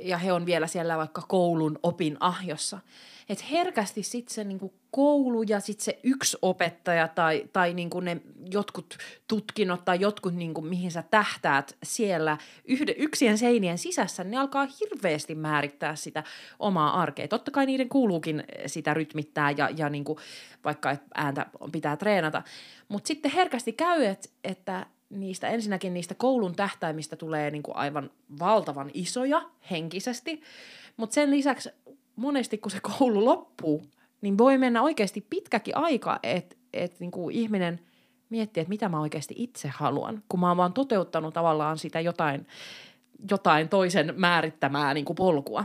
ja 0.00 0.18
he 0.18 0.32
on 0.32 0.46
vielä 0.46 0.66
siellä 0.66 0.96
vaikka 0.96 1.22
koulun 1.28 1.78
opin 1.82 2.16
ahjossa. 2.20 2.78
Että 3.32 3.44
herkästi 3.50 4.02
sitten 4.02 4.34
se 4.34 4.44
niinku 4.44 4.74
koulu 4.90 5.42
ja 5.42 5.60
sitten 5.60 5.84
se 5.84 5.98
yksi 6.02 6.36
opettaja 6.42 7.08
tai, 7.08 7.48
tai 7.52 7.74
niinku 7.74 8.00
ne 8.00 8.20
jotkut 8.50 8.98
tutkinnot 9.28 9.84
tai 9.84 10.00
jotkut, 10.00 10.34
niinku, 10.34 10.60
mihin 10.60 10.90
sä 10.90 11.04
tähtäät 11.10 11.76
siellä 11.82 12.38
yhde, 12.64 12.94
yksien 12.98 13.38
seinien 13.38 13.78
sisässä, 13.78 14.24
ne 14.24 14.36
alkaa 14.36 14.68
hirveästi 14.80 15.34
määrittää 15.34 15.96
sitä 15.96 16.24
omaa 16.58 17.00
arkea. 17.00 17.28
Totta 17.28 17.50
kai 17.50 17.66
niiden 17.66 17.88
kuuluukin 17.88 18.44
sitä 18.66 18.94
rytmittää 18.94 19.50
ja, 19.50 19.70
ja 19.76 19.88
niinku, 19.88 20.18
vaikka 20.64 20.96
ääntä 21.14 21.46
pitää 21.72 21.96
treenata. 21.96 22.42
Mutta 22.88 23.08
sitten 23.08 23.30
herkästi 23.30 23.72
käy, 23.72 24.04
et, 24.04 24.32
että 24.44 24.86
niistä 25.10 25.48
ensinnäkin 25.48 25.94
niistä 25.94 26.14
koulun 26.14 26.54
tähtäimistä 26.54 27.16
tulee 27.16 27.50
niin 27.50 27.62
kuin 27.62 27.76
aivan 27.76 28.10
valtavan 28.38 28.90
isoja 28.94 29.42
henkisesti, 29.70 30.42
mutta 30.96 31.14
sen 31.14 31.30
lisäksi 31.30 31.70
monesti 32.16 32.58
kun 32.58 32.70
se 32.70 32.78
koulu 32.80 33.24
loppuu, 33.24 33.82
niin 34.20 34.38
voi 34.38 34.58
mennä 34.58 34.82
oikeasti 34.82 35.26
pitkäkin 35.30 35.76
aika, 35.76 36.18
että 36.22 36.56
et 36.72 37.00
niin 37.00 37.10
kuin 37.10 37.34
ihminen 37.34 37.80
miettii, 38.30 38.60
että 38.60 38.68
mitä 38.68 38.88
mä 38.88 39.00
oikeasti 39.00 39.34
itse 39.36 39.68
haluan, 39.68 40.22
kun 40.28 40.40
mä 40.40 40.48
oon 40.48 40.56
vaan 40.56 40.72
toteuttanut 40.72 41.34
tavallaan 41.34 41.78
sitä 41.78 42.00
jotain, 42.00 42.46
jotain 43.30 43.68
toisen 43.68 44.14
määrittämää 44.16 44.94
niin 44.94 45.04
kuin 45.04 45.16
polkua. 45.16 45.64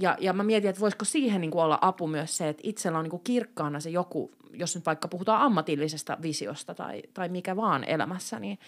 Ja, 0.00 0.16
ja 0.20 0.32
mä 0.32 0.42
mietin, 0.42 0.70
että 0.70 0.80
voisiko 0.80 1.04
siihen 1.04 1.40
niin 1.40 1.56
olla 1.56 1.78
apu 1.80 2.06
myös 2.06 2.36
se, 2.36 2.48
että 2.48 2.60
itsellä 2.64 2.98
on 2.98 3.04
niin 3.04 3.10
kuin 3.10 3.24
kirkkaana 3.24 3.80
se 3.80 3.90
joku, 3.90 4.30
jos 4.52 4.74
nyt 4.74 4.86
vaikka 4.86 5.08
puhutaan 5.08 5.42
ammatillisesta 5.42 6.18
visiosta 6.22 6.74
tai, 6.74 7.02
tai 7.14 7.28
mikä 7.28 7.56
vaan 7.56 7.84
elämässä, 7.84 8.38
niin, 8.38 8.58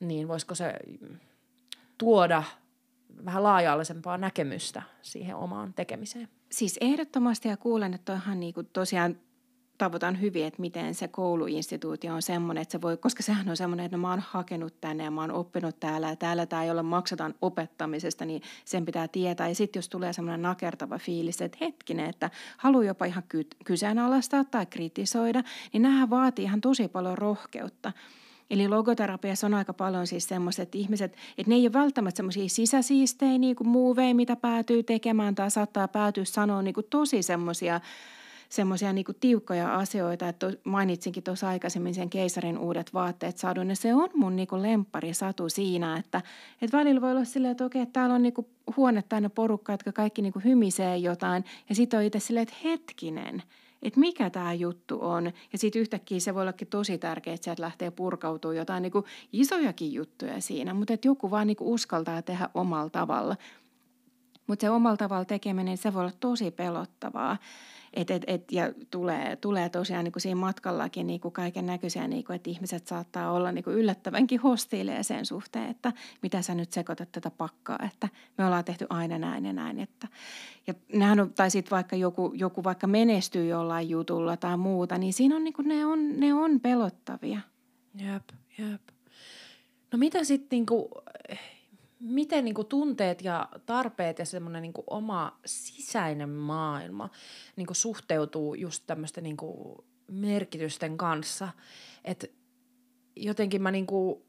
niin 0.00 0.28
voisiko 0.28 0.54
se 0.54 0.74
tuoda 1.98 2.42
vähän 3.24 3.42
laaja-alaisempaa 3.42 4.18
näkemystä 4.18 4.82
siihen 5.02 5.36
omaan 5.36 5.74
tekemiseen. 5.74 6.28
Siis 6.50 6.78
ehdottomasti 6.80 7.48
ja 7.48 7.56
kuulen, 7.56 7.94
että 7.94 8.12
onhan 8.12 8.40
niinku 8.40 8.62
tosiaan 8.62 9.16
tavoitan 9.78 10.20
hyvin, 10.20 10.46
että 10.46 10.60
miten 10.60 10.94
se 10.94 11.08
kouluinstituutio 11.08 12.14
on 12.14 12.22
semmoinen, 12.22 12.62
että 12.62 12.72
se 12.72 12.82
voi, 12.82 12.96
koska 12.96 13.22
sehän 13.22 13.48
on 13.48 13.56
semmoinen, 13.56 13.86
että 13.86 13.96
no 13.96 14.00
mä 14.00 14.10
oon 14.10 14.22
hakenut 14.28 14.80
tänne 14.80 15.04
ja 15.04 15.10
mä 15.10 15.20
oon 15.20 15.30
oppinut 15.30 15.80
täällä 15.80 16.08
ja 16.08 16.16
täällä 16.16 16.46
tämä, 16.46 16.64
jolla 16.64 16.82
maksataan 16.82 17.34
opettamisesta, 17.42 18.24
niin 18.24 18.42
sen 18.64 18.84
pitää 18.84 19.08
tietää. 19.08 19.48
Ja 19.48 19.54
sitten 19.54 19.78
jos 19.78 19.88
tulee 19.88 20.12
semmoinen 20.12 20.42
nakertava 20.42 20.98
fiilis, 20.98 21.42
että 21.42 21.58
hetkinen, 21.60 22.10
että 22.10 22.30
haluaa 22.56 22.84
jopa 22.84 23.04
ihan 23.04 23.22
ky- 23.28 23.48
kyseenalaistaa 23.64 24.44
tai 24.44 24.66
kritisoida, 24.66 25.42
niin 25.72 25.82
nämähän 25.82 26.10
vaatii 26.10 26.44
ihan 26.44 26.60
tosi 26.60 26.88
paljon 26.88 27.18
rohkeutta. 27.18 27.92
Eli 28.50 28.68
logoterapiassa 28.68 29.46
on 29.46 29.54
aika 29.54 29.72
paljon 29.72 30.06
siis 30.06 30.28
semmoiset 30.28 30.74
ihmiset, 30.74 31.16
että 31.38 31.50
ne 31.50 31.54
ei 31.54 31.66
ole 31.66 31.72
välttämättä 31.72 32.16
semmoisia 32.16 32.48
sisäsiistejä 32.48 33.38
niin 33.38 33.56
kuin 33.56 33.68
muuvei, 33.68 34.14
mitä 34.14 34.36
päätyy 34.36 34.82
tekemään 34.82 35.34
tai 35.34 35.50
saattaa 35.50 35.88
päätyä 35.88 36.24
sanoa 36.24 36.62
niin 36.62 36.74
kuin 36.74 36.86
tosi 36.90 37.22
semmoisia 37.22 37.80
semmoisia 38.48 38.92
niin 38.92 39.04
tiukkoja 39.20 39.74
asioita, 39.74 40.28
että 40.28 40.52
mainitsinkin 40.64 41.22
tuossa 41.22 41.48
aikaisemmin 41.48 41.94
sen 41.94 42.10
keisarin 42.10 42.58
uudet 42.58 42.94
vaatteet 42.94 43.38
saadun, 43.38 43.68
ja 43.68 43.76
se 43.76 43.94
on 43.94 44.08
mun 44.14 44.36
niin 44.36 44.48
lemppari 44.52 45.14
satu 45.14 45.48
siinä, 45.48 45.96
että, 45.96 46.22
että 46.62 46.78
välillä 46.78 47.00
voi 47.00 47.10
olla 47.10 47.24
silleen, 47.24 47.52
että 47.52 47.64
okei, 47.64 47.86
täällä 47.86 48.14
on 48.14 48.22
niin 48.22 48.34
huone 48.76 49.04
täynnä 49.08 49.30
porukka, 49.30 49.72
jotka 49.72 49.92
kaikki 49.92 50.22
niin 50.22 50.44
hymisee 50.44 50.96
jotain, 50.96 51.44
ja 51.68 51.74
sitten 51.74 51.98
on 51.98 52.04
itse 52.04 52.20
silleen, 52.20 52.42
että 52.42 52.54
hetkinen– 52.64 53.42
että 53.84 54.00
mikä 54.00 54.30
tämä 54.30 54.52
juttu 54.52 54.98
on. 55.00 55.32
Ja 55.52 55.58
sitten 55.58 55.80
yhtäkkiä 55.80 56.20
se 56.20 56.34
voi 56.34 56.42
ollakin 56.42 56.68
tosi 56.68 56.98
tärkeää, 56.98 57.34
että 57.34 57.44
sieltä 57.44 57.62
lähtee 57.62 57.90
purkautumaan 57.90 58.56
jotain 58.56 58.82
niin 58.82 58.92
kuin 58.92 59.04
isojakin 59.32 59.92
juttuja 59.92 60.40
siinä, 60.40 60.74
mutta 60.74 60.92
että 60.94 61.08
joku 61.08 61.30
vaan 61.30 61.46
niin 61.46 61.56
kuin 61.56 61.68
uskaltaa 61.68 62.22
tehdä 62.22 62.48
omalla 62.54 62.90
tavalla. 62.90 63.36
Mutta 64.46 64.60
se 64.60 64.70
omalla 64.70 64.96
tavalla 64.96 65.24
tekeminen, 65.24 65.76
se 65.76 65.94
voi 65.94 66.00
olla 66.00 66.12
tosi 66.20 66.50
pelottavaa. 66.50 67.36
Et, 67.94 68.10
et, 68.10 68.22
et, 68.26 68.52
ja 68.52 68.72
tulee, 68.90 69.36
tulee 69.36 69.68
tosiaan 69.68 70.04
niin 70.04 70.12
kuin 70.12 70.20
siinä 70.20 70.40
matkallakin 70.40 71.06
niin 71.06 71.20
kuin 71.20 71.32
kaiken 71.32 71.66
näköisiä, 71.66 72.08
niin 72.08 72.24
kuin, 72.24 72.36
että 72.36 72.50
ihmiset 72.50 72.86
saattaa 72.86 73.32
olla 73.32 73.52
niin 73.52 73.64
kuin 73.64 73.76
yllättävänkin 73.76 74.40
hostiileja 74.40 75.02
sen 75.04 75.26
suhteen, 75.26 75.70
että 75.70 75.92
mitä 76.22 76.42
sä 76.42 76.54
nyt 76.54 76.72
sekoitat 76.72 77.12
tätä 77.12 77.30
pakkaa, 77.30 77.78
että 77.86 78.08
me 78.38 78.46
ollaan 78.46 78.64
tehty 78.64 78.86
aina 78.90 79.18
näin 79.18 79.44
ja 79.44 79.52
näin. 79.52 79.80
Että, 79.80 80.08
ja 80.66 80.74
on, 81.12 81.32
tai 81.36 81.50
sitten 81.50 81.70
vaikka 81.70 81.96
joku, 81.96 82.32
joku 82.34 82.64
vaikka 82.64 82.86
menestyy 82.86 83.46
jollain 83.46 83.88
jutulla 83.88 84.36
tai 84.36 84.56
muuta, 84.56 84.98
niin 84.98 85.12
siinä 85.12 85.36
on, 85.36 85.44
niin 85.44 85.54
kuin, 85.54 85.68
ne, 85.68 85.86
on, 85.86 86.20
ne 86.20 86.34
on 86.34 86.60
pelottavia. 86.60 87.40
Jep, 87.94 88.28
jep. 88.58 88.82
No 89.92 89.98
mitä 89.98 90.24
sitten 90.24 90.56
niinku, 90.56 90.90
miten 92.04 92.44
niin 92.44 92.54
kuin 92.54 92.66
tunteet 92.66 93.22
ja 93.22 93.48
tarpeet 93.66 94.18
ja 94.18 94.24
semmoinen 94.24 94.62
niin 94.62 94.72
kuin 94.72 94.84
oma 94.86 95.38
sisäinen 95.46 96.30
maailma 96.30 97.10
niin 97.56 97.66
kuin 97.66 97.76
suhteutuu 97.76 98.54
just 98.54 98.84
tämmöisten 98.86 99.24
niin 99.24 99.36
kuin 99.36 99.84
merkitysten 100.10 100.96
kanssa. 100.98 101.48
Että 102.04 102.26
jotenkin 103.16 103.62
mä 103.62 103.70
niin 103.70 103.86
kuin 103.86 104.22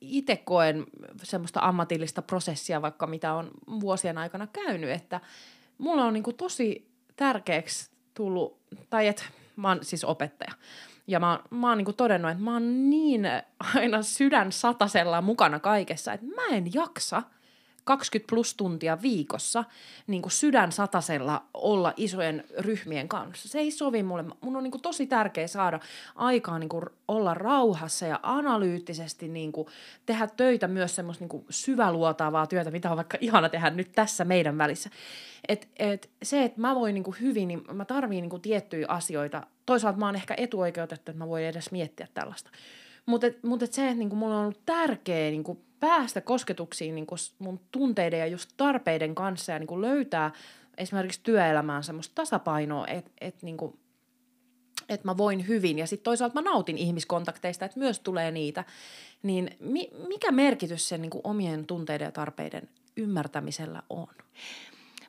itse 0.00 0.36
koen 0.36 0.86
semmoista 1.22 1.60
ammatillista 1.60 2.22
prosessia, 2.22 2.82
vaikka 2.82 3.06
mitä 3.06 3.34
on 3.34 3.50
vuosien 3.80 4.18
aikana 4.18 4.46
käynyt, 4.46 4.90
että 4.90 5.20
mulla 5.78 6.04
on 6.04 6.12
niin 6.12 6.22
kuin 6.22 6.36
tosi 6.36 6.90
tärkeäksi 7.16 7.90
tullut, 8.14 8.60
tai 8.90 9.08
että 9.08 9.22
mä 9.56 9.68
oon 9.68 9.78
siis 9.82 10.04
opettaja, 10.04 10.52
ja 11.10 11.20
mä, 11.20 11.40
mä 11.50 11.68
oon 11.68 11.78
niinku 11.78 11.92
todennut, 11.92 12.30
että 12.30 12.44
mä 12.44 12.52
oon 12.52 12.90
niin 12.90 13.28
aina 13.74 14.02
sydän 14.02 14.52
satasella 14.52 15.22
mukana 15.22 15.60
kaikessa, 15.60 16.12
että 16.12 16.26
mä 16.26 16.46
en 16.56 16.74
jaksa 16.74 17.22
20 17.90 18.30
plus 18.30 18.54
tuntia 18.54 19.02
viikossa 19.02 19.64
niin 20.06 20.22
kuin 20.22 20.32
sydän 20.32 20.72
satasella 20.72 21.44
olla 21.54 21.92
isojen 21.96 22.44
ryhmien 22.58 23.08
kanssa. 23.08 23.48
Se 23.48 23.58
ei 23.58 23.70
sovi 23.70 24.02
mulle. 24.02 24.24
Mun 24.40 24.56
on 24.56 24.62
niin 24.62 24.70
kuin 24.70 24.82
tosi 24.82 25.06
tärkeä 25.06 25.46
saada 25.46 25.80
aikaa 26.14 26.58
niin 26.58 26.68
kuin 26.68 26.84
olla 27.08 27.34
rauhassa 27.34 28.06
ja 28.06 28.20
analyyttisesti 28.22 29.28
niin 29.28 29.52
kuin 29.52 29.68
tehdä 30.06 30.28
töitä 30.36 30.68
myös 30.68 30.94
semmoista 30.94 31.22
niin 31.22 31.28
kuin 31.28 31.44
syväluotaavaa 31.50 32.46
työtä, 32.46 32.70
mitä 32.70 32.90
on 32.90 32.96
vaikka 32.96 33.18
ihana 33.20 33.48
tehdä 33.48 33.70
nyt 33.70 33.92
tässä 33.92 34.24
meidän 34.24 34.58
välissä. 34.58 34.90
Et, 35.48 35.68
et 35.78 36.10
se, 36.22 36.44
että 36.44 36.60
mä 36.60 36.74
voin 36.74 36.94
niin 36.94 37.04
kuin 37.04 37.16
hyvin, 37.20 37.48
niin 37.48 37.62
mä 37.72 37.84
tarviin 37.84 38.22
niin 38.22 38.30
kuin 38.30 38.42
tiettyjä 38.42 38.86
asioita 38.88 39.46
toisaalta 39.66 39.98
mä 39.98 40.06
oon 40.06 40.16
ehkä 40.16 40.34
etuoikeutettu, 40.36 41.10
että 41.10 41.24
mä 41.24 41.28
voin 41.28 41.44
edes 41.44 41.70
miettiä 41.70 42.08
tällaista. 42.14 42.50
Mutta 43.06 43.26
mut 43.42 43.62
et 43.62 43.72
se, 43.72 43.84
että 43.84 43.98
niinku 43.98 44.16
mulla 44.16 44.34
on 44.34 44.42
ollut 44.42 44.66
tärkeä 44.66 45.30
niinku 45.30 45.69
päästä 45.80 46.20
kosketuksiin 46.20 46.94
niinku 46.94 47.14
mun 47.38 47.60
tunteiden 47.70 48.20
ja 48.20 48.26
just 48.26 48.50
tarpeiden 48.56 49.14
kanssa 49.14 49.52
ja 49.52 49.58
niinku 49.58 49.80
löytää 49.80 50.32
esimerkiksi 50.78 51.20
työelämään 51.22 51.84
semmoista 51.84 52.14
tasapainoa, 52.14 52.86
että 52.86 53.10
et 53.20 53.42
niinku, 53.42 53.78
et 54.88 55.04
mä 55.04 55.16
voin 55.16 55.48
hyvin 55.48 55.78
ja 55.78 55.86
sitten 55.86 56.04
toisaalta 56.04 56.42
mä 56.42 56.50
nautin 56.50 56.78
ihmiskontakteista, 56.78 57.64
että 57.64 57.78
myös 57.78 58.00
tulee 58.00 58.30
niitä, 58.30 58.64
niin 59.22 59.50
mi, 59.60 59.90
mikä 60.08 60.32
merkitys 60.32 60.88
sen 60.88 61.02
niinku 61.02 61.20
omien 61.24 61.66
tunteiden 61.66 62.04
ja 62.04 62.12
tarpeiden 62.12 62.68
ymmärtämisellä 62.96 63.82
on? 63.90 64.08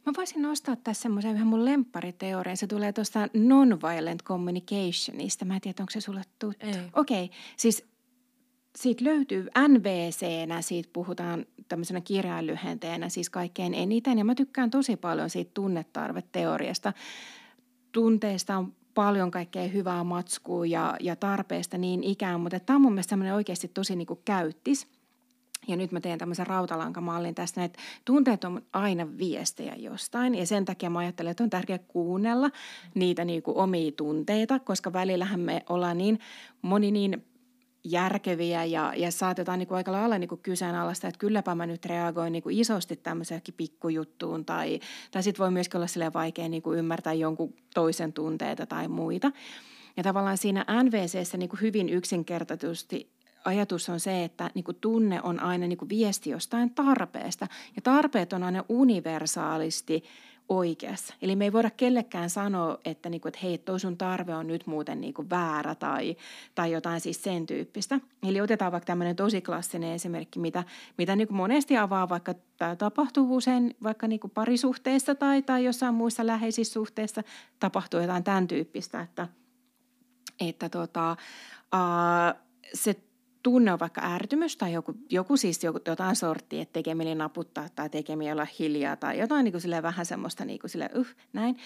Mä 0.05 0.13
voisin 0.17 0.41
nostaa 0.41 0.76
tässä 0.76 1.01
semmoisen 1.01 1.36
ihan 1.36 1.47
mun 1.47 1.65
lemppariteorian. 1.65 2.57
Se 2.57 2.67
tulee 2.67 2.93
tuosta 2.93 3.28
nonviolent 3.34 4.24
communicationista. 4.24 5.45
Mä 5.45 5.55
en 5.55 5.61
tiedä, 5.61 5.76
onko 5.80 5.91
se 5.91 6.01
sulle 6.01 6.22
tuttu. 6.39 6.67
Okei, 6.93 7.24
okay. 7.24 7.38
siis 7.57 7.91
siitä 8.76 9.05
löytyy 9.05 9.47
NVC-nä, 9.67 10.61
siitä 10.61 10.89
puhutaan 10.93 11.45
tämmöisenä 11.67 12.01
kirjainlyhenteenä 12.01 13.09
siis 13.09 13.30
kaikkein 13.30 13.74
eniten. 13.74 14.17
Ja 14.17 14.26
mä 14.26 14.36
tykkään 14.36 14.72
tosi 14.72 14.95
paljon 14.95 15.30
siitä 15.30 15.51
tunnetarveteoriasta. 15.53 16.93
Tunteista 17.91 18.57
on 18.57 18.74
paljon 18.93 19.32
kaikkea 19.32 19.67
hyvää 19.67 20.03
matskua 20.03 20.65
ja, 20.65 20.97
ja 20.99 21.15
tarpeesta 21.15 21.78
niin 21.78 22.03
ikään, 22.03 22.39
mutta 22.39 22.59
tämä 22.59 22.76
on 22.76 22.82
mun 22.82 22.93
mielestä 22.93 23.17
oikeasti 23.36 23.67
tosi 23.67 23.95
niin 23.95 24.07
käyttis– 24.26 24.88
ja 25.67 25.76
nyt 25.76 25.91
mä 25.91 26.01
teen 26.01 26.19
tämmöisen 26.19 26.47
rautalankamallin 26.47 27.36
tästä, 27.36 27.63
että 27.63 27.80
tunteet 28.05 28.43
on 28.43 28.61
aina 28.74 29.17
viestejä 29.17 29.76
jostain 29.76 30.36
ja 30.36 30.45
sen 30.45 30.65
takia 30.65 30.89
mä 30.89 30.99
ajattelen, 30.99 31.32
että 31.32 31.43
on 31.43 31.49
tärkeää 31.49 31.80
kuunnella 31.88 32.49
niitä 32.95 33.26
niin 33.26 33.43
omia 33.45 33.91
tunteita, 33.91 34.59
koska 34.59 34.93
välillähän 34.93 35.39
me 35.39 35.63
ollaan 35.69 35.97
niin 35.97 36.19
moni 36.61 36.91
niin 36.91 37.26
järkeviä 37.84 38.66
ja, 38.66 38.94
ja 38.96 39.12
saatetaan 39.12 39.60
niin 39.60 39.68
kuin 39.68 39.76
aika 39.76 39.92
lailla 39.92 40.18
niin 40.18 40.28
kuin 40.28 40.42
kyseenalaista, 40.42 41.08
että 41.08 41.20
kylläpä 41.20 41.56
mä 41.56 41.66
nyt 41.66 41.86
reagoin 41.86 42.34
niin 42.34 42.44
kuin 42.44 42.60
isosti 42.60 42.96
tämmöiseenkin 42.96 43.54
pikkujuttuun 43.54 44.46
tai, 44.46 44.80
tai 45.12 45.24
sitten 45.24 45.44
voi 45.44 45.52
myöskin 45.52 45.78
olla 45.78 45.88
sille 45.88 46.14
vaikea 46.14 46.50
niin 46.50 46.62
kuin 46.62 46.80
ymmärtää 46.80 47.14
jonkun 47.14 47.54
toisen 47.74 48.14
tunteita 48.14 48.66
tai 48.66 48.88
muita. 48.88 49.32
Ja 49.98 50.04
tavallaan 50.04 50.38
siinä 50.38 50.66
NVCssä 50.84 51.38
niin 51.38 51.50
kuin 51.50 51.62
hyvin 51.62 51.90
yksinkertaisesti 51.90 53.12
ajatus 53.46 53.90
on 53.90 54.00
se, 54.00 54.24
että 54.24 54.52
niin 54.54 54.64
kuin 54.64 54.78
tunne 54.82 55.22
on 55.22 55.40
aina 55.40 55.68
niin 55.68 55.78
kuin 55.78 55.90
viesti 55.90 56.30
jostain 56.30 56.70
tarpeesta. 56.70 57.48
Ja 57.76 57.82
tarpeet 57.82 58.34
on 58.34 58.44
aina 58.44 58.64
universaalisti 58.70 60.04
oikeassa. 60.58 61.14
Eli 61.22 61.36
me 61.36 61.45
ei 61.45 61.54
voida 61.54 61.70
kellekään 61.70 62.30
sanoa, 62.30 62.78
että, 62.86 63.10
niin 63.10 63.22
kuin, 63.22 63.30
että 63.30 63.39
hei, 63.43 63.58
toi 63.58 63.80
sun 63.80 63.97
tarve 63.97 64.36
on 64.36 64.47
nyt 64.47 64.68
muuten 64.68 65.02
niin 65.02 65.14
kuin 65.14 65.30
väärä 65.30 65.76
tai, 65.76 66.18
tai 66.56 66.72
jotain 66.72 67.02
siis 67.02 67.24
sen 67.24 67.45
tyyppistä. 67.45 67.99
Eli 68.24 68.41
otetaan 68.41 68.72
vaikka 68.72 68.86
tämmöinen 68.86 69.16
tosi 69.16 69.41
klassinen 69.41 69.93
esimerkki, 69.93 70.39
mitä, 70.39 70.64
mitä 70.97 71.16
niin 71.16 71.28
kuin 71.28 71.38
monesti 71.38 71.78
avaa, 71.78 72.10
vaikka 72.10 72.34
tämä 72.58 72.76
tapahtuu 72.76 73.36
usein 73.36 73.76
vaikka 73.84 74.08
niin 74.08 74.20
kuin 74.20 74.32
parisuhteessa 74.32 75.16
tai, 75.16 75.41
tai 75.41 75.64
jossain 75.66 75.95
muissa 75.95 76.28
läheisissä 76.28 76.74
suhteissa 76.74 77.24
tapahtuu 77.60 77.99
jotain 77.99 78.24
tämän 78.24 78.47
tyyppistä, 78.47 79.02
että, 79.02 79.28
että 80.39 80.70
tota, 80.70 81.18
uh, 81.76 82.41
se 82.74 82.95
tunne 83.44 83.74
on 83.74 83.80
vaikka 83.80 84.02
ärtymys 84.14 84.58
tai 84.58 84.74
joku, 84.74 84.94
joku 85.10 85.38
siis 85.38 85.64
joku, 85.64 85.80
jotain 85.88 86.16
sorttia, 86.16 86.62
että 86.62 86.74
tekeminen 86.74 87.18
naputtaa 87.18 87.70
tai 87.76 87.89
tekeminen 87.89 88.34
olla 88.34 88.48
hiljaa 88.60 88.96
tai 88.96 89.20
jotain 89.20 89.44
niin 89.44 89.52
kuin 89.52 89.82
vähän 89.82 90.06
semmoista 90.06 90.46
niin 90.46 90.60
kuin 90.60 90.72
sille, 90.72 90.89
uh, 90.96 91.08
näin. 91.34 91.58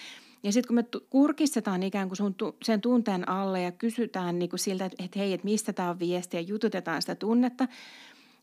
Ja 0.42 0.52
sitten 0.52 0.68
kun 0.68 0.74
me 0.74 1.00
kurkistetaan 1.10 1.82
ikään 1.82 2.08
kuin 2.08 2.16
sun, 2.16 2.34
sen 2.64 2.80
tunteen 2.80 3.28
alle 3.28 3.62
ja 3.62 3.72
kysytään 3.72 4.38
niin 4.38 4.50
kuin 4.50 4.60
siltä, 4.60 4.84
että, 4.84 5.04
että 5.04 5.18
hei, 5.18 5.32
että 5.32 5.44
mistä 5.44 5.72
tämä 5.72 5.90
on 5.90 5.98
viesti 5.98 6.36
ja 6.36 6.40
jututetaan 6.40 7.02
sitä 7.02 7.14
tunnetta, 7.14 7.68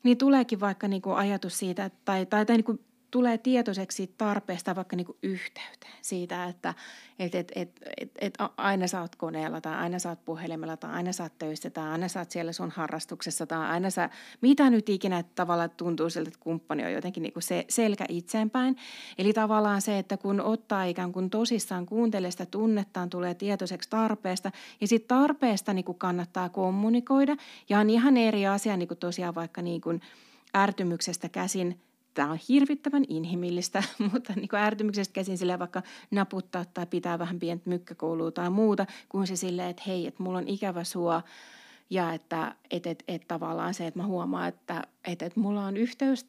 niin 0.04 0.18
tuleekin 0.18 0.60
vaikka 0.60 0.88
niin 0.88 1.02
kuin 1.02 1.16
ajatus 1.16 1.60
siitä, 1.60 1.92
tai, 2.06 2.26
tai, 2.26 2.46
tai 2.46 2.58
niin 2.58 2.66
kuin 2.66 2.80
tulee 3.14 3.38
tietoiseksi 3.38 4.14
tarpeesta 4.18 4.76
vaikka 4.76 4.96
niin 4.96 5.06
kuin 5.06 5.18
yhteyteen 5.24 5.94
siitä, 6.02 6.46
että 6.46 6.74
et, 7.20 7.36
et, 7.36 7.52
et, 7.56 7.72
et, 7.98 8.12
et 8.22 8.34
aina 8.58 8.88
sä 8.88 9.02
oot 9.02 9.16
koneella 9.16 9.62
tai 9.62 9.76
aina 9.76 10.00
sä 10.00 10.10
oot 10.10 10.26
puhelimella 10.26 10.78
tai 10.78 10.92
aina 10.92 11.12
sä 11.12 11.24
oot 11.24 11.38
töissä 11.40 11.70
tai 11.70 11.90
aina 11.90 12.08
sä 12.08 12.20
oot 12.20 12.32
siellä 12.32 12.52
sun 12.52 12.72
harrastuksessa 12.72 13.46
tai 13.46 13.68
aina 13.68 13.90
sä, 13.90 14.10
mitä 14.42 14.70
nyt 14.70 14.90
ikinä 14.90 15.20
että 15.20 15.32
tavallaan 15.36 15.70
tuntuu 15.70 16.10
siltä, 16.10 16.28
että 16.28 16.40
kumppani 16.40 16.86
on 16.86 16.94
jotenkin 16.94 17.24
niin 17.24 17.34
kuin 17.34 17.44
se, 17.44 17.66
selkä 17.70 18.06
itseenpäin. 18.10 18.78
Eli 19.18 19.34
tavallaan 19.34 19.82
se, 19.82 20.00
että 20.00 20.18
kun 20.18 20.42
ottaa 20.42 20.84
ikään 20.84 21.12
kuin 21.12 21.30
tosissaan, 21.30 21.86
kuuntelee 21.86 22.32
sitä 22.32 22.46
tunnettaan, 22.46 23.10
tulee 23.10 23.34
tietoiseksi 23.34 23.90
tarpeesta 23.90 24.52
ja 24.82 24.88
sitten 24.88 25.18
tarpeesta 25.18 25.74
niin 25.74 25.86
kuin 25.86 25.98
kannattaa 25.98 26.50
kommunikoida 26.50 27.36
ja 27.70 27.80
on 27.80 27.90
ihan 27.90 28.18
eri 28.18 28.48
asia 28.48 28.78
niin 28.78 28.88
kuin 28.88 28.98
tosiaan 28.98 29.36
vaikka 29.36 29.62
niin 29.62 29.82
kuin 29.82 30.02
ärtymyksestä 30.56 31.30
käsin– 31.30 31.80
tämä 32.14 32.32
on 32.32 32.40
hirvittävän 32.50 33.06
inhimillistä, 33.08 33.84
mutta 34.14 34.34
niin 34.36 34.50
kuin 34.50 34.60
ärtymyksestä 34.60 35.14
käsin 35.14 35.38
sille 35.38 35.60
vaikka 35.60 35.82
naputtaa 36.12 36.66
tai 36.66 36.86
pitää 36.86 37.20
vähän 37.20 37.40
pientä 37.40 37.70
mykkäkoulua 37.70 38.32
tai 38.32 38.50
muuta, 38.50 38.86
kuin 39.10 39.28
se 39.28 39.36
silleen, 39.36 39.70
että 39.70 39.84
hei, 39.88 40.08
että 40.08 40.24
mulla 40.24 40.38
on 40.38 40.48
ikävä 40.48 40.84
sua 40.84 41.22
ja 41.90 42.14
että 42.14 42.56
et, 42.72 42.88
et, 42.88 43.04
et, 43.08 43.28
tavallaan 43.28 43.74
se, 43.74 43.88
että 43.88 44.00
mä 44.00 44.06
huomaan, 44.06 44.50
että 44.50 44.82
et, 45.08 45.22
et 45.22 45.36
mulla 45.36 45.66
on 45.66 45.78
yhteys, 45.78 46.26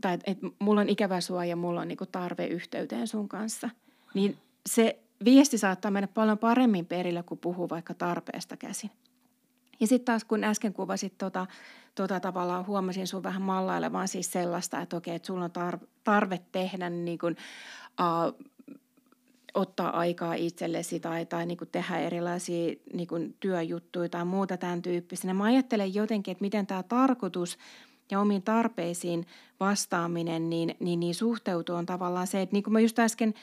tai 0.00 0.14
että 0.14 0.30
et, 0.30 0.38
mulla 0.58 0.80
on 0.80 0.88
ikävä 0.88 1.20
sua 1.20 1.44
ja 1.44 1.56
mulla 1.56 1.80
on 1.80 1.88
niin 1.88 1.98
kuin 1.98 2.10
tarve 2.12 2.46
yhteyteen 2.46 3.08
sun 3.08 3.28
kanssa, 3.28 3.70
niin 4.14 4.36
se 4.66 4.98
viesti 5.24 5.58
saattaa 5.58 5.90
mennä 5.90 6.06
paljon 6.06 6.38
paremmin 6.38 6.86
perille, 6.86 7.22
kun 7.22 7.38
puhuu 7.38 7.68
vaikka 7.68 7.94
tarpeesta 7.94 8.56
käsin. 8.56 8.90
Ja 9.82 9.86
sitten 9.86 10.04
taas 10.04 10.24
kun 10.24 10.44
äsken 10.44 10.72
kuvasit 10.72 11.18
tota, 11.18 11.46
tota 11.94 12.20
tavallaan 12.20 12.66
huomasin 12.66 13.06
sun 13.06 13.22
vähän 13.22 13.42
mallailevan 13.42 14.08
siis 14.08 14.32
sellaista, 14.32 14.80
että 14.80 14.96
okei, 14.96 15.14
että 15.14 15.26
sulla 15.26 15.44
on 15.44 15.50
tar- 15.50 15.86
tarve 16.04 16.40
tehdä 16.52 16.90
niin 16.90 17.18
kuin, 17.18 17.36
uh, 18.00 18.46
ottaa 19.54 19.98
aikaa 19.98 20.34
itsellesi 20.34 21.00
tai, 21.00 21.26
tai 21.26 21.46
niin 21.46 21.58
kuin 21.58 21.70
tehdä 21.72 21.98
erilaisia 21.98 22.74
niin 22.92 23.08
kuin 23.08 23.36
työjuttuja 23.40 24.08
tai 24.08 24.24
muuta 24.24 24.56
tämän 24.56 24.82
tyyppistä. 24.82 25.34
Mä 25.34 25.44
ajattelen 25.44 25.94
jotenkin, 25.94 26.32
että 26.32 26.44
miten 26.44 26.66
tämä 26.66 26.82
tarkoitus 26.82 27.58
ja 28.10 28.20
omiin 28.20 28.42
tarpeisiin 28.42 29.26
vastaaminen 29.60 30.50
niin, 30.50 30.76
niin, 30.80 31.00
niin 31.00 31.14
suhteutuu 31.14 31.76
on 31.76 31.86
tavallaan 31.86 32.26
se, 32.26 32.42
että 32.42 32.52
niin 32.52 32.62
kuin 32.62 32.72
mä 32.72 32.80
just 32.80 32.98
äsken– 32.98 33.34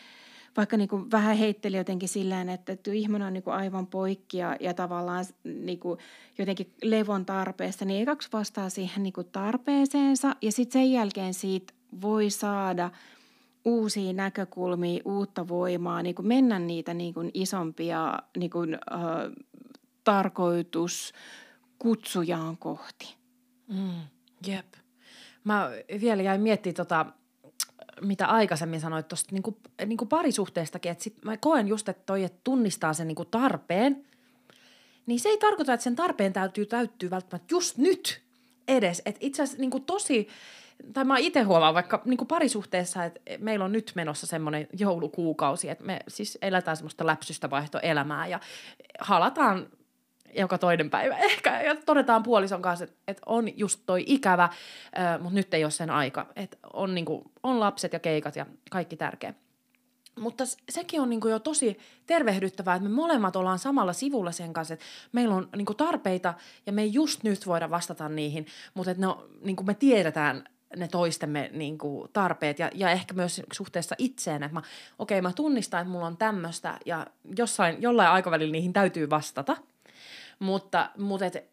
vaikka 0.60 0.78
niin 0.78 0.90
kuin 0.90 1.12
vähän 1.12 1.38
heitteli 1.38 1.78
jotenkin 1.78 2.10
sillä 2.10 2.42
että, 2.42 2.72
että 2.72 2.92
ihminen 2.92 3.28
on 3.28 3.34
niin 3.34 3.44
kuin 3.44 3.54
aivan 3.54 3.88
poikki 3.88 4.38
ja, 4.38 4.58
ja 4.60 4.74
tavallaan 4.74 5.26
niin 5.44 5.80
kuin 5.80 6.00
jotenkin 6.38 6.74
levon 6.84 7.26
tarpeesta, 7.26 7.86
niin 7.86 8.02
ekaksi 8.02 8.30
vastaa 8.34 8.70
siihen 8.70 9.04
niin 9.04 9.14
kuin 9.14 9.28
tarpeeseensa 9.32 10.36
ja 10.42 10.52
sitten 10.52 10.82
sen 10.82 10.92
jälkeen 10.92 11.34
siitä 11.34 11.74
voi 12.02 12.30
saada 12.30 12.92
uusia 13.66 14.14
näkökulmia, 14.14 15.02
uutta 15.06 15.48
voimaa, 15.48 16.02
niin 16.02 16.16
kuin 16.16 16.28
mennä 16.28 16.60
niitä 16.60 16.94
niin 16.94 17.14
kuin 17.14 17.32
isompia 17.34 18.20
niin 18.38 18.52
kuin, 18.52 18.74
äh, 18.74 18.80
tarkoituskutsujaan 20.04 22.58
kohti. 22.58 23.16
Mm, 23.68 24.02
jep. 24.48 24.74
Mä 25.44 25.70
vielä 26.02 26.22
jäin 26.22 26.42
miettimään 26.42 26.76
tota, 26.76 27.06
mitä 28.02 28.28
aikaisemmin 28.28 28.80
sanoit 28.80 29.08
tuosta 29.08 29.36
niin 29.36 29.44
niin 29.86 30.08
parisuhteestakin, 30.10 30.92
että 30.92 31.04
sit 31.04 31.26
mä 31.26 31.38
koen 31.38 31.68
just, 31.68 31.90
että 31.90 32.04
toi, 32.06 32.24
että 32.24 32.40
tunnistaa 32.44 32.94
sen 32.94 33.08
niin 33.08 33.16
kuin 33.16 33.30
tarpeen, 33.32 34.06
niin 35.06 35.20
se 35.20 35.30
ei 35.30 35.38
tarkoita, 35.38 35.74
että 35.74 35.84
sen 35.84 35.96
tarpeen 35.96 36.34
täytyy 36.34 36.66
täyttyä 36.66 37.10
välttämättä 37.10 37.54
just 37.54 37.78
nyt 37.78 38.22
edes. 38.68 39.02
Että 39.06 39.20
itse 39.24 39.44
asiassa 39.44 39.62
niin 39.62 39.84
tosi, 39.86 40.28
tai 40.94 41.06
mä 41.06 41.18
itse 41.18 41.42
huomaan 41.42 41.74
vaikka 41.74 42.02
niin 42.06 42.28
parisuhteessa, 42.28 43.06
että 43.06 43.22
meillä 43.38 43.66
on 43.66 43.72
nyt 43.72 43.92
menossa 43.96 44.28
semmoinen 44.28 44.68
joulukuukausi, 44.80 45.70
että 45.70 45.84
me 45.84 46.00
siis 46.08 46.38
eletään 46.42 46.78
semmoista 46.78 47.06
läpsystä 47.06 47.50
vaihtoelämää 47.50 48.28
ja 48.28 48.40
halataan 49.00 49.68
joka 50.36 50.58
toinen 50.58 50.90
päivä 50.90 51.18
ehkä. 51.30 51.62
Ja 51.62 51.76
todetaan 51.76 52.24
puolison 52.24 52.62
kanssa, 52.62 52.84
että, 52.84 52.98
että 53.08 53.22
on 53.26 53.58
just 53.58 53.80
toi 53.86 54.04
ikävä, 54.08 54.50
mutta 55.20 55.36
nyt 55.36 55.54
ei 55.54 55.64
ole 55.64 55.72
sen 55.72 55.90
aika. 55.90 56.26
Että 56.36 56.58
on, 56.74 56.96
niinku, 56.96 57.32
on 57.44 57.60
lapset 57.60 57.94
ja 57.94 58.00
keikat 58.00 58.36
ja 58.36 58.46
kaikki 58.70 58.96
tärkeä. 58.96 59.34
Mutta 60.20 60.44
sekin 60.70 61.02
on 61.02 61.10
niinku 61.10 61.28
jo 61.28 61.40
tosi 61.40 61.78
tervehdyttävää, 62.06 62.76
että 62.76 62.90
me 62.90 62.96
molemmat 62.96 63.36
ollaan 63.36 63.60
samalla 63.60 63.94
sivulla 63.94 64.32
sen 64.32 64.54
kanssa, 64.54 64.74
että 64.74 64.86
meillä 65.12 65.36
on 65.36 65.50
niinku 65.56 65.74
tarpeita 65.74 66.34
ja 66.66 66.74
me 66.74 66.82
ei 66.82 66.94
just 66.94 67.24
nyt 67.24 67.48
voida 67.48 67.70
vastata 67.70 68.10
niihin, 68.10 68.46
mutta 68.74 68.92
että 68.92 69.02
ne 69.02 69.08
on, 69.08 69.30
niinku 69.42 69.64
me 69.64 69.74
tiedetään 69.74 70.44
ne 70.76 70.88
toistemme 70.88 71.50
niinku 71.54 72.08
tarpeet 72.14 72.60
ja, 72.60 72.72
ja 72.74 72.92
ehkä 72.92 73.14
myös 73.14 73.42
suhteessa 73.54 73.96
itseen, 73.98 74.44
että 74.44 74.62
okei 75.00 75.20
okay, 75.20 75.30
mä 75.30 75.34
tunnistan, 75.34 75.82
että 75.82 75.92
mulla 75.92 76.06
on 76.06 76.18
tämmöistä 76.18 76.80
ja 76.86 77.08
jossain, 77.38 77.82
jollain 77.82 78.10
aikavälillä 78.10 78.52
niihin 78.52 78.74
täytyy 78.74 79.10
vastata– 79.10 79.58
mutta, 80.40 80.90
mutta 80.98 81.26
et, 81.26 81.50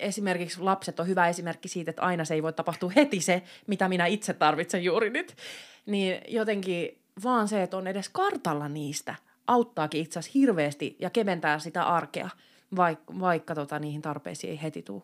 esimerkiksi 0.00 0.60
lapset 0.60 1.00
on 1.00 1.06
hyvä 1.06 1.28
esimerkki 1.28 1.68
siitä, 1.68 1.90
että 1.90 2.02
aina 2.02 2.24
se 2.24 2.34
ei 2.34 2.42
voi 2.42 2.52
tapahtua 2.52 2.92
heti 2.96 3.20
se, 3.20 3.42
mitä 3.66 3.88
minä 3.88 4.06
itse 4.06 4.32
tarvitsen 4.34 4.84
juuri 4.84 5.10
nyt. 5.10 5.36
Niin 5.86 6.20
jotenkin 6.28 7.02
vaan 7.24 7.48
se, 7.48 7.62
että 7.62 7.76
on 7.76 7.86
edes 7.86 8.08
kartalla 8.08 8.68
niistä, 8.68 9.14
auttaakin 9.46 10.02
itse 10.02 10.18
asiassa 10.18 10.38
hirveästi 10.38 10.96
ja 10.98 11.10
keventää 11.10 11.58
sitä 11.58 11.82
arkea, 11.82 12.30
vaikka, 12.76 13.20
vaikka 13.20 13.54
tota, 13.54 13.78
niihin 13.78 14.02
tarpeisiin 14.02 14.50
ei 14.50 14.62
heti 14.62 14.82
tuu, 14.82 15.02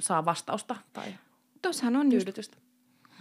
saa 0.00 0.24
vastausta 0.24 0.76
tai 0.92 1.14
Tuossahan 1.62 1.96
on 1.96 2.10
tyydytystä 2.10 2.56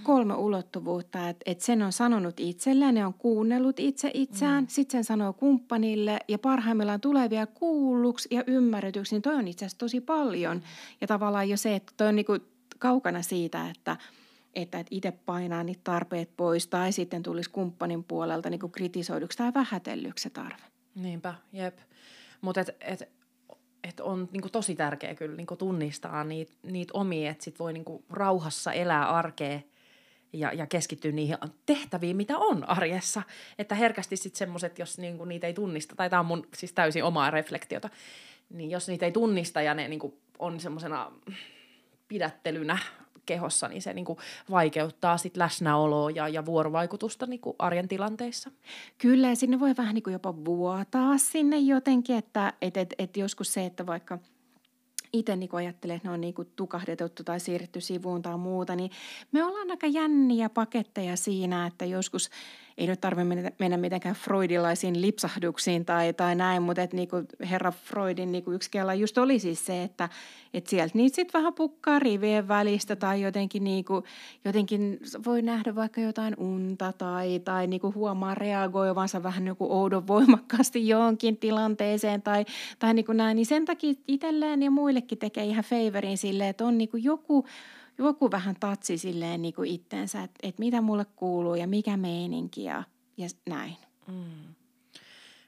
kolme 0.06 0.34
ulottuvuutta, 0.34 1.30
että, 1.30 1.44
että 1.46 1.64
sen 1.64 1.82
on 1.82 1.92
sanonut 1.92 2.40
itselleen, 2.40 2.96
ne 2.96 3.06
on 3.06 3.14
kuunnellut 3.14 3.80
itse 3.80 4.12
itseään, 4.14 4.64
mm. 4.64 4.68
sitten 4.68 4.92
sen 4.92 5.04
sanoo 5.04 5.34
kumppanille 5.34 6.20
ja 6.28 6.40
parhaimmillaan 6.40 7.02
tulee 7.02 7.30
vielä 7.30 7.46
kuulluksi 7.46 8.28
ja 8.32 8.44
ymmärretyksi, 8.48 9.16
niin 9.16 9.22
toi 9.22 9.36
on 9.36 9.48
itse 9.48 9.66
asiassa 9.66 9.78
tosi 9.78 10.02
paljon. 10.02 10.62
Ja 11.02 11.08
tavallaan 11.08 11.50
jo 11.50 11.58
se, 11.58 11.76
että 11.76 11.94
toi 11.98 12.08
on 12.08 12.16
niinku 12.16 12.38
kaukana 12.80 13.22
siitä, 13.22 13.70
että, 13.70 13.98
että, 14.56 14.80
että 14.80 14.96
itse 14.96 15.12
painaa 15.12 15.64
niitä 15.64 15.82
tarpeet 15.84 16.30
pois 16.38 16.68
tai 16.68 16.92
sitten 16.92 17.24
tulisi 17.24 17.50
kumppanin 17.50 18.04
puolelta 18.04 18.50
niinku 18.50 18.70
kritisoiduksi 18.70 19.38
tai 19.38 19.54
vähätellyksi 19.54 20.24
se 20.24 20.30
tarve. 20.30 20.64
Niinpä, 20.96 21.34
jep. 21.54 21.78
Mutta 22.42 22.62
et, 22.62 22.70
et 22.82 23.10
et 23.84 24.00
on 24.00 24.30
niinku 24.32 24.50
tosi 24.50 24.76
tärkeää 24.76 25.16
kyllä 25.16 25.36
niinku 25.36 25.56
tunnistaa 25.56 26.24
niitä 26.24 26.54
niit 26.64 26.90
omia, 26.94 27.32
että 27.32 27.44
sit 27.44 27.60
voi 27.60 27.74
niinku 27.74 28.04
rauhassa 28.10 28.74
elää 28.74 29.10
arkea– 29.10 29.60
ja, 30.40 30.54
ja 30.54 30.68
keskittyä 30.68 31.12
niihin 31.12 31.38
tehtäviin, 31.66 32.18
mitä 32.18 32.38
on 32.38 32.70
arjessa. 32.70 33.22
Että 33.60 33.76
herkästi 33.76 34.18
sitten 34.18 34.38
semmoiset, 34.38 34.80
jos 34.80 34.98
niinku 34.98 35.26
niitä 35.26 35.48
ei 35.48 35.54
tunnista, 35.54 35.96
tai 35.96 36.10
tämä 36.10 36.20
on 36.20 36.26
mun 36.26 36.48
siis 36.56 36.74
täysin 36.74 37.04
omaa 37.04 37.32
reflektiota, 37.32 37.90
niin 38.50 38.72
jos 38.72 38.88
niitä 38.88 39.06
ei 39.06 39.12
tunnista 39.12 39.62
ja 39.62 39.74
ne 39.74 39.88
niinku 39.88 40.20
on 40.40 40.60
semmoisena 40.60 41.12
pidättelynä 42.08 42.78
kehossa, 43.26 43.68
niin 43.68 43.82
se 43.82 43.94
niinku 43.94 44.18
vaikeuttaa 44.52 45.18
sit 45.18 45.38
läsnäoloa 45.38 46.12
ja, 46.12 46.28
ja 46.28 46.46
vuorovaikutusta 46.46 47.26
niinku 47.26 47.56
arjen 47.60 47.88
tilanteissa. 47.88 48.52
Kyllä, 48.98 49.28
ja 49.28 49.36
sinne 49.36 49.60
voi 49.60 49.78
vähän 49.78 49.94
niinku 49.94 50.10
jopa 50.10 50.46
vuotaa 50.46 51.18
sinne 51.18 51.58
jotenkin, 51.58 52.18
että 52.18 52.54
et, 52.62 52.78
et, 52.78 52.94
et 52.98 53.18
joskus 53.18 53.54
se, 53.54 53.66
että 53.66 53.86
vaikka– 53.86 54.20
itse 55.20 55.36
niin 55.36 55.50
ajattelen, 55.54 55.96
että 55.96 56.08
ne 56.08 56.14
on 56.14 56.22
niin 56.22 56.34
kuin 56.34 56.48
tukahdetettu 56.56 57.24
tai 57.24 57.40
siirretty 57.40 57.82
sivuun 57.82 58.22
tai 58.22 58.38
muuta, 58.38 58.76
niin 58.76 58.92
me 59.32 59.44
ollaan 59.44 59.72
aika 59.72 59.88
jänniä 59.88 60.50
paketteja 60.50 61.16
siinä, 61.16 61.68
että 61.68 61.86
joskus 61.86 62.30
ei 62.78 62.88
nyt 62.88 63.02
tarvitse 63.02 63.54
mennä 63.60 63.78
mitenkään 63.78 64.16
freudilaisiin 64.16 65.02
lipsahduksiin 65.02 65.86
tai, 65.86 66.14
tai 66.14 66.36
näin, 66.36 66.64
mutta 66.64 66.82
että 66.82 66.96
niin 66.96 67.08
kuin 67.08 67.28
herra 67.50 67.72
Freudin 67.72 68.32
niin 68.32 68.44
kuin 68.44 68.56
yksi 68.56 68.72
kela 68.72 68.94
just 68.94 69.18
oli 69.18 69.40
siis 69.40 69.66
se, 69.66 69.84
että, 69.84 70.10
että 70.54 70.70
sieltä 70.70 70.98
niitä 70.98 71.16
sitten 71.16 71.40
vähän 71.40 71.54
pukkaa 71.54 72.00
rivien 72.00 72.48
välistä 72.48 72.96
tai 72.96 73.22
jotenkin, 73.22 73.64
niin 73.64 73.86
kuin, 73.86 74.04
jotenkin 74.46 75.00
voi 75.26 75.42
nähdä 75.42 75.76
vaikka 75.76 76.02
jotain 76.02 76.34
unta 76.38 76.94
tai, 76.94 77.40
tai 77.40 77.68
niin 77.68 77.82
kuin 77.82 77.96
huomaa 77.96 78.36
reagoivansa 78.36 79.24
vähän 79.24 79.48
joku 79.48 79.74
oudon 79.74 80.08
voimakkaasti 80.08 80.88
johonkin 80.88 81.38
tilanteeseen 81.38 82.22
tai, 82.22 82.46
tai 82.80 82.94
niin 82.94 83.06
kuin 83.06 83.18
näin, 83.18 83.36
niin 83.36 83.46
sen 83.46 83.66
takia 83.66 83.94
itselleen 84.08 84.64
ja 84.64 84.72
muillekin 84.72 85.18
tekee 85.18 85.44
ihan 85.44 85.64
favorin 85.64 86.18
silleen, 86.18 86.50
että 86.50 86.66
on 86.66 86.78
niin 86.78 86.90
kuin 86.90 87.04
joku 87.04 87.46
joku 87.98 88.32
vähän 88.32 88.56
tatsi 88.60 88.98
silleen 88.98 89.42
niin 89.42 89.54
kuin 89.54 89.70
itteensä, 89.70 90.24
että, 90.24 90.40
että 90.44 90.60
mitä 90.60 90.82
mulle 90.82 91.06
kuuluu 91.16 91.56
ja 91.56 91.68
mikä 91.68 91.98
meininki 91.98 92.64
ja, 92.64 92.84
ja 93.18 93.28
näin. 93.50 93.78
Mm. 94.08 94.56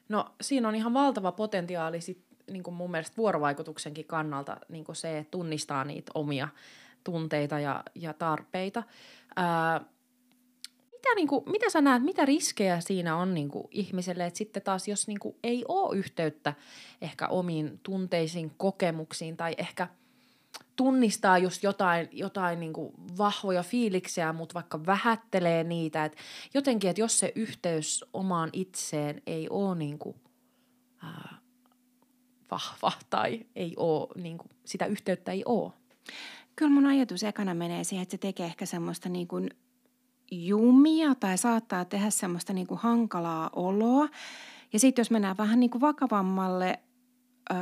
No 0.08 0.26
siinä 0.40 0.68
on 0.68 0.74
ihan 0.74 0.94
valtava 0.94 1.32
potentiaali 1.32 2.00
sit, 2.00 2.22
niin 2.50 2.62
kuin 2.62 2.74
mun 2.74 2.90
mielestä 2.90 3.16
vuorovaikutuksenkin 3.16 4.04
kannalta 4.04 4.56
niin 4.68 4.84
kuin 4.84 4.96
se, 4.96 5.18
että 5.18 5.30
tunnistaa 5.30 5.84
niitä 5.84 6.12
omia 6.14 6.48
tunteita 7.04 7.60
ja, 7.60 7.84
ja 7.94 8.12
tarpeita. 8.12 8.82
Ää, 9.36 9.80
mitä, 10.92 11.14
niin 11.14 11.28
kuin, 11.28 11.44
mitä 11.50 11.70
sä 11.70 11.80
näet, 11.80 12.02
mitä 12.02 12.24
riskejä 12.24 12.80
siinä 12.80 13.16
on 13.16 13.34
niin 13.34 13.48
kuin 13.48 13.68
ihmiselle, 13.70 14.26
että 14.26 14.38
sitten 14.38 14.62
taas 14.62 14.88
jos 14.88 15.08
niin 15.08 15.18
kuin 15.20 15.36
ei 15.42 15.64
ole 15.68 15.96
yhteyttä 15.96 16.54
ehkä 17.02 17.28
omiin 17.28 17.80
tunteisiin, 17.82 18.52
kokemuksiin 18.56 19.36
tai 19.36 19.54
ehkä– 19.58 19.88
tunnistaa 20.78 21.38
just 21.38 21.62
jotain, 21.62 22.08
jotain 22.12 22.60
niin 22.60 22.72
kuin 22.72 22.92
vahvoja 23.18 23.62
fiiliksiä, 23.62 24.32
mutta 24.32 24.54
vaikka 24.54 24.86
vähättelee 24.86 25.64
niitä. 25.64 26.04
Et 26.04 26.16
jotenkin, 26.54 26.90
että 26.90 27.00
jos 27.00 27.18
se 27.18 27.32
yhteys 27.34 28.04
omaan 28.12 28.50
itseen 28.52 29.22
ei 29.26 29.48
ole 29.48 29.74
niin 29.78 29.98
kuin, 29.98 30.16
ää, 31.02 31.38
vahva 32.50 32.92
tai 33.10 33.46
ei 33.56 33.74
ole, 33.76 34.22
niin 34.22 34.38
kuin, 34.38 34.50
sitä 34.64 34.86
yhteyttä 34.86 35.32
ei 35.32 35.42
ole. 35.44 35.72
Kyllä 36.56 36.72
mun 36.72 36.86
ajatus 36.86 37.22
ekana 37.22 37.54
menee 37.54 37.84
siihen, 37.84 38.02
että 38.02 38.10
se 38.10 38.18
tekee 38.18 38.46
ehkä 38.46 38.66
semmoista 38.66 39.08
niin 39.08 39.28
kuin 39.28 39.50
jumia 40.30 41.14
tai 41.14 41.38
saattaa 41.38 41.84
tehdä 41.84 42.10
semmoista 42.10 42.52
niin 42.52 42.66
kuin 42.66 42.80
hankalaa 42.80 43.50
oloa. 43.52 44.08
Ja 44.72 44.78
sitten 44.78 45.00
jos 45.00 45.10
mennään 45.10 45.36
vähän 45.36 45.60
niin 45.60 45.70
kuin 45.70 45.80
vakavammalle, 45.80 46.78
ö, 47.50 47.54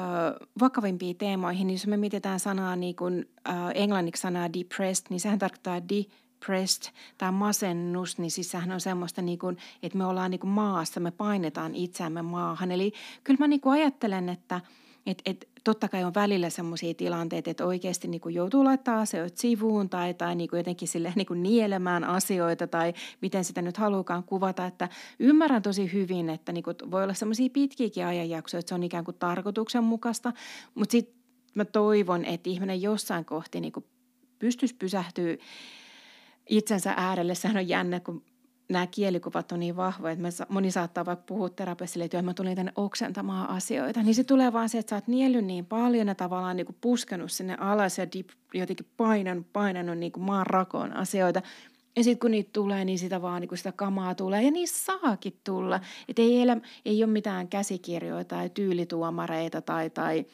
vakavimpiin 0.61 1.17
teemoihin, 1.17 1.67
niin 1.67 1.75
jos 1.75 1.87
me 1.87 1.97
mietitään 1.97 2.41
sanaa 2.41 2.77
niin 2.77 2.97
kuin, 2.97 3.29
ö, 3.49 3.53
englanniksi 3.75 4.23
sanaa 4.23 4.53
depressed, 4.53 5.07
niin 5.11 5.21
sehän 5.21 5.39
tarkoittaa 5.39 5.81
depressed 5.89 6.93
tai 7.19 7.33
masennus, 7.33 8.19
niin 8.19 8.31
siis 8.31 8.51
sehän 8.51 8.73
on 8.73 8.81
semmoista, 8.81 9.23
niin 9.23 9.39
kuin, 9.39 9.57
että 9.83 9.99
me 9.99 10.07
ollaan 10.07 10.31
niin 10.31 10.41
kuin 10.41 10.51
maassa, 10.51 11.01
me 11.01 11.11
painetaan 11.11 11.75
itseämme 11.75 12.23
maahan. 12.23 12.73
Eli 12.73 12.93
kyllä 13.25 13.39
mä 13.39 13.49
niin 13.49 13.61
kuin 13.61 13.81
ajattelen, 13.81 14.29
että– 14.29 14.61
et, 15.07 15.23
et, 15.27 15.49
totta 15.67 15.89
kai 15.89 16.05
on 16.05 16.15
välillä 16.15 16.51
sellaisia 16.51 16.95
tilanteita, 16.95 17.51
että 17.51 17.67
oikeasti 17.67 18.09
niin 18.09 18.21
kuin 18.21 18.35
joutuu 18.35 18.65
laittaa 18.65 19.01
asioita 19.01 19.41
sivuun 19.41 19.89
tai, 19.89 20.15
tai 20.15 20.35
niin 20.35 20.51
kuin 20.51 20.59
jotenkin 20.59 20.89
sille 20.89 21.13
niin 21.17 21.27
kuin 21.27 21.43
nielemään 21.43 22.05
asioita 22.05 22.67
tai 22.67 22.95
miten 23.21 23.45
sitä 23.45 23.63
nyt 23.63 23.77
halukaan 23.77 24.25
kuvata. 24.25 24.67
Että 24.67 24.89
ymmärrän 25.19 25.63
tosi 25.63 25.93
hyvin, 25.93 26.31
että 26.31 26.53
niin 26.53 26.65
kuin 26.65 26.77
voi 26.91 27.03
olla 27.03 27.15
sellaisia 27.15 27.51
pitkiäkin 27.53 28.07
ajanjaksoja, 28.07 28.59
että 28.59 28.69
se 28.69 28.75
on 28.75 28.83
ikään 28.83 29.05
kuin 29.05 29.17
tarkoituksenmukaista, 29.19 30.33
mutta 30.75 30.93
sitten 30.93 31.17
mä 31.55 31.65
toivon, 31.65 32.25
että 32.25 32.51
ihminen 32.51 32.83
jossain 32.83 33.25
kohti 33.25 33.61
niin 33.61 33.73
kuin 33.73 33.87
pystyisi 34.39 34.75
pysähtyä 34.75 35.37
itsensä 36.49 36.95
äärelle. 36.97 37.35
Sehän 37.35 37.57
on 37.57 37.69
jännä, 37.69 38.01
kun 38.01 38.25
nämä 38.69 38.87
kielikuvat 38.87 39.53
on 39.53 39.61
niin 39.61 39.77
vahvoja, 39.77 40.13
että 40.13 40.47
moni 40.49 40.71
saattaa 40.71 41.07
vaikka 41.07 41.25
puhua 41.27 41.49
terapeutille, 41.49 42.05
että 42.05 42.23
mä 42.23 42.35
tulin 42.35 42.57
tänne 42.57 42.73
oksentamaan 42.77 43.49
asioita. 43.49 44.03
Niin 44.03 44.15
se 44.15 44.25
tulee 44.25 44.53
vaan 44.53 44.69
se, 44.69 44.79
että 44.79 44.91
sä 44.91 44.97
oot 44.97 45.09
niellyt 45.09 45.45
niin 45.45 45.67
paljon 45.67 46.09
ja 46.09 46.15
tavallaan 46.15 46.57
niin 46.57 46.67
kuin 46.67 46.77
puskenut 46.81 47.33
sinne 47.33 47.57
alas 47.61 47.99
ja 47.99 48.13
dip, 48.13 48.29
jotenkin 48.55 48.87
painanut, 48.97 49.53
painanut 49.53 49.99
niin 49.99 50.13
kuin 50.13 50.25
maan 50.25 50.47
rakoon 50.47 50.97
asioita. 50.97 51.43
Ja 51.97 52.05
sitten 52.05 52.21
kun 52.21 52.31
niitä 52.31 52.51
tulee, 52.53 52.85
niin 52.85 52.99
sitä 52.99 53.23
vaan 53.23 53.41
niin 53.41 53.49
kuin 53.49 53.59
sitä 53.59 53.73
kamaa 53.73 54.15
tulee 54.15 54.43
ja 54.43 54.51
niissä 54.51 54.93
saakin 55.01 55.41
tulla. 55.45 55.81
Että 56.09 56.23
ei, 56.23 56.43
elä, 56.43 56.57
ei 56.85 57.05
ole 57.05 57.13
mitään 57.13 57.49
käsikirjoja 57.49 58.25
tai 58.25 58.51
tyylituomareita 58.51 59.63
tai, 59.63 59.91
tai 59.91 60.27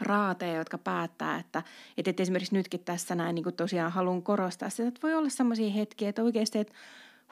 raateja, 0.00 0.58
jotka 0.58 0.78
päättää, 0.78 1.38
että, 1.38 1.62
että 1.96 2.22
esimerkiksi 2.22 2.54
nytkin 2.54 2.80
tässä 2.84 3.14
näin 3.14 3.34
niin 3.34 3.44
kuin 3.44 3.56
tosiaan 3.56 3.92
haluan 3.92 4.22
korostaa 4.22 4.70
sitä, 4.70 4.88
että 4.88 5.02
voi 5.02 5.14
olla 5.14 5.28
sellaisia 5.28 5.70
hetkiä, 5.70 6.08
että 6.08 6.22
oikeasti, 6.22 6.58
että 6.58 6.74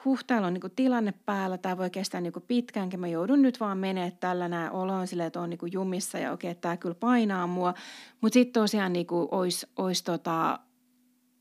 huh, 0.05 0.23
täällä 0.27 0.47
on 0.47 0.53
niin 0.53 0.61
kuin 0.61 0.73
tilanne 0.75 1.13
päällä, 1.25 1.57
tämä 1.57 1.77
voi 1.77 1.89
kestää 1.89 2.21
niin 2.21 2.33
kuin 2.33 2.45
pitkäänkin, 2.47 2.99
mä 2.99 3.07
joudun 3.07 3.41
nyt 3.41 3.59
vaan 3.59 3.77
menee 3.77 4.11
tällä 4.11 4.47
näin 4.47 4.71
oloon 4.71 5.07
silleen, 5.07 5.27
että 5.27 5.41
on 5.41 5.49
niin 5.49 5.57
kuin 5.57 5.73
jumissa 5.73 6.17
ja 6.17 6.31
okei, 6.31 6.55
tämä 6.55 6.77
kyllä 6.77 6.95
painaa 6.95 7.47
mua. 7.47 7.73
Mutta 8.21 8.33
sitten 8.33 8.61
tosiaan 8.61 8.93
niin 8.93 9.07
kuin 9.07 9.27
olisi, 9.31 9.67
olisi 9.77 10.03
tota, 10.03 10.59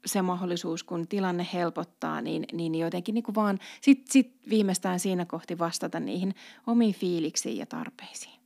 se 0.06 0.22
mahdollisuus, 0.22 0.84
kun 0.84 1.08
tilanne 1.08 1.46
helpottaa, 1.52 2.20
niin, 2.20 2.44
niin 2.52 2.74
jotenkin 2.74 3.14
niin 3.14 3.22
kuin 3.22 3.34
vaan 3.34 3.58
sit, 3.80 4.02
sit 4.10 4.36
viimeistään 4.50 5.00
siinä 5.00 5.24
kohti 5.24 5.58
vastata 5.58 6.00
niihin 6.00 6.34
omiin 6.66 6.94
fiiliksiin 6.94 7.56
ja 7.56 7.66
tarpeisiin. 7.66 8.40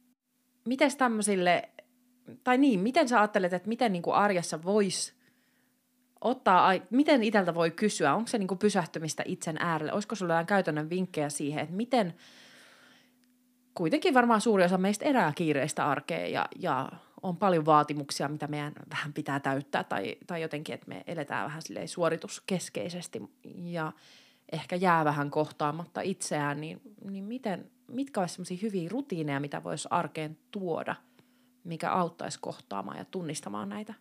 Miten 0.68 0.96
tämmöisille, 0.96 1.70
tai 2.44 2.58
niin, 2.58 2.80
miten 2.80 3.08
sä 3.08 3.18
ajattelet, 3.18 3.52
että 3.52 3.68
miten 3.68 3.92
niin 3.92 4.02
kuin 4.02 4.16
arjessa 4.16 4.62
voisi 4.62 5.15
ottaa, 6.20 6.72
miten 6.90 7.22
itseltä 7.22 7.54
voi 7.54 7.70
kysyä, 7.70 8.14
onko 8.14 8.26
se 8.28 8.38
niin 8.38 8.48
kuin 8.48 8.58
pysähtymistä 8.58 9.22
itsen 9.26 9.56
äärelle, 9.58 9.92
olisiko 9.92 10.14
sinulla 10.14 10.34
jotain 10.34 10.46
käytännön 10.46 10.90
vinkkejä 10.90 11.28
siihen, 11.28 11.62
että 11.62 11.76
miten 11.76 12.14
kuitenkin 13.74 14.14
varmaan 14.14 14.40
suuri 14.40 14.64
osa 14.64 14.78
meistä 14.78 15.04
elää 15.04 15.32
kiireistä 15.34 15.86
arkea 15.86 16.26
ja, 16.26 16.48
ja 16.58 16.88
on 17.22 17.36
paljon 17.36 17.66
vaatimuksia, 17.66 18.28
mitä 18.28 18.46
meidän 18.46 18.72
vähän 18.90 19.12
pitää 19.12 19.40
täyttää 19.40 19.84
tai, 19.84 20.16
tai 20.26 20.42
jotenkin, 20.42 20.74
että 20.74 20.88
me 20.88 21.04
eletään 21.06 21.46
vähän 21.46 21.62
suorituskeskeisesti 21.86 23.22
ja 23.64 23.92
ehkä 24.52 24.76
jää 24.76 25.04
vähän 25.04 25.30
kohtaamatta 25.30 26.00
itseään, 26.00 26.60
niin, 26.60 26.80
niin 27.10 27.24
miten, 27.24 27.70
mitkä 27.88 28.20
olisi 28.20 28.34
sellaisia 28.34 28.58
hyviä 28.62 28.88
rutiineja, 28.92 29.40
mitä 29.40 29.64
voisi 29.64 29.88
arkeen 29.90 30.38
tuoda, 30.50 30.96
mikä 31.64 31.90
auttaisi 31.90 32.38
kohtaamaan 32.40 32.98
ja 32.98 33.04
tunnistamaan 33.04 33.68
näitä 33.68 33.94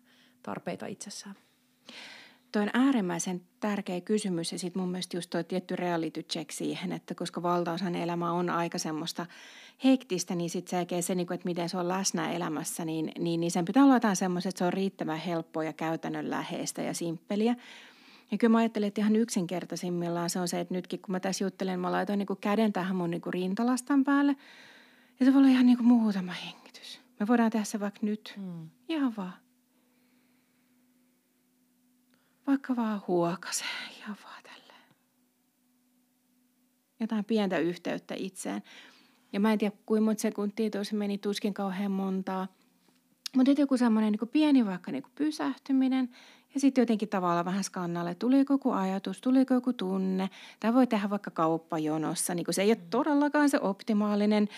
tarpeita 0.44 0.86
itsessään? 0.86 1.36
Tuo 2.52 2.62
on 2.62 2.70
äärimmäisen 2.74 3.42
tärkeä 3.60 4.02
kysymys 4.02 4.52
ja 4.52 4.60
sitten 4.60 4.82
mun 4.82 4.92
mielestä 4.92 5.18
just 5.18 5.30
tuo 5.30 5.44
tietty 5.44 5.76
reality 5.76 6.24
check 6.24 6.52
siihen, 6.52 6.92
että 6.92 7.16
koska 7.16 7.44
valtaosan 7.44 7.96
elämä 7.96 8.32
on 8.32 8.50
aika 8.50 8.78
semmoista 8.78 9.26
hektistä, 9.84 10.36
niin 10.36 10.50
sitten 10.50 10.88
se, 10.90 11.02
se 11.02 11.16
niin 11.16 11.28
kuin, 11.28 11.36
että 11.36 11.46
miten 11.46 11.70
se 11.70 11.78
on 11.78 11.88
läsnä 11.88 12.32
elämässä, 12.32 12.86
niin, 12.86 13.12
niin, 13.20 13.40
niin 13.40 13.52
sen 13.52 13.66
pitää 13.66 13.84
olla 13.84 13.94
jotain 13.94 14.16
semmoista, 14.16 14.50
että 14.50 14.60
se 14.60 14.66
on 14.66 14.74
riittävän 14.74 15.18
helppoa 15.18 15.64
ja 15.64 15.74
käytännönläheistä 15.74 16.82
ja 16.82 16.94
simppeliä. 16.94 17.56
Ja 18.32 18.38
kyllä 18.38 18.52
mä 18.52 18.58
ajattelin, 18.58 18.88
että 18.88 19.02
ihan 19.02 19.16
yksinkertaisimmillaan 19.16 20.30
se 20.30 20.40
on 20.40 20.48
se, 20.48 20.60
että 20.60 20.74
nytkin 20.74 21.02
kun 21.02 21.12
mä 21.12 21.20
tässä 21.20 21.44
juttelen, 21.44 21.80
mä 21.80 21.92
laitoin 21.92 22.20
niin 22.20 22.38
käden 22.42 22.74
tähän 22.74 22.96
mun 22.96 23.12
niin 23.12 23.22
rintalastan 23.30 24.04
päälle. 24.04 24.36
Ja 25.20 25.26
se 25.26 25.34
voi 25.34 25.40
olla 25.40 25.50
ihan 25.50 25.66
niin 25.66 25.78
kuin 25.78 25.88
muutama 25.88 26.32
hengitys. 26.32 27.02
Me 27.20 27.28
voidaan 27.28 27.52
tehdä 27.52 27.66
se 27.66 27.80
vaikka 27.80 28.00
nyt. 28.02 28.34
Mm. 28.38 28.70
Ihan 28.90 29.16
vaan 29.18 29.34
vaikka 32.48 32.76
vaan 32.76 33.02
huokasee 33.08 33.68
ja 34.00 34.08
vaan 34.24 34.44
tälleen. 34.44 34.84
Jotain 37.00 37.26
pientä 37.26 37.58
yhteyttä 37.58 38.16
itseen. 38.18 38.64
Ja 39.34 39.40
mä 39.40 39.54
en 39.54 39.60
tiedä, 39.60 39.76
kuinka 39.86 40.06
monta 40.06 40.22
sekuntia 40.22 40.70
tuossa 40.70 40.96
meni 40.96 41.18
tuskin 41.18 41.54
kauhean 41.54 41.92
montaa. 41.92 42.48
Mutta 43.36 43.62
joku 43.62 43.78
semmoinen 43.78 44.12
niin 44.12 44.30
pieni 44.30 44.66
vaikka 44.66 44.92
niin 44.92 45.04
pysähtyminen 45.16 46.10
ja 46.56 46.62
sitten 46.62 46.82
jotenkin 46.82 47.10
tavallaan 47.10 47.46
vähän 47.46 47.64
skannalle, 47.64 48.16
tuliko 48.16 48.54
joku 48.54 48.72
ajatus, 48.72 49.22
tuliko 49.22 49.54
joku 49.54 49.74
tunne. 49.74 50.30
Tämä 50.60 50.74
voi 50.74 50.88
tehdä 50.88 51.10
vaikka 51.10 51.32
kauppajonossa. 51.32 52.36
Niin 52.36 52.46
se 52.52 52.62
ei 52.62 52.70
ole 52.70 52.76
mm. 52.76 52.90
todellakaan 52.90 53.50
se 53.50 53.60
optimaalinen 53.62 54.50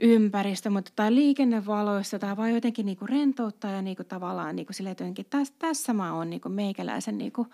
ympäristö, 0.00 0.70
mutta 0.70 0.92
tai 0.96 1.14
liikennevaloissa 1.14 2.18
tai 2.18 2.36
vaan 2.36 2.54
jotenkin 2.54 2.86
niin 2.86 2.98
kuin 2.98 3.08
rentouttaa 3.08 3.70
ja 3.70 3.82
niin 3.82 3.96
kuin 3.96 4.06
tavallaan 4.06 4.56
niin 4.56 4.66
kuin 4.66 4.74
sille, 4.74 4.90
että 4.90 5.04
jotenkin 5.04 5.26
tässä, 5.30 5.54
tässä 5.58 5.94
mä 5.94 6.14
oon 6.14 6.30
niin 6.30 6.40
kuin 6.40 6.52
meikäläisen, 6.52 7.18
niin 7.18 7.32
kuin, 7.32 7.48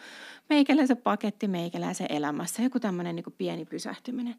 meikäläisen 0.48 0.96
paketti 0.96 1.48
meikäläisen 1.48 2.06
elämässä. 2.10 2.62
Joku 2.62 2.80
tämmöinen 2.80 3.16
niin 3.16 3.24
kuin 3.24 3.34
pieni 3.38 3.64
pysähtyminen. 3.64 4.34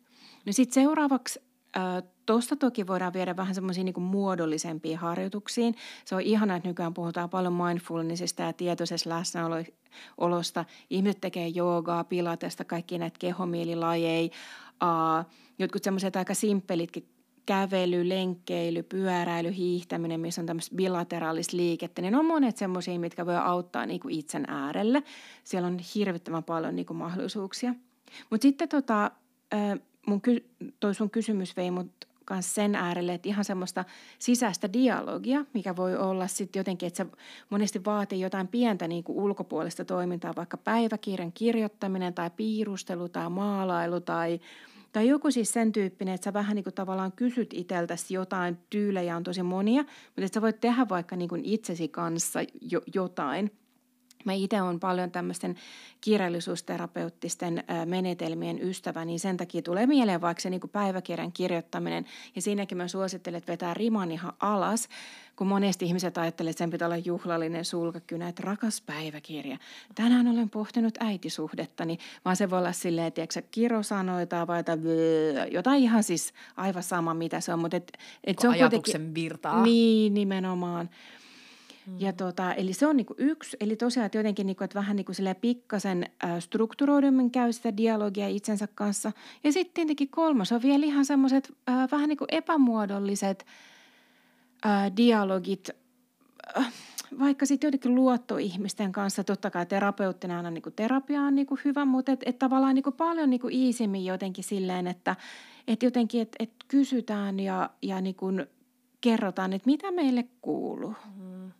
No 0.46 0.54
sitten 0.54 0.74
seuraavaksi 0.74 1.53
Tuosta 2.26 2.56
toki 2.56 2.88
voidaan 2.88 3.14
viedä 3.14 3.36
vähän 3.36 3.56
semmoisiin 3.56 3.86
niin 3.86 4.02
muodollisempiin 4.02 4.98
harjoituksiin. 4.98 5.76
Se 6.06 6.16
on 6.16 6.22
ihana, 6.22 6.56
että 6.56 6.70
nykyään 6.70 6.94
puhutaan 6.94 7.30
paljon 7.30 7.54
mindfulnessista 7.54 8.42
ja 8.42 8.54
tietoisesta 8.54 9.10
läsnäolosta. 9.10 10.66
Ihmiset 10.90 11.22
tekee 11.22 11.48
joogaa, 11.48 12.04
pilatesta, 12.04 12.66
kaikki 12.66 12.98
näitä 12.98 13.20
kehomielilajeja. 13.20 14.30
Jotkut 15.60 15.84
semmoiset 15.84 16.16
aika 16.16 16.34
simppelitkin 16.34 17.10
kävely, 17.46 18.10
lenkkeily, 18.10 18.84
pyöräily, 18.84 19.56
hiihtäminen, 19.56 20.20
missä 20.20 20.42
on 20.42 20.46
tämmöistä 20.46 20.76
bilateraalista 20.76 21.58
liikettä, 21.58 22.02
niin 22.02 22.16
on 22.16 22.26
monet 22.26 22.58
semmoisia, 22.58 23.00
mitkä 23.00 23.26
voi 23.26 23.36
auttaa 23.36 23.86
niin 23.86 24.00
kuin 24.00 24.16
itsen 24.16 24.46
äärelle. 24.48 25.04
Siellä 25.44 25.68
on 25.68 25.80
hirvittävän 25.96 26.44
paljon 26.44 26.76
niin 26.76 26.86
kuin 26.86 26.98
mahdollisuuksia. 26.98 27.76
Mutta 28.30 28.42
sitten 28.42 28.70
tota, 28.70 29.12
mun 30.06 30.22
ky- 30.22 30.46
toi 30.80 30.96
sun 30.96 31.10
kysymys 31.10 31.58
vei 31.58 31.72
mut 31.72 31.92
kanssa 32.26 32.54
sen 32.54 32.76
äärelle, 32.76 33.14
että 33.14 33.30
ihan 33.30 33.46
semmoista 33.46 33.86
sisäistä 34.20 34.74
dialogia, 34.74 35.46
mikä 35.54 35.76
voi 35.76 35.96
olla 35.96 36.28
sitten 36.28 36.60
jotenkin, 36.60 36.88
että 36.88 36.98
se 36.98 37.06
monesti 37.50 37.86
vaatii 37.86 38.20
jotain 38.20 38.48
pientä 38.48 38.88
niin 38.88 39.04
kuin 39.04 39.18
ulkopuolista 39.18 39.86
toimintaa, 39.86 40.34
vaikka 40.36 40.58
päiväkirjan 40.58 41.32
kirjoittaminen 41.32 42.14
tai 42.14 42.30
piirustelu 42.30 43.10
tai 43.10 43.30
maalailu 43.30 44.00
tai, 44.00 44.40
tai 44.92 45.08
joku 45.08 45.32
siis 45.32 45.54
sen 45.54 45.72
tyyppinen, 45.72 46.14
että 46.14 46.26
sä 46.26 46.34
vähän 46.34 46.56
niin 46.56 46.64
kuin 46.64 46.74
tavallaan 46.74 47.12
kysyt 47.12 47.54
itseltäsi 47.54 48.14
jotain, 48.14 48.58
tyylejä 48.70 49.16
on 49.16 49.24
tosi 49.24 49.44
monia, 49.44 49.82
mutta 49.82 50.26
että 50.26 50.34
sä 50.34 50.42
voit 50.42 50.60
tehdä 50.60 50.90
vaikka 50.90 51.16
niin 51.16 51.30
kuin 51.30 51.46
itsesi 51.46 51.88
kanssa 51.88 52.40
jo, 52.62 52.82
jotain– 52.94 53.52
Mä 54.26 54.34
itse 54.34 54.62
olen 54.62 54.80
paljon 54.80 55.12
tämmöisten 55.12 55.56
kirjallisuusterapeuttisten 56.02 57.64
menetelmien 57.86 58.62
ystävä, 58.62 59.06
niin 59.06 59.20
sen 59.20 59.38
takia 59.38 59.62
tulee 59.62 59.88
mieleen 59.88 60.22
vaikka 60.22 60.42
se 60.42 60.50
niin 60.50 60.62
päiväkirjan 60.72 61.32
kirjoittaminen. 61.32 62.06
Ja 62.36 62.42
siinäkin 62.42 62.78
mä 62.78 62.88
suosittelen, 62.88 63.38
että 63.38 63.52
vetää 63.52 63.74
riman 63.74 64.12
ihan 64.12 64.34
alas, 64.40 64.88
kun 65.36 65.48
monesti 65.48 65.86
ihmiset 65.86 66.18
ajattelee, 66.18 66.50
että 66.50 66.58
sen 66.58 66.70
pitää 66.70 66.88
olla 66.88 66.98
juhlallinen 66.98 67.66
sulkakynä, 67.66 68.28
että 68.28 68.44
rakas 68.46 68.82
päiväkirja. 68.82 69.58
Tänään 69.96 70.28
olen 70.28 70.50
pohtinut 70.50 70.94
äitisuhdettani, 71.00 71.98
vaan 72.26 72.36
se 72.36 72.50
voi 72.50 72.60
olla 72.60 72.72
silleen, 72.72 73.08
että 73.08 73.42
kirosanoita 73.42 74.48
vai 74.48 74.64
jotain 75.52 75.84
ihan 75.84 76.04
siis 76.04 76.34
aivan 76.58 76.84
sama, 76.84 77.14
mitä 77.14 77.40
se 77.40 77.54
on. 77.54 77.60
Mutta 77.60 77.78
et, 77.78 77.98
et 78.24 78.40
se 78.40 78.48
on 78.48 78.54
ajatuksen 78.54 79.16
virtaa. 79.16 79.64
Niin, 79.64 80.14
nimenomaan. 80.14 80.90
Mm. 81.88 81.96
Ja 82.00 82.14
tota, 82.14 82.54
eli 82.54 82.74
se 82.74 82.88
on 82.88 82.98
niinku 82.98 83.16
yksi, 83.18 83.58
eli 83.60 83.76
tosiaan 83.76 84.06
että 84.06 84.18
jotenkin 84.18 84.48
niinku, 84.48 84.64
että 84.64 84.80
vähän 84.80 84.96
niinku 84.96 85.12
pikkasen 85.42 86.06
äh, 86.24 86.40
strukturoidummin 86.40 87.32
käy 87.32 87.54
sitä 87.54 87.78
dialogia 87.78 88.28
itsensä 88.28 88.68
kanssa. 88.76 89.12
Ja 89.44 89.52
sitten 89.52 89.74
tietenkin 89.74 90.10
kolmas 90.10 90.52
on 90.52 90.62
vielä 90.62 90.86
ihan 90.86 91.06
semmoiset 91.06 91.54
äh, 91.70 91.92
vähän 91.92 92.10
niinku 92.10 92.26
epämuodolliset 92.32 93.46
äh, 94.66 94.92
dialogit, 94.98 95.70
äh, 96.58 96.74
vaikka 97.20 97.46
sitten 97.46 97.68
jotenkin 97.68 97.96
luottoihmisten 97.96 98.92
kanssa, 98.92 99.24
totta 99.24 99.50
kai 99.50 99.66
terapeuttina 99.66 100.38
aina 100.38 100.52
niinku 100.52 100.72
terapia 100.72 101.22
on 101.22 101.36
niinku 101.36 101.60
hyvä, 101.66 101.86
mutta 101.86 102.12
et, 102.12 102.20
et 102.26 102.40
tavallaan 102.40 102.76
niinku 102.76 102.92
paljon 102.92 103.30
niinku 103.30 103.48
iisimmin 103.52 104.06
jotenkin 104.06 104.44
silleen, 104.44 104.88
että 104.88 105.16
et 105.68 105.84
jotenkin, 105.84 106.22
että 106.22 106.36
et 106.40 106.54
kysytään 106.68 107.40
ja, 107.40 107.70
ja 107.82 108.02
niinku 108.02 108.26
kerrotaan, 109.02 109.54
että 109.54 109.70
mitä 109.70 109.92
meille 109.92 110.26
kuuluu. 110.42 110.96
Mm. 111.16 111.52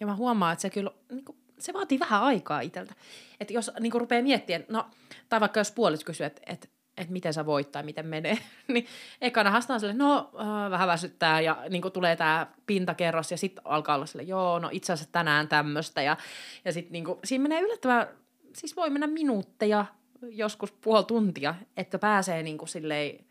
Ja 0.00 0.06
mä 0.06 0.16
huomaan, 0.16 0.52
että 0.52 0.62
se 0.62 0.70
kyllä 0.70 0.90
niin 1.12 1.24
kuin, 1.24 1.38
se 1.58 1.72
vaatii 1.72 1.98
vähän 1.98 2.22
aikaa 2.22 2.60
itseltä. 2.60 2.94
Että 3.40 3.52
jos 3.52 3.70
niin 3.80 3.90
kuin 3.90 4.00
rupeaa 4.00 4.22
miettimään, 4.22 4.64
no, 4.68 4.86
tai 5.28 5.40
vaikka 5.40 5.60
jos 5.60 5.72
puolis 5.72 6.04
kysyy, 6.04 6.26
että, 6.26 6.42
että 6.46 6.68
että 6.96 7.12
miten 7.12 7.34
sä 7.34 7.46
voit 7.46 7.72
tai 7.72 7.82
miten 7.82 8.06
menee, 8.06 8.38
niin 8.68 8.86
ekana 9.20 9.50
hastaan 9.50 9.80
sille, 9.80 9.92
no 9.92 10.30
äh, 10.40 10.70
vähän 10.70 10.88
väsyttää 10.88 11.40
ja 11.40 11.64
niin 11.68 11.92
tulee 11.92 12.16
tämä 12.16 12.46
pintakerros 12.66 13.30
ja 13.30 13.36
sitten 13.36 13.66
alkaa 13.66 13.94
olla 13.94 14.06
sille, 14.06 14.22
joo, 14.22 14.58
no 14.58 14.68
itse 14.72 14.92
asiassa 14.92 15.12
tänään 15.12 15.48
tämmöistä 15.48 16.02
ja, 16.02 16.16
ja 16.64 16.72
sitten 16.72 16.92
niin 16.92 17.04
siinä 17.24 17.42
menee 17.42 17.60
yllättävän, 17.60 18.08
siis 18.56 18.76
voi 18.76 18.90
mennä 18.90 19.06
minuutteja, 19.06 19.86
joskus 20.22 20.72
puoli 20.72 21.04
tuntia, 21.04 21.54
että 21.76 21.98
pääsee 21.98 22.42
niin 22.42 22.58
kuin 22.58 22.68
silleen, 22.68 23.24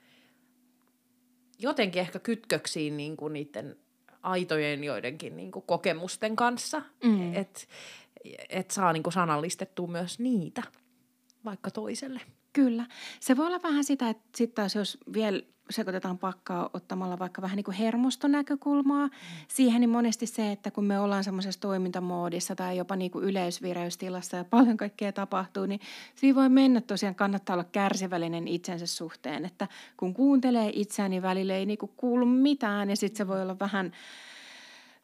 jotenkin 1.59 1.99
ehkä 1.99 2.20
kytköksiin 2.20 2.97
niin 2.97 3.18
kuin 3.18 3.34
niiden 3.34 3.76
aitojen 4.24 4.84
joidenkin 4.84 5.38
niin 5.38 5.52
kuin 5.52 5.66
kokemusten 5.68 6.36
kanssa, 6.36 6.82
mm. 7.04 7.34
että 7.34 7.60
et 8.50 8.72
saa 8.72 8.94
niin 8.94 9.04
kuin 9.04 9.14
sanallistettua 9.14 9.88
myös 9.88 10.20
niitä 10.20 10.64
vaikka 11.46 11.72
toiselle. 11.72 12.22
Kyllä. 12.54 12.86
Se 13.20 13.38
voi 13.38 13.47
olla 13.47 13.64
vähän 13.64 13.84
sitä, 13.84 14.10
että 14.10 14.24
sitten 14.36 14.56
taas 14.56 14.76
jos 14.76 14.97
vielä 15.14 15.41
sekoitetaan 15.70 16.18
pakkaa 16.18 16.70
ottamalla 16.74 17.20
vaikka 17.20 17.41
vähän 17.41 17.56
niin 17.56 17.64
kuin 17.64 17.78
hermostonäkökulmaa 17.78 19.08
mm. 19.08 19.12
siihen, 19.47 19.82
niin 19.82 19.89
monesti 19.89 20.28
se, 20.28 20.51
että 20.51 20.72
kun 20.72 20.86
me 20.86 20.99
ollaan 20.99 21.24
semmoisessa 21.24 21.62
toimintamoodissa 21.62 22.56
tai 22.56 22.78
jopa 22.78 22.95
niin 22.95 23.12
kuin 23.12 23.26
yleisvireystilassa 23.26 24.38
ja 24.38 24.43
paljon 24.43 24.78
kaikkea 24.78 25.12
tapahtuu, 25.12 25.66
niin 25.66 25.80
siinä 26.16 26.36
voi 26.36 26.49
mennä 26.49 26.82
tosiaan, 26.82 27.16
kannattaa 27.16 27.54
olla 27.54 27.64
kärsivällinen 27.64 28.47
itsensä 28.47 28.86
suhteen, 28.86 29.45
että 29.45 29.68
kun 29.97 30.14
kuuntelee 30.14 30.72
itseään, 30.74 31.12
niin 31.12 31.22
välillä 31.22 31.56
ei 31.56 31.66
niin 31.66 31.78
kuin 31.78 31.91
kuulu 31.97 32.26
mitään 32.26 32.89
ja 32.89 32.95
sitten 32.95 33.18
se 33.18 33.28
voi 33.28 33.41
olla 33.41 33.60
vähän– 33.60 33.91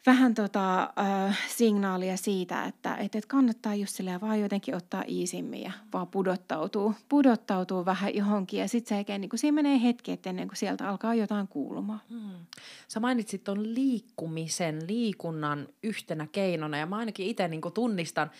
vähän 0.09 0.33
tota, 0.33 0.81
äh, 0.99 1.39
signaalia 1.47 2.17
siitä, 2.17 2.65
että 2.65 2.95
et, 2.95 3.15
et 3.15 3.25
kannattaa 3.25 3.75
just 3.75 3.95
silleen 3.95 4.21
vaan 4.21 4.39
jotenkin 4.39 4.75
ottaa 4.75 5.03
iisimmin 5.07 5.61
ja 5.61 5.71
vaan 5.93 6.07
pudottautuu, 6.07 6.95
pudottautuu 7.09 7.85
vähän 7.85 8.15
johonkin. 8.15 8.59
Ja 8.59 8.67
sitten 8.67 9.05
se 9.07 9.17
niin 9.17 9.29
siinä 9.35 9.55
menee 9.55 9.83
hetki, 9.83 10.11
että 10.11 10.29
ennen 10.29 10.47
kuin 10.47 10.57
sieltä 10.57 10.89
alkaa 10.89 11.15
jotain 11.15 11.47
kuulumaan. 11.47 12.01
Hmm. 12.09 12.45
Sä 12.87 12.99
mainitsit 12.99 13.43
tuon 13.43 13.75
liikkumisen, 13.75 14.79
liikunnan 14.87 15.67
yhtenä 15.83 16.27
keinona 16.31 16.77
ja 16.77 16.85
mä 16.85 16.97
ainakin 16.97 17.27
itse 17.27 17.47
niin 17.47 17.61
tunnistan, 17.73 18.31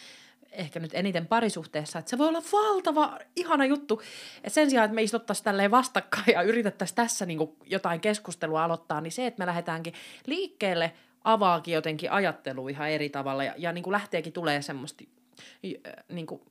ehkä 0.51 0.80
nyt 0.80 0.91
eniten 0.93 1.28
parisuhteessa, 1.28 1.99
että 1.99 2.09
se 2.09 2.17
voi 2.17 2.28
olla 2.28 2.43
valtava, 2.51 3.20
ihana 3.36 3.65
juttu. 3.65 4.01
Et 4.43 4.53
sen 4.53 4.70
sijaan, 4.70 4.86
että 4.86 4.95
me 4.95 5.03
istuttaisiin 5.03 5.43
tälleen 5.43 5.72
vastakkain 5.72 6.34
ja 6.34 6.41
yritettäisiin 6.41 6.95
tässä 6.95 7.26
niin 7.26 7.39
jotain 7.65 8.01
keskustelua 8.01 8.63
aloittaa, 8.63 9.01
niin 9.01 9.11
se, 9.11 9.28
että 9.28 9.41
me 9.41 9.45
lähdetäänkin 9.45 9.93
liikkeelle– 10.28 10.93
avaakin 11.24 11.74
jotenkin 11.74 12.11
ajattelua 12.11 12.70
ihan 12.70 12.89
eri 12.89 13.09
tavalla 13.09 13.43
ja, 13.43 13.53
ja 13.57 13.72
niin 13.72 13.84
kuin 13.84 13.91
lähteekin 13.91 14.34
tulee 14.34 14.61
semmoista 14.61 15.03
niin 16.09 16.28
kuin 16.28 16.41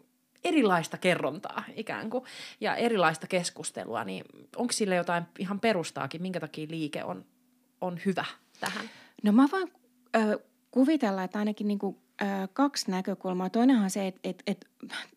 erilaista 0.45 0.99
kerrontaa 0.99 1.65
ikään 1.75 2.11
kuin 2.11 2.25
ja 2.61 2.77
erilaista 2.77 3.27
keskustelua, 3.27 4.05
niin 4.05 4.25
onko 4.57 4.73
sille 4.73 4.95
jotain 4.95 5.25
ihan 5.39 5.61
perustaakin, 5.61 6.23
minkä 6.23 6.41
takia 6.41 6.67
liike 6.71 7.05
on, 7.05 7.25
on 7.81 8.01
hyvä 8.07 8.25
tähän? 8.61 8.91
No 9.23 9.33
mä 9.33 9.49
voin 9.53 9.73
äh, 10.17 10.23
kuvitella, 10.71 11.25
että 11.25 11.39
ainakin 11.39 11.69
niin 11.69 11.79
kuin 11.79 11.97
kaksi 12.53 12.91
näkökulmaa. 12.91 13.51
Toinenhan 13.51 13.85
on 13.85 13.91
se, 13.91 14.07
että, 14.07 14.21
että, 14.25 14.43
että 14.47 14.67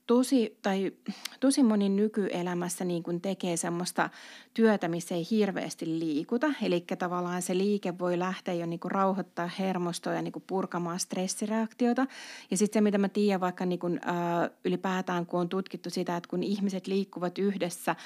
tosi, 0.07 0.57
tai 0.61 0.91
tosi 1.39 1.63
moni 1.63 1.89
nykyelämässä 1.89 2.85
niin 2.85 3.03
kuin 3.03 3.21
tekee 3.21 3.57
semmoista 3.57 4.09
työtä, 4.53 4.87
missä 4.87 5.15
ei 5.15 5.27
hirveästi 5.31 5.99
liikuta. 5.99 6.47
Eli 6.61 6.85
tavallaan 6.99 7.41
se 7.41 7.57
liike 7.57 7.99
voi 7.99 8.19
lähteä 8.19 8.53
jo 8.53 8.65
niin 8.65 8.79
rauhoittaa 8.85 9.49
hermostoa 9.59 10.13
ja 10.13 10.21
niin 10.21 10.43
purkamaan 10.47 10.99
stressireaktiota. 10.99 12.07
Ja 12.51 12.57
sitten 12.57 12.79
se, 12.79 12.81
mitä 12.81 12.97
mä 12.97 13.09
tiedän 13.09 13.41
vaikka 13.41 13.65
niin 13.65 13.79
kuin, 13.79 13.99
äh, 14.07 14.49
ylipäätään, 14.65 15.25
kun 15.25 15.39
on 15.39 15.49
tutkittu 15.49 15.89
sitä, 15.89 16.17
että 16.17 16.29
kun 16.29 16.43
ihmiset 16.43 16.87
liikkuvat 16.87 17.37
yhdessä– 17.37 17.95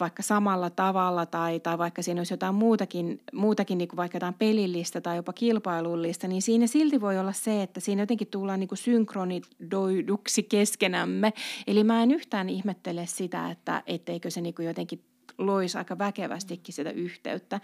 vaikka 0.00 0.22
samalla 0.22 0.70
tavalla 0.70 1.26
tai, 1.26 1.60
tai 1.60 1.78
vaikka 1.78 2.02
siinä 2.02 2.20
olisi 2.20 2.32
jotain 2.32 2.54
muutakin, 2.54 3.20
muutakin 3.32 3.78
niin 3.78 3.88
kuin 3.88 3.96
vaikka 3.96 4.16
jotain 4.16 4.34
pelillistä 4.34 5.00
tai 5.00 5.16
jopa 5.16 5.32
kilpailullista, 5.32 6.28
niin 6.28 6.42
siinä 6.42 6.66
silti 6.66 7.00
voi 7.00 7.18
olla 7.18 7.32
se, 7.32 7.62
että 7.62 7.80
siinä 7.80 8.02
jotenkin 8.02 8.28
tullaan 8.28 8.60
niin 8.60 8.68
kuin 8.68 8.78
synkronidoiduksi 8.78 10.42
keskenämme. 10.42 11.32
Eli 11.66 11.84
mä 11.84 12.02
en 12.02 12.10
yhtään 12.10 12.48
ihmettele 12.48 13.06
sitä, 13.06 13.50
että 13.50 13.82
etteikö 13.86 14.30
se 14.30 14.40
niin 14.40 14.54
kuin 14.54 14.66
jotenkin 14.66 15.02
loisi 15.38 15.78
aika 15.78 15.98
väkevästikin 15.98 16.74
sitä 16.74 16.90
yhteyttä. 16.90 17.60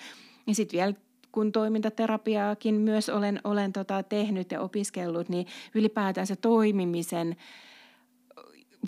Ja 0.46 0.54
sitten 0.54 0.78
vielä 0.78 0.94
kun 1.32 1.52
toimintaterapiaakin 1.52 2.74
myös 2.74 3.08
olen, 3.08 3.40
olen 3.44 3.72
tota 3.72 4.02
tehnyt 4.02 4.52
ja 4.52 4.60
opiskellut, 4.60 5.28
niin 5.28 5.46
ylipäätään 5.74 6.26
se 6.26 6.36
toimimisen– 6.36 7.36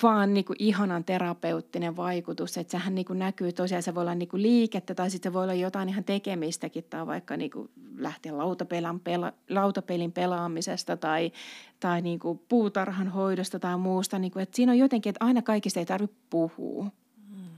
vaan 0.02 0.34
niin 0.34 0.44
kuin 0.44 0.56
ihanan 0.58 1.04
terapeuttinen 1.04 1.96
vaikutus, 1.96 2.56
että 2.56 2.70
sehän 2.70 2.94
niin 2.94 3.04
kuin 3.04 3.18
näkyy 3.18 3.52
tosiaan, 3.52 3.82
se 3.82 3.94
voi 3.94 4.00
olla 4.00 4.14
niin 4.14 4.28
kuin 4.28 4.42
liikettä 4.42 4.94
tai 4.94 5.10
sitten 5.10 5.30
se 5.30 5.34
voi 5.34 5.42
olla 5.42 5.54
jotain 5.54 5.88
ihan 5.88 6.04
tekemistäkin 6.04 6.84
tai 6.84 7.06
vaikka 7.06 7.36
niin 7.36 7.50
kuin 7.50 7.70
lähteä 7.98 8.38
lautapelin, 8.38 9.00
pela, 9.00 9.32
lautapelin 9.50 10.12
pelaamisesta 10.12 10.96
tai, 10.96 11.32
tai 11.80 12.02
niin 12.02 12.18
kuin 12.18 12.40
puutarhan 12.48 13.08
hoidosta 13.08 13.58
tai 13.58 13.78
muusta. 13.78 14.18
Niin 14.18 14.32
kuin, 14.32 14.42
että 14.42 14.56
siinä 14.56 14.72
on 14.72 14.78
jotenkin, 14.78 15.10
että 15.10 15.24
aina 15.24 15.42
kaikista 15.42 15.80
ei 15.80 15.86
tarvitse 15.86 16.16
puhua. 16.30 16.90
Hmm. 17.30 17.48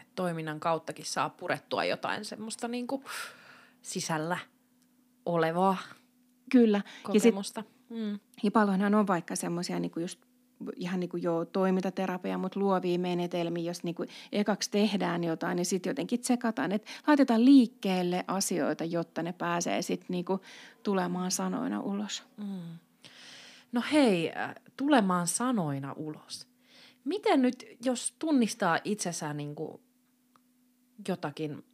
Et 0.00 0.08
toiminnan 0.14 0.60
kauttakin 0.60 1.06
saa 1.06 1.30
purettua 1.30 1.84
jotain 1.84 2.24
semmoista 2.24 2.68
niin 2.68 2.86
kuin 2.86 3.04
sisällä 3.82 4.38
olevaa 5.26 5.76
Kyllä. 6.50 6.82
kokemusta. 7.02 7.60
Ja, 7.60 7.64
sit, 7.64 7.98
mm. 7.98 8.18
ja 8.42 8.50
paljonhan 8.50 8.94
on 8.94 9.06
vaikka 9.06 9.36
semmoisia 9.36 9.80
niin 9.80 9.92
just 9.96 10.20
ihan 10.76 11.00
niin 11.00 11.10
kuin 11.10 11.22
jo 11.22 11.44
toimintaterapia, 11.44 12.38
mutta 12.38 12.60
luovia 12.60 12.98
menetelmiä, 12.98 13.64
jos 13.64 13.84
niin 13.84 13.94
kuin 13.94 14.08
ekaksi 14.32 14.70
tehdään 14.70 15.24
jotain, 15.24 15.56
niin 15.56 15.66
sitten 15.66 15.90
jotenkin 15.90 16.20
tsekataan, 16.20 16.72
että 16.72 16.90
laitetaan 17.06 17.44
liikkeelle 17.44 18.24
asioita, 18.28 18.84
jotta 18.84 19.22
ne 19.22 19.32
pääsee 19.32 19.82
sitten 19.82 20.06
niin 20.08 20.24
kuin 20.24 20.40
tulemaan 20.82 21.30
sanoina 21.30 21.80
ulos. 21.80 22.22
Mm. 22.36 22.78
No 23.72 23.82
hei, 23.92 24.32
äh, 24.36 24.54
tulemaan 24.76 25.26
sanoina 25.26 25.92
ulos. 25.92 26.48
Miten 27.04 27.42
nyt, 27.42 27.64
jos 27.84 28.14
tunnistaa 28.18 28.78
itsessään 28.84 29.36
niin 29.36 29.54
kuin 29.54 29.80
jotakin 31.08 31.64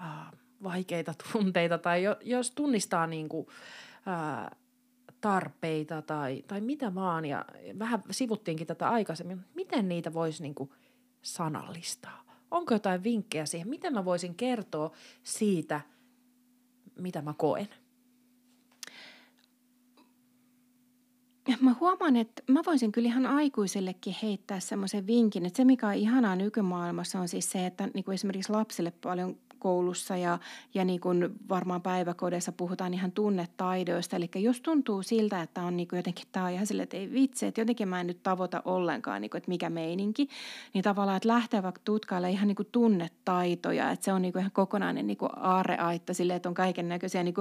äh, 0.00 0.32
vaikeita 0.62 1.14
tunteita 1.32 1.78
tai 1.78 2.02
jo, 2.02 2.16
jos 2.24 2.50
tunnistaa 2.50 3.06
niin 3.06 3.28
kuin, 3.28 3.46
äh, 4.08 4.58
tarpeita 5.20 6.02
tai, 6.02 6.44
tai 6.46 6.60
mitä 6.60 6.94
vaan, 6.94 7.24
ja 7.24 7.44
vähän 7.78 8.02
sivuttiinkin 8.10 8.66
tätä 8.66 8.88
aikaisemmin, 8.90 9.40
miten 9.54 9.88
niitä 9.88 10.14
voisi 10.14 10.42
niin 10.42 10.54
kuin 10.54 10.70
sanallistaa? 11.22 12.22
Onko 12.50 12.74
jotain 12.74 13.04
vinkkejä 13.04 13.46
siihen, 13.46 13.68
miten 13.68 13.92
mä 13.94 14.04
voisin 14.04 14.34
kertoa 14.34 14.90
siitä, 15.22 15.80
mitä 16.98 17.22
mä 17.22 17.34
koen? 17.36 17.68
Mä 21.60 21.74
huomaan, 21.80 22.16
että 22.16 22.42
mä 22.48 22.60
voisin 22.66 22.92
kyllä 22.92 23.06
ihan 23.06 23.26
aikuisellekin 23.26 24.16
heittää 24.22 24.60
semmoisen 24.60 25.06
vinkin, 25.06 25.46
että 25.46 25.56
se 25.56 25.64
mikä 25.64 25.86
on 25.86 25.94
ihanaa 25.94 26.36
nykymaailmassa 26.36 27.20
on 27.20 27.28
siis 27.28 27.50
se, 27.50 27.66
että 27.66 27.88
niin 27.94 28.04
kuin 28.04 28.14
esimerkiksi 28.14 28.52
lapsille 28.52 28.90
paljon 28.90 29.36
koulussa 29.66 30.16
ja, 30.16 30.38
ja 30.74 30.84
niin 30.84 31.00
kuin 31.00 31.28
varmaan 31.48 31.82
päiväkodeissa 31.82 32.52
puhutaan 32.52 32.94
ihan 32.94 33.12
tunnetaidoista. 33.12 34.16
Eli 34.16 34.30
jos 34.34 34.60
tuntuu 34.60 35.02
siltä, 35.02 35.42
että 35.42 35.62
on 35.62 35.76
niin 35.76 35.88
kuin 35.88 35.96
jotenkin 35.96 36.26
tämä 36.32 36.46
on 36.46 36.52
ihan 36.52 36.66
sille, 36.66 36.82
että 36.82 36.96
ei 36.96 37.12
vitsi, 37.12 37.46
että 37.46 37.60
jotenkin 37.60 37.88
mä 37.88 38.00
en 38.00 38.06
nyt 38.06 38.22
tavoita 38.22 38.62
ollenkaan, 38.64 39.20
niin 39.20 39.30
kuin, 39.30 39.38
että 39.38 39.48
mikä 39.48 39.70
meininki, 39.70 40.28
niin 40.74 40.84
tavallaan, 40.84 41.16
että 41.16 41.28
lähtee 41.28 41.62
vaikka 41.62 41.80
tutkailla 41.84 42.28
ihan 42.28 42.48
niin 42.48 42.56
kuin 42.56 42.68
tunnetaitoja, 42.72 43.90
että 43.90 44.04
se 44.04 44.12
on 44.12 44.22
niin 44.22 44.32
kuin 44.32 44.40
ihan 44.40 44.52
kokonainen 44.52 45.06
niin 45.06 45.16
kuin 45.16 45.30
aarreaitta 45.36 46.14
sille, 46.14 46.34
että 46.34 46.48
on 46.48 46.54
kaiken 46.54 46.88
näköisiä 46.88 47.22
niin 47.22 47.34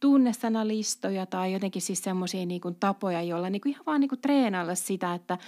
tunnesanalistoja 0.00 1.26
tai 1.26 1.52
jotenkin 1.52 1.82
siis 1.82 2.02
semmoisia 2.02 2.46
niin 2.46 2.60
tapoja, 2.80 3.22
joilla 3.22 3.50
niin 3.50 3.60
kuin 3.60 3.72
ihan 3.72 3.86
vaan 3.86 4.00
niin 4.00 4.08
kuin 4.08 4.20
treenailla 4.20 4.74
sitä, 4.74 5.14
että 5.14 5.38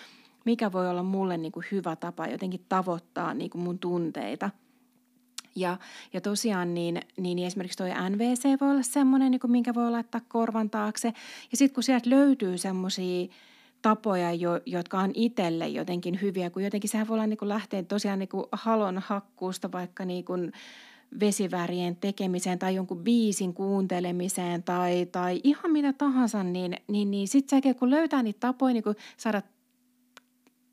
mikä 0.45 0.73
voi 0.73 0.89
olla 0.89 1.03
mulle 1.03 1.37
niin 1.37 1.53
kuin 1.53 1.67
hyvä 1.73 1.97
tapa 1.97 2.27
jotenkin 2.27 2.65
tavoittaa 2.69 3.35
niin 3.35 3.51
kuin 3.51 3.63
mun 3.63 3.79
tunteita– 3.79 4.51
Ja, 5.57 5.77
ja 6.13 6.21
tosiaan 6.21 6.75
niin, 6.75 7.01
niin 7.17 7.39
esimerkiksi 7.39 7.79
tuo 7.79 7.87
NVC 7.87 8.61
voi 8.61 8.71
olla 8.71 8.83
semmoinen, 8.83 9.31
niin 9.31 9.41
minkä 9.47 9.75
voi 9.75 9.91
laittaa 9.91 10.21
korvan 10.29 10.71
taakse. 10.71 11.09
Ja 11.51 11.57
sitten 11.57 11.75
kun 11.75 11.83
sieltä 11.83 12.11
löytyy 12.11 12.59
semmoisia 12.59 13.29
tapoja, 13.83 14.33
jo, 14.33 14.61
jotka 14.67 14.99
on 14.99 15.11
itselle 15.15 15.69
jotenkin 15.69 16.19
hyviä, 16.23 16.51
kun 16.51 16.65
jotenkin 16.65 16.91
sehän 16.91 17.09
voi 17.09 17.15
olla 17.15 17.27
niin 17.27 17.39
lähteä 17.43 17.83
tosiaan 17.83 18.19
niin 18.19 18.29
halon 18.53 18.99
hakkuusta 18.99 19.73
vaikka 19.73 20.05
niin 20.05 20.25
kuin 20.25 20.53
vesivärien 21.21 21.97
tekemiseen 21.97 22.59
tai 22.59 22.75
jonkun 22.75 23.05
biisin 23.05 23.55
kuuntelemiseen 23.55 24.63
tai, 24.63 25.07
tai 25.07 25.41
ihan 25.45 25.71
mitä 25.71 25.93
tahansa, 25.93 26.43
niin, 26.43 26.77
niin, 26.89 27.11
niin 27.11 27.29
sitten 27.29 27.75
kun 27.75 27.91
löytää 27.91 28.23
niitä 28.23 28.41
tapoja 28.41 28.75
niin 28.75 28.85
saada 29.17 29.43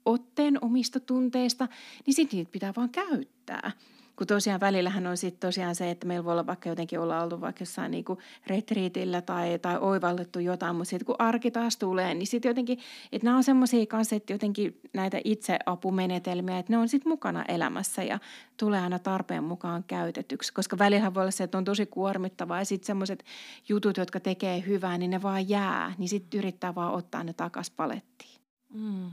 otteen 0.06 0.58
omista 0.62 1.00
tunteista, 1.00 1.68
niin 2.06 2.14
sitten 2.14 2.38
niitä 2.38 2.52
pitää 2.52 2.74
vaan 2.76 2.90
käyttää. 2.90 3.72
Kun 4.20 4.28
tosiaan 4.28 4.60
välillähän 4.60 5.08
on 5.08 5.18
sitten 5.18 5.48
tosiaan 5.48 5.76
se, 5.76 5.92
että 5.92 6.08
meillä 6.08 6.26
voi 6.26 6.32
olla 6.32 6.46
vaikka 6.46 6.70
jotenkin 6.70 7.00
olla 7.00 7.24
oltu 7.24 7.42
vaikka 7.42 7.62
jossain 7.62 7.92
niinku 7.92 8.18
retriitillä 8.48 9.22
tai, 9.22 9.60
tai 9.60 9.78
oivallettu 9.78 10.40
jotain, 10.40 10.76
mutta 10.76 10.90
sitten 10.90 11.06
kun 11.06 11.16
arki 11.20 11.52
taas 11.52 11.78
tulee, 11.78 12.14
niin 12.14 12.28
sitten 12.28 12.50
jotenkin, 12.50 12.80
että 13.12 13.26
nämä 13.26 13.38
on 13.38 13.44
semmoisia 13.44 13.86
kanssa, 13.86 14.16
että 14.16 14.34
jotenkin 14.34 14.80
näitä 14.94 15.22
itseapumenetelmiä, 15.24 16.60
että 16.60 16.74
ne 16.74 16.78
on 16.78 16.90
sitten 16.90 17.10
mukana 17.10 17.46
elämässä 17.48 18.04
ja 18.04 18.20
tulee 18.58 18.82
aina 18.82 19.00
tarpeen 19.00 19.44
mukaan 19.44 19.84
käytetyksi. 19.88 20.54
Koska 20.54 20.78
välillä 20.78 21.14
voi 21.14 21.22
olla 21.22 21.32
se, 21.32 21.44
että 21.44 21.58
on 21.58 21.66
tosi 21.66 21.86
kuormittavaa 21.86 22.60
ja 22.60 22.66
sitten 22.66 22.88
semmoiset 22.88 23.24
jutut, 23.70 23.98
jotka 23.98 24.20
tekee 24.20 24.64
hyvää, 24.68 24.98
niin 24.98 25.12
ne 25.12 25.22
vaan 25.22 25.50
jää, 25.50 25.94
niin 25.98 26.10
sitten 26.10 26.38
yrittää 26.38 26.76
vaan 26.76 26.94
ottaa 26.94 27.24
ne 27.24 27.34
takas 27.34 27.72
palettiin. 27.72 28.42
Mm. 28.74 29.12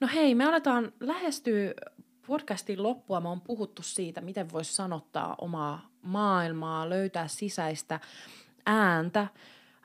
No 0.00 0.08
hei, 0.14 0.34
me 0.34 0.44
aletaan 0.44 0.92
lähestyä 1.00 1.74
podcastin 2.30 2.82
loppua. 2.82 3.20
Me 3.20 3.28
on 3.28 3.40
puhuttu 3.40 3.82
siitä, 3.82 4.20
miten 4.20 4.52
voisi 4.52 4.74
sanottaa 4.74 5.34
omaa 5.40 5.90
maailmaa, 6.02 6.90
löytää 6.90 7.28
sisäistä 7.28 8.00
ääntä. 8.66 9.28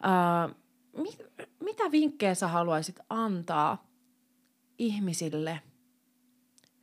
Ää, 0.03 0.49
mit, 0.97 1.23
mitä 1.59 1.91
vinkkejä 1.91 2.35
sä 2.35 2.47
haluaisit 2.47 2.99
antaa 3.09 3.87
ihmisille 4.77 5.61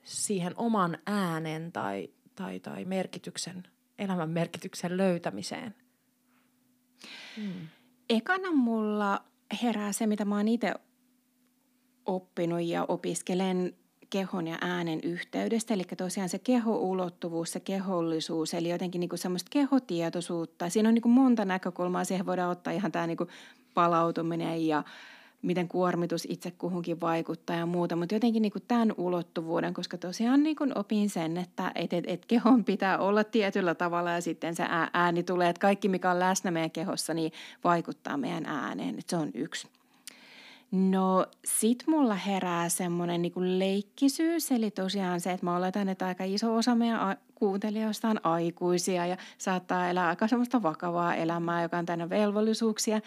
siihen 0.03 0.53
oman 0.57 0.99
äänen 1.07 1.73
tai, 1.73 2.09
tai, 2.35 2.61
tai 2.61 2.85
merkityksen, 2.85 3.63
elämän 3.99 4.31
merkityksen 4.31 4.97
löytämiseen? 4.97 5.75
Hmm. 7.37 7.69
Ekana 8.11 8.53
mulla 8.53 9.25
herää 9.63 9.93
se, 9.93 10.07
mitä 10.07 10.25
mä 10.25 10.37
oon 10.37 10.49
itse 10.49 10.75
oppinut 12.07 12.63
ja 12.63 12.85
opiskelen 12.85 13.77
kehon 14.13 14.47
ja 14.47 14.59
äänen 14.61 15.01
yhteydestä. 15.03 15.75
Eli 15.75 15.85
tosiaan 15.97 16.29
se 16.29 16.39
kehoulottuvuus, 16.39 17.53
se 17.53 17.61
kehollisuus, 17.61 18.55
eli 18.55 18.69
jotenkin 18.69 19.01
niin 19.01 19.09
kuin 19.09 19.19
semmoista 19.19 19.49
kehotietoisuutta. 19.51 20.69
Siinä 20.69 20.89
on 20.89 20.95
niin 20.95 21.03
kuin 21.03 21.13
monta 21.13 21.45
näkökulmaa. 21.45 22.05
Siihen 22.05 22.27
voidaan 22.27 22.51
ottaa 22.51 22.73
ihan 22.73 22.93
tämä 22.93 23.07
niin 23.07 23.17
kuin 23.17 23.29
palautuminen 23.75 24.67
ja 24.67 24.83
miten 25.43 25.69
kuormitus 25.69 26.27
itse 26.31 26.51
kuhunkin 26.51 27.01
vaikuttaa 27.01 27.57
ja 27.57 27.67
muuta, 27.67 27.97
mutta 27.97 28.15
jotenkin 28.15 28.43
niin 28.43 28.53
kuin 28.53 28.65
tämän 28.69 28.95
ulottuvuuden, 28.97 29.75
koska 29.75 29.99
tosiaan 29.99 30.43
niin 30.43 30.57
kuin 30.57 30.79
opin 30.79 31.11
sen, 31.11 31.37
että 31.37 31.73
et, 31.75 31.93
et, 31.93 32.05
et 32.07 32.27
kehon 32.27 32.65
pitää 32.65 32.99
olla 32.99 33.25
tietyllä 33.25 33.75
tavalla 33.75 34.11
ja 34.11 34.21
sitten 34.21 34.57
se 34.57 34.65
ääni 34.93 35.23
tulee, 35.23 35.49
että 35.49 35.61
kaikki 35.61 35.89
mikä 35.89 36.11
on 36.11 36.19
läsnä 36.19 36.51
meidän 36.51 36.71
kehossa, 36.71 37.15
niin 37.15 37.33
vaikuttaa 37.65 38.17
meidän 38.17 38.47
ääneen, 38.47 38.99
että 38.99 39.11
se 39.11 39.17
on 39.17 39.31
yksi. 39.35 39.69
No 40.73 41.27
sit 41.45 41.85
mulla 41.87 42.15
herää 42.15 42.69
semmoinen 42.69 43.23
niinku 43.23 43.41
leikkisyys, 43.43 44.53
eli 44.53 44.71
tosiaan 44.71 45.21
se, 45.21 45.33
että 45.33 45.47
mä 45.47 45.57
oletan, 45.57 45.89
että 45.89 46.07
aika 46.07 46.25
iso 46.25 46.55
osa 46.55 46.75
meidän 46.75 47.17
kuuntelijoista 47.35 48.09
on 48.09 48.21
aikuisia 48.27 49.07
ja 49.07 49.17
saattaa 49.39 49.89
elää 49.89 50.09
aika 50.09 50.29
semmoista 50.29 50.63
vakavaa 50.63 51.15
elämää, 51.15 51.63
joka 51.63 51.79
on 51.79 51.87
täynnä 51.87 52.11
velvollisuuksia. 52.11 53.01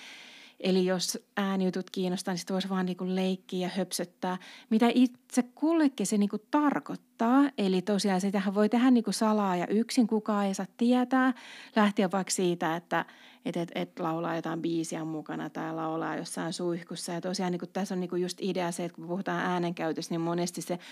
Eli 0.60 0.86
jos 0.86 1.20
äänijutut 1.38 1.90
kiinnostaa, 1.90 2.32
niin 2.32 2.40
sitten 2.40 2.54
voisi 2.54 2.70
vaan 2.70 2.86
niinku 2.86 3.06
leikkiä 3.08 3.68
ja 3.68 3.72
höpsöttää, 3.78 4.38
mitä 4.70 4.86
itse 4.94 5.44
kullekin 5.44 6.08
se 6.08 6.18
niinku 6.18 6.38
tarkoittaa. 6.52 7.44
Eli 7.58 7.82
tosiaan 7.82 8.22
sitähän 8.22 8.56
voi 8.56 8.70
tehdä 8.70 8.92
niinku 8.92 9.12
salaa 9.12 9.56
ja 9.56 9.68
yksin 9.68 10.08
kukaan 10.08 10.46
ei 10.46 10.54
saa 10.54 10.66
tietää. 10.78 11.34
Lähteä 11.76 12.12
vaikka 12.12 12.32
siitä, 12.32 12.76
että 12.76 13.06
et, 13.46 13.58
et, 13.58 13.72
et 13.76 14.00
laulaa 14.00 14.36
jotain 14.36 14.62
biisiä 14.62 15.06
mukana 15.06 15.50
tai 15.50 15.74
laulaa 15.74 16.16
jossain 16.16 16.54
suihkussa. 16.54 17.12
Ja 17.12 17.22
tosiaan 17.22 17.52
niinku 17.52 17.68
tässä 17.68 17.96
on 17.96 18.00
niinku 18.00 18.16
just 18.16 18.38
idea 18.42 18.72
se, 18.72 18.86
että 18.86 18.96
kun 18.96 19.08
puhutaan 19.08 19.40
äänenkäytössä, 19.40 20.14
niin 20.14 20.22
monesti 20.22 20.62
se– 20.62 20.80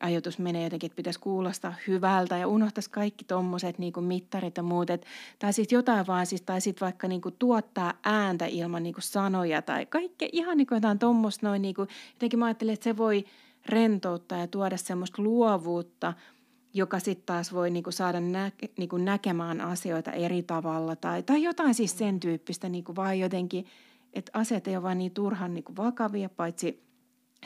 ajatus 0.00 0.38
menee 0.38 0.64
jotenkin, 0.64 0.86
että 0.86 0.96
pitäisi 0.96 1.20
kuulostaa 1.20 1.74
hyvältä 1.86 2.36
ja 2.36 2.48
unohtaisi 2.48 2.90
kaikki 2.90 3.24
tuommoiset 3.24 3.78
niin 3.78 3.92
mittarit 4.00 4.56
ja 4.56 4.62
muut. 4.62 4.90
Et, 4.90 5.06
tai 5.38 5.52
sitten 5.52 5.76
jotain 5.76 6.06
vaan, 6.06 6.26
siis, 6.26 6.42
tai 6.42 6.60
sitten 6.60 6.86
vaikka 6.86 7.08
niin 7.08 7.20
kuin 7.20 7.34
tuottaa 7.38 7.94
ääntä 8.04 8.46
ilman 8.46 8.82
niin 8.82 8.94
kuin 8.94 9.02
sanoja 9.02 9.62
tai 9.62 9.86
kaikkea 9.86 10.28
ihan 10.32 10.56
niin 10.56 10.66
kuin 10.66 10.76
jotain 10.76 10.98
tuommoista. 10.98 11.58
Niin 11.58 11.74
kuin, 11.74 11.88
jotenkin 12.12 12.38
mä 12.38 12.46
ajattelen, 12.46 12.74
että 12.74 12.84
se 12.84 12.96
voi 12.96 13.24
rentouttaa 13.66 14.38
ja 14.38 14.46
tuoda 14.46 14.76
semmoista 14.76 15.22
luovuutta, 15.22 16.14
joka 16.74 16.98
sitten 16.98 17.26
taas 17.26 17.52
voi 17.52 17.70
niin 17.70 17.82
kuin 17.82 17.94
saada 17.94 18.20
nä, 18.20 18.52
niin 18.78 18.88
kuin 18.88 19.04
näkemään 19.04 19.60
asioita 19.60 20.12
eri 20.12 20.42
tavalla 20.42 20.96
tai, 20.96 21.22
tai 21.22 21.42
jotain 21.42 21.74
siis 21.74 21.98
sen 21.98 22.20
tyyppistä, 22.20 22.68
niin 22.68 22.84
kuin 22.84 22.96
vaan 22.96 23.18
jotenkin, 23.18 23.66
että 24.12 24.30
asiat 24.34 24.68
ei 24.68 24.76
ole 24.76 24.82
vaan 24.82 24.98
niin 24.98 25.12
turhan 25.12 25.54
niin 25.54 25.64
kuin 25.64 25.76
vakavia, 25.76 26.28
paitsi– 26.28 26.82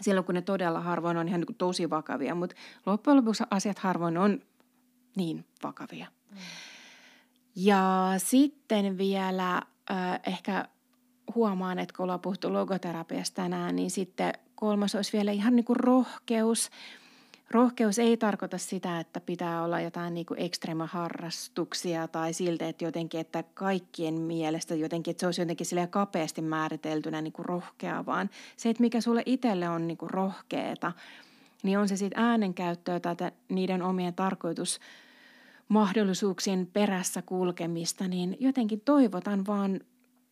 silloin 0.01 0.25
kun 0.25 0.35
ne 0.35 0.43
todella 0.43 0.81
harvoin 0.81 1.17
on 1.17 1.29
ihan 1.29 1.41
niin 1.41 1.57
tosi 1.57 1.91
vakavia, 1.91 2.35
mutta 2.35 2.57
loppujen 2.87 3.17
lopuksi 3.17 3.45
asiat 3.51 3.79
harvoin 3.79 4.19
on 4.19 4.41
niin 5.17 5.45
vakavia. 5.63 6.07
Mm. 6.31 6.37
Ja 7.57 8.15
sitten 8.17 8.99
vielä 8.99 9.57
äh, 9.91 10.21
ehkä 10.27 10.69
huomaan, 11.35 11.79
että 11.79 11.97
kun 11.97 12.05
ollaan 12.05 12.21
puhuttu 12.21 12.53
logoterapiasta 12.53 13.43
tänään, 13.43 13.77
niin 13.77 13.91
sitten 13.91 14.33
kolmas 14.55 14.95
olisi 14.95 15.13
vielä 15.13 15.33
ihan 15.33 15.57
niin 15.57 15.65
kuin 15.65 15.77
rohkeus– 15.77 16.71
Rohkeus 17.51 17.99
ei 17.99 18.17
tarkoita 18.17 18.59
sitä, 18.59 19.01
että 19.01 19.21
pitää 19.21 19.63
olla 19.63 19.81
jotain 19.81 20.15
niin 20.15 20.27
kuin 20.27 20.41
ekstremaharrastuksia 20.41 22.09
tai 22.09 22.33
siltä, 22.33 22.69
että 22.69 22.85
jotenkin, 22.85 23.21
että 23.21 23.43
kaikkien 23.43 24.15
mielestä 24.15 24.75
jotenkin, 24.75 25.11
että 25.11 25.21
se 25.21 25.27
olisi 25.27 25.41
jotenkin 25.41 25.67
sille 25.67 25.87
kapeasti 25.87 26.43
määriteltynä 26.43 27.23
niin 27.23 27.33
kuin 27.33 27.47
rohkea, 27.47 28.07
vaan 28.07 28.31
se, 28.57 28.71
että 28.71 28.81
mikä 28.81 29.01
sulle 29.01 29.23
itselle 29.27 29.69
on 29.69 29.87
niin 29.87 29.97
kuin 29.99 30.11
rohkeeta, 30.11 30.93
niin 31.63 31.79
on 31.79 31.89
se 31.89 31.97
sitten 31.97 32.23
äänenkäyttöä 32.23 33.01
tai 33.01 33.15
niiden 33.49 33.83
omien 33.83 34.15
tarkoitus 34.15 34.81
mahdollisuuksien 35.69 36.67
perässä 36.73 37.23
kulkemista, 37.23 38.09
niin 38.09 38.37
jotenkin 38.41 38.81
toivotan 38.81 39.47
vaan 39.47 39.81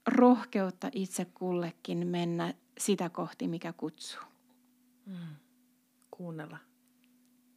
rohkeutta 0.06 0.90
itse 0.92 1.24
kullekin 1.24 2.06
mennä 2.06 2.54
sitä 2.78 3.08
kohti, 3.08 3.48
mikä 3.48 3.72
kutsuu. 3.72 4.22
Mm. 5.06 5.16
Kuunnella 6.10 6.58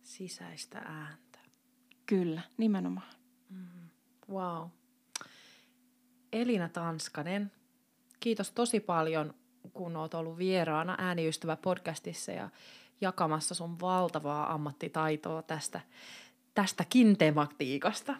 sisäistä 0.06 0.78
ääntä. 0.78 1.40
Kyllä, 2.06 2.42
nimenomaan. 2.58 3.14
Mm. 3.50 3.90
Wow. 4.30 4.68
Elina 6.34 6.70
Tanskanen, 6.70 7.52
kiitos 8.20 8.52
tosi 8.52 8.80
paljon, 8.80 9.34
kun 9.74 9.96
oot 9.96 10.14
ollut 10.14 10.38
vieraana 10.38 10.96
Ääniystävä 10.98 11.56
podcastissa 11.56 12.32
ja 12.32 12.50
jakamassa 13.02 13.56
sun 13.56 13.80
valtavaa 13.80 14.54
ammattitaitoa 14.54 15.42
tästä, 15.42 15.82
tästäkin 16.54 17.18
tematiikasta. 17.18 18.16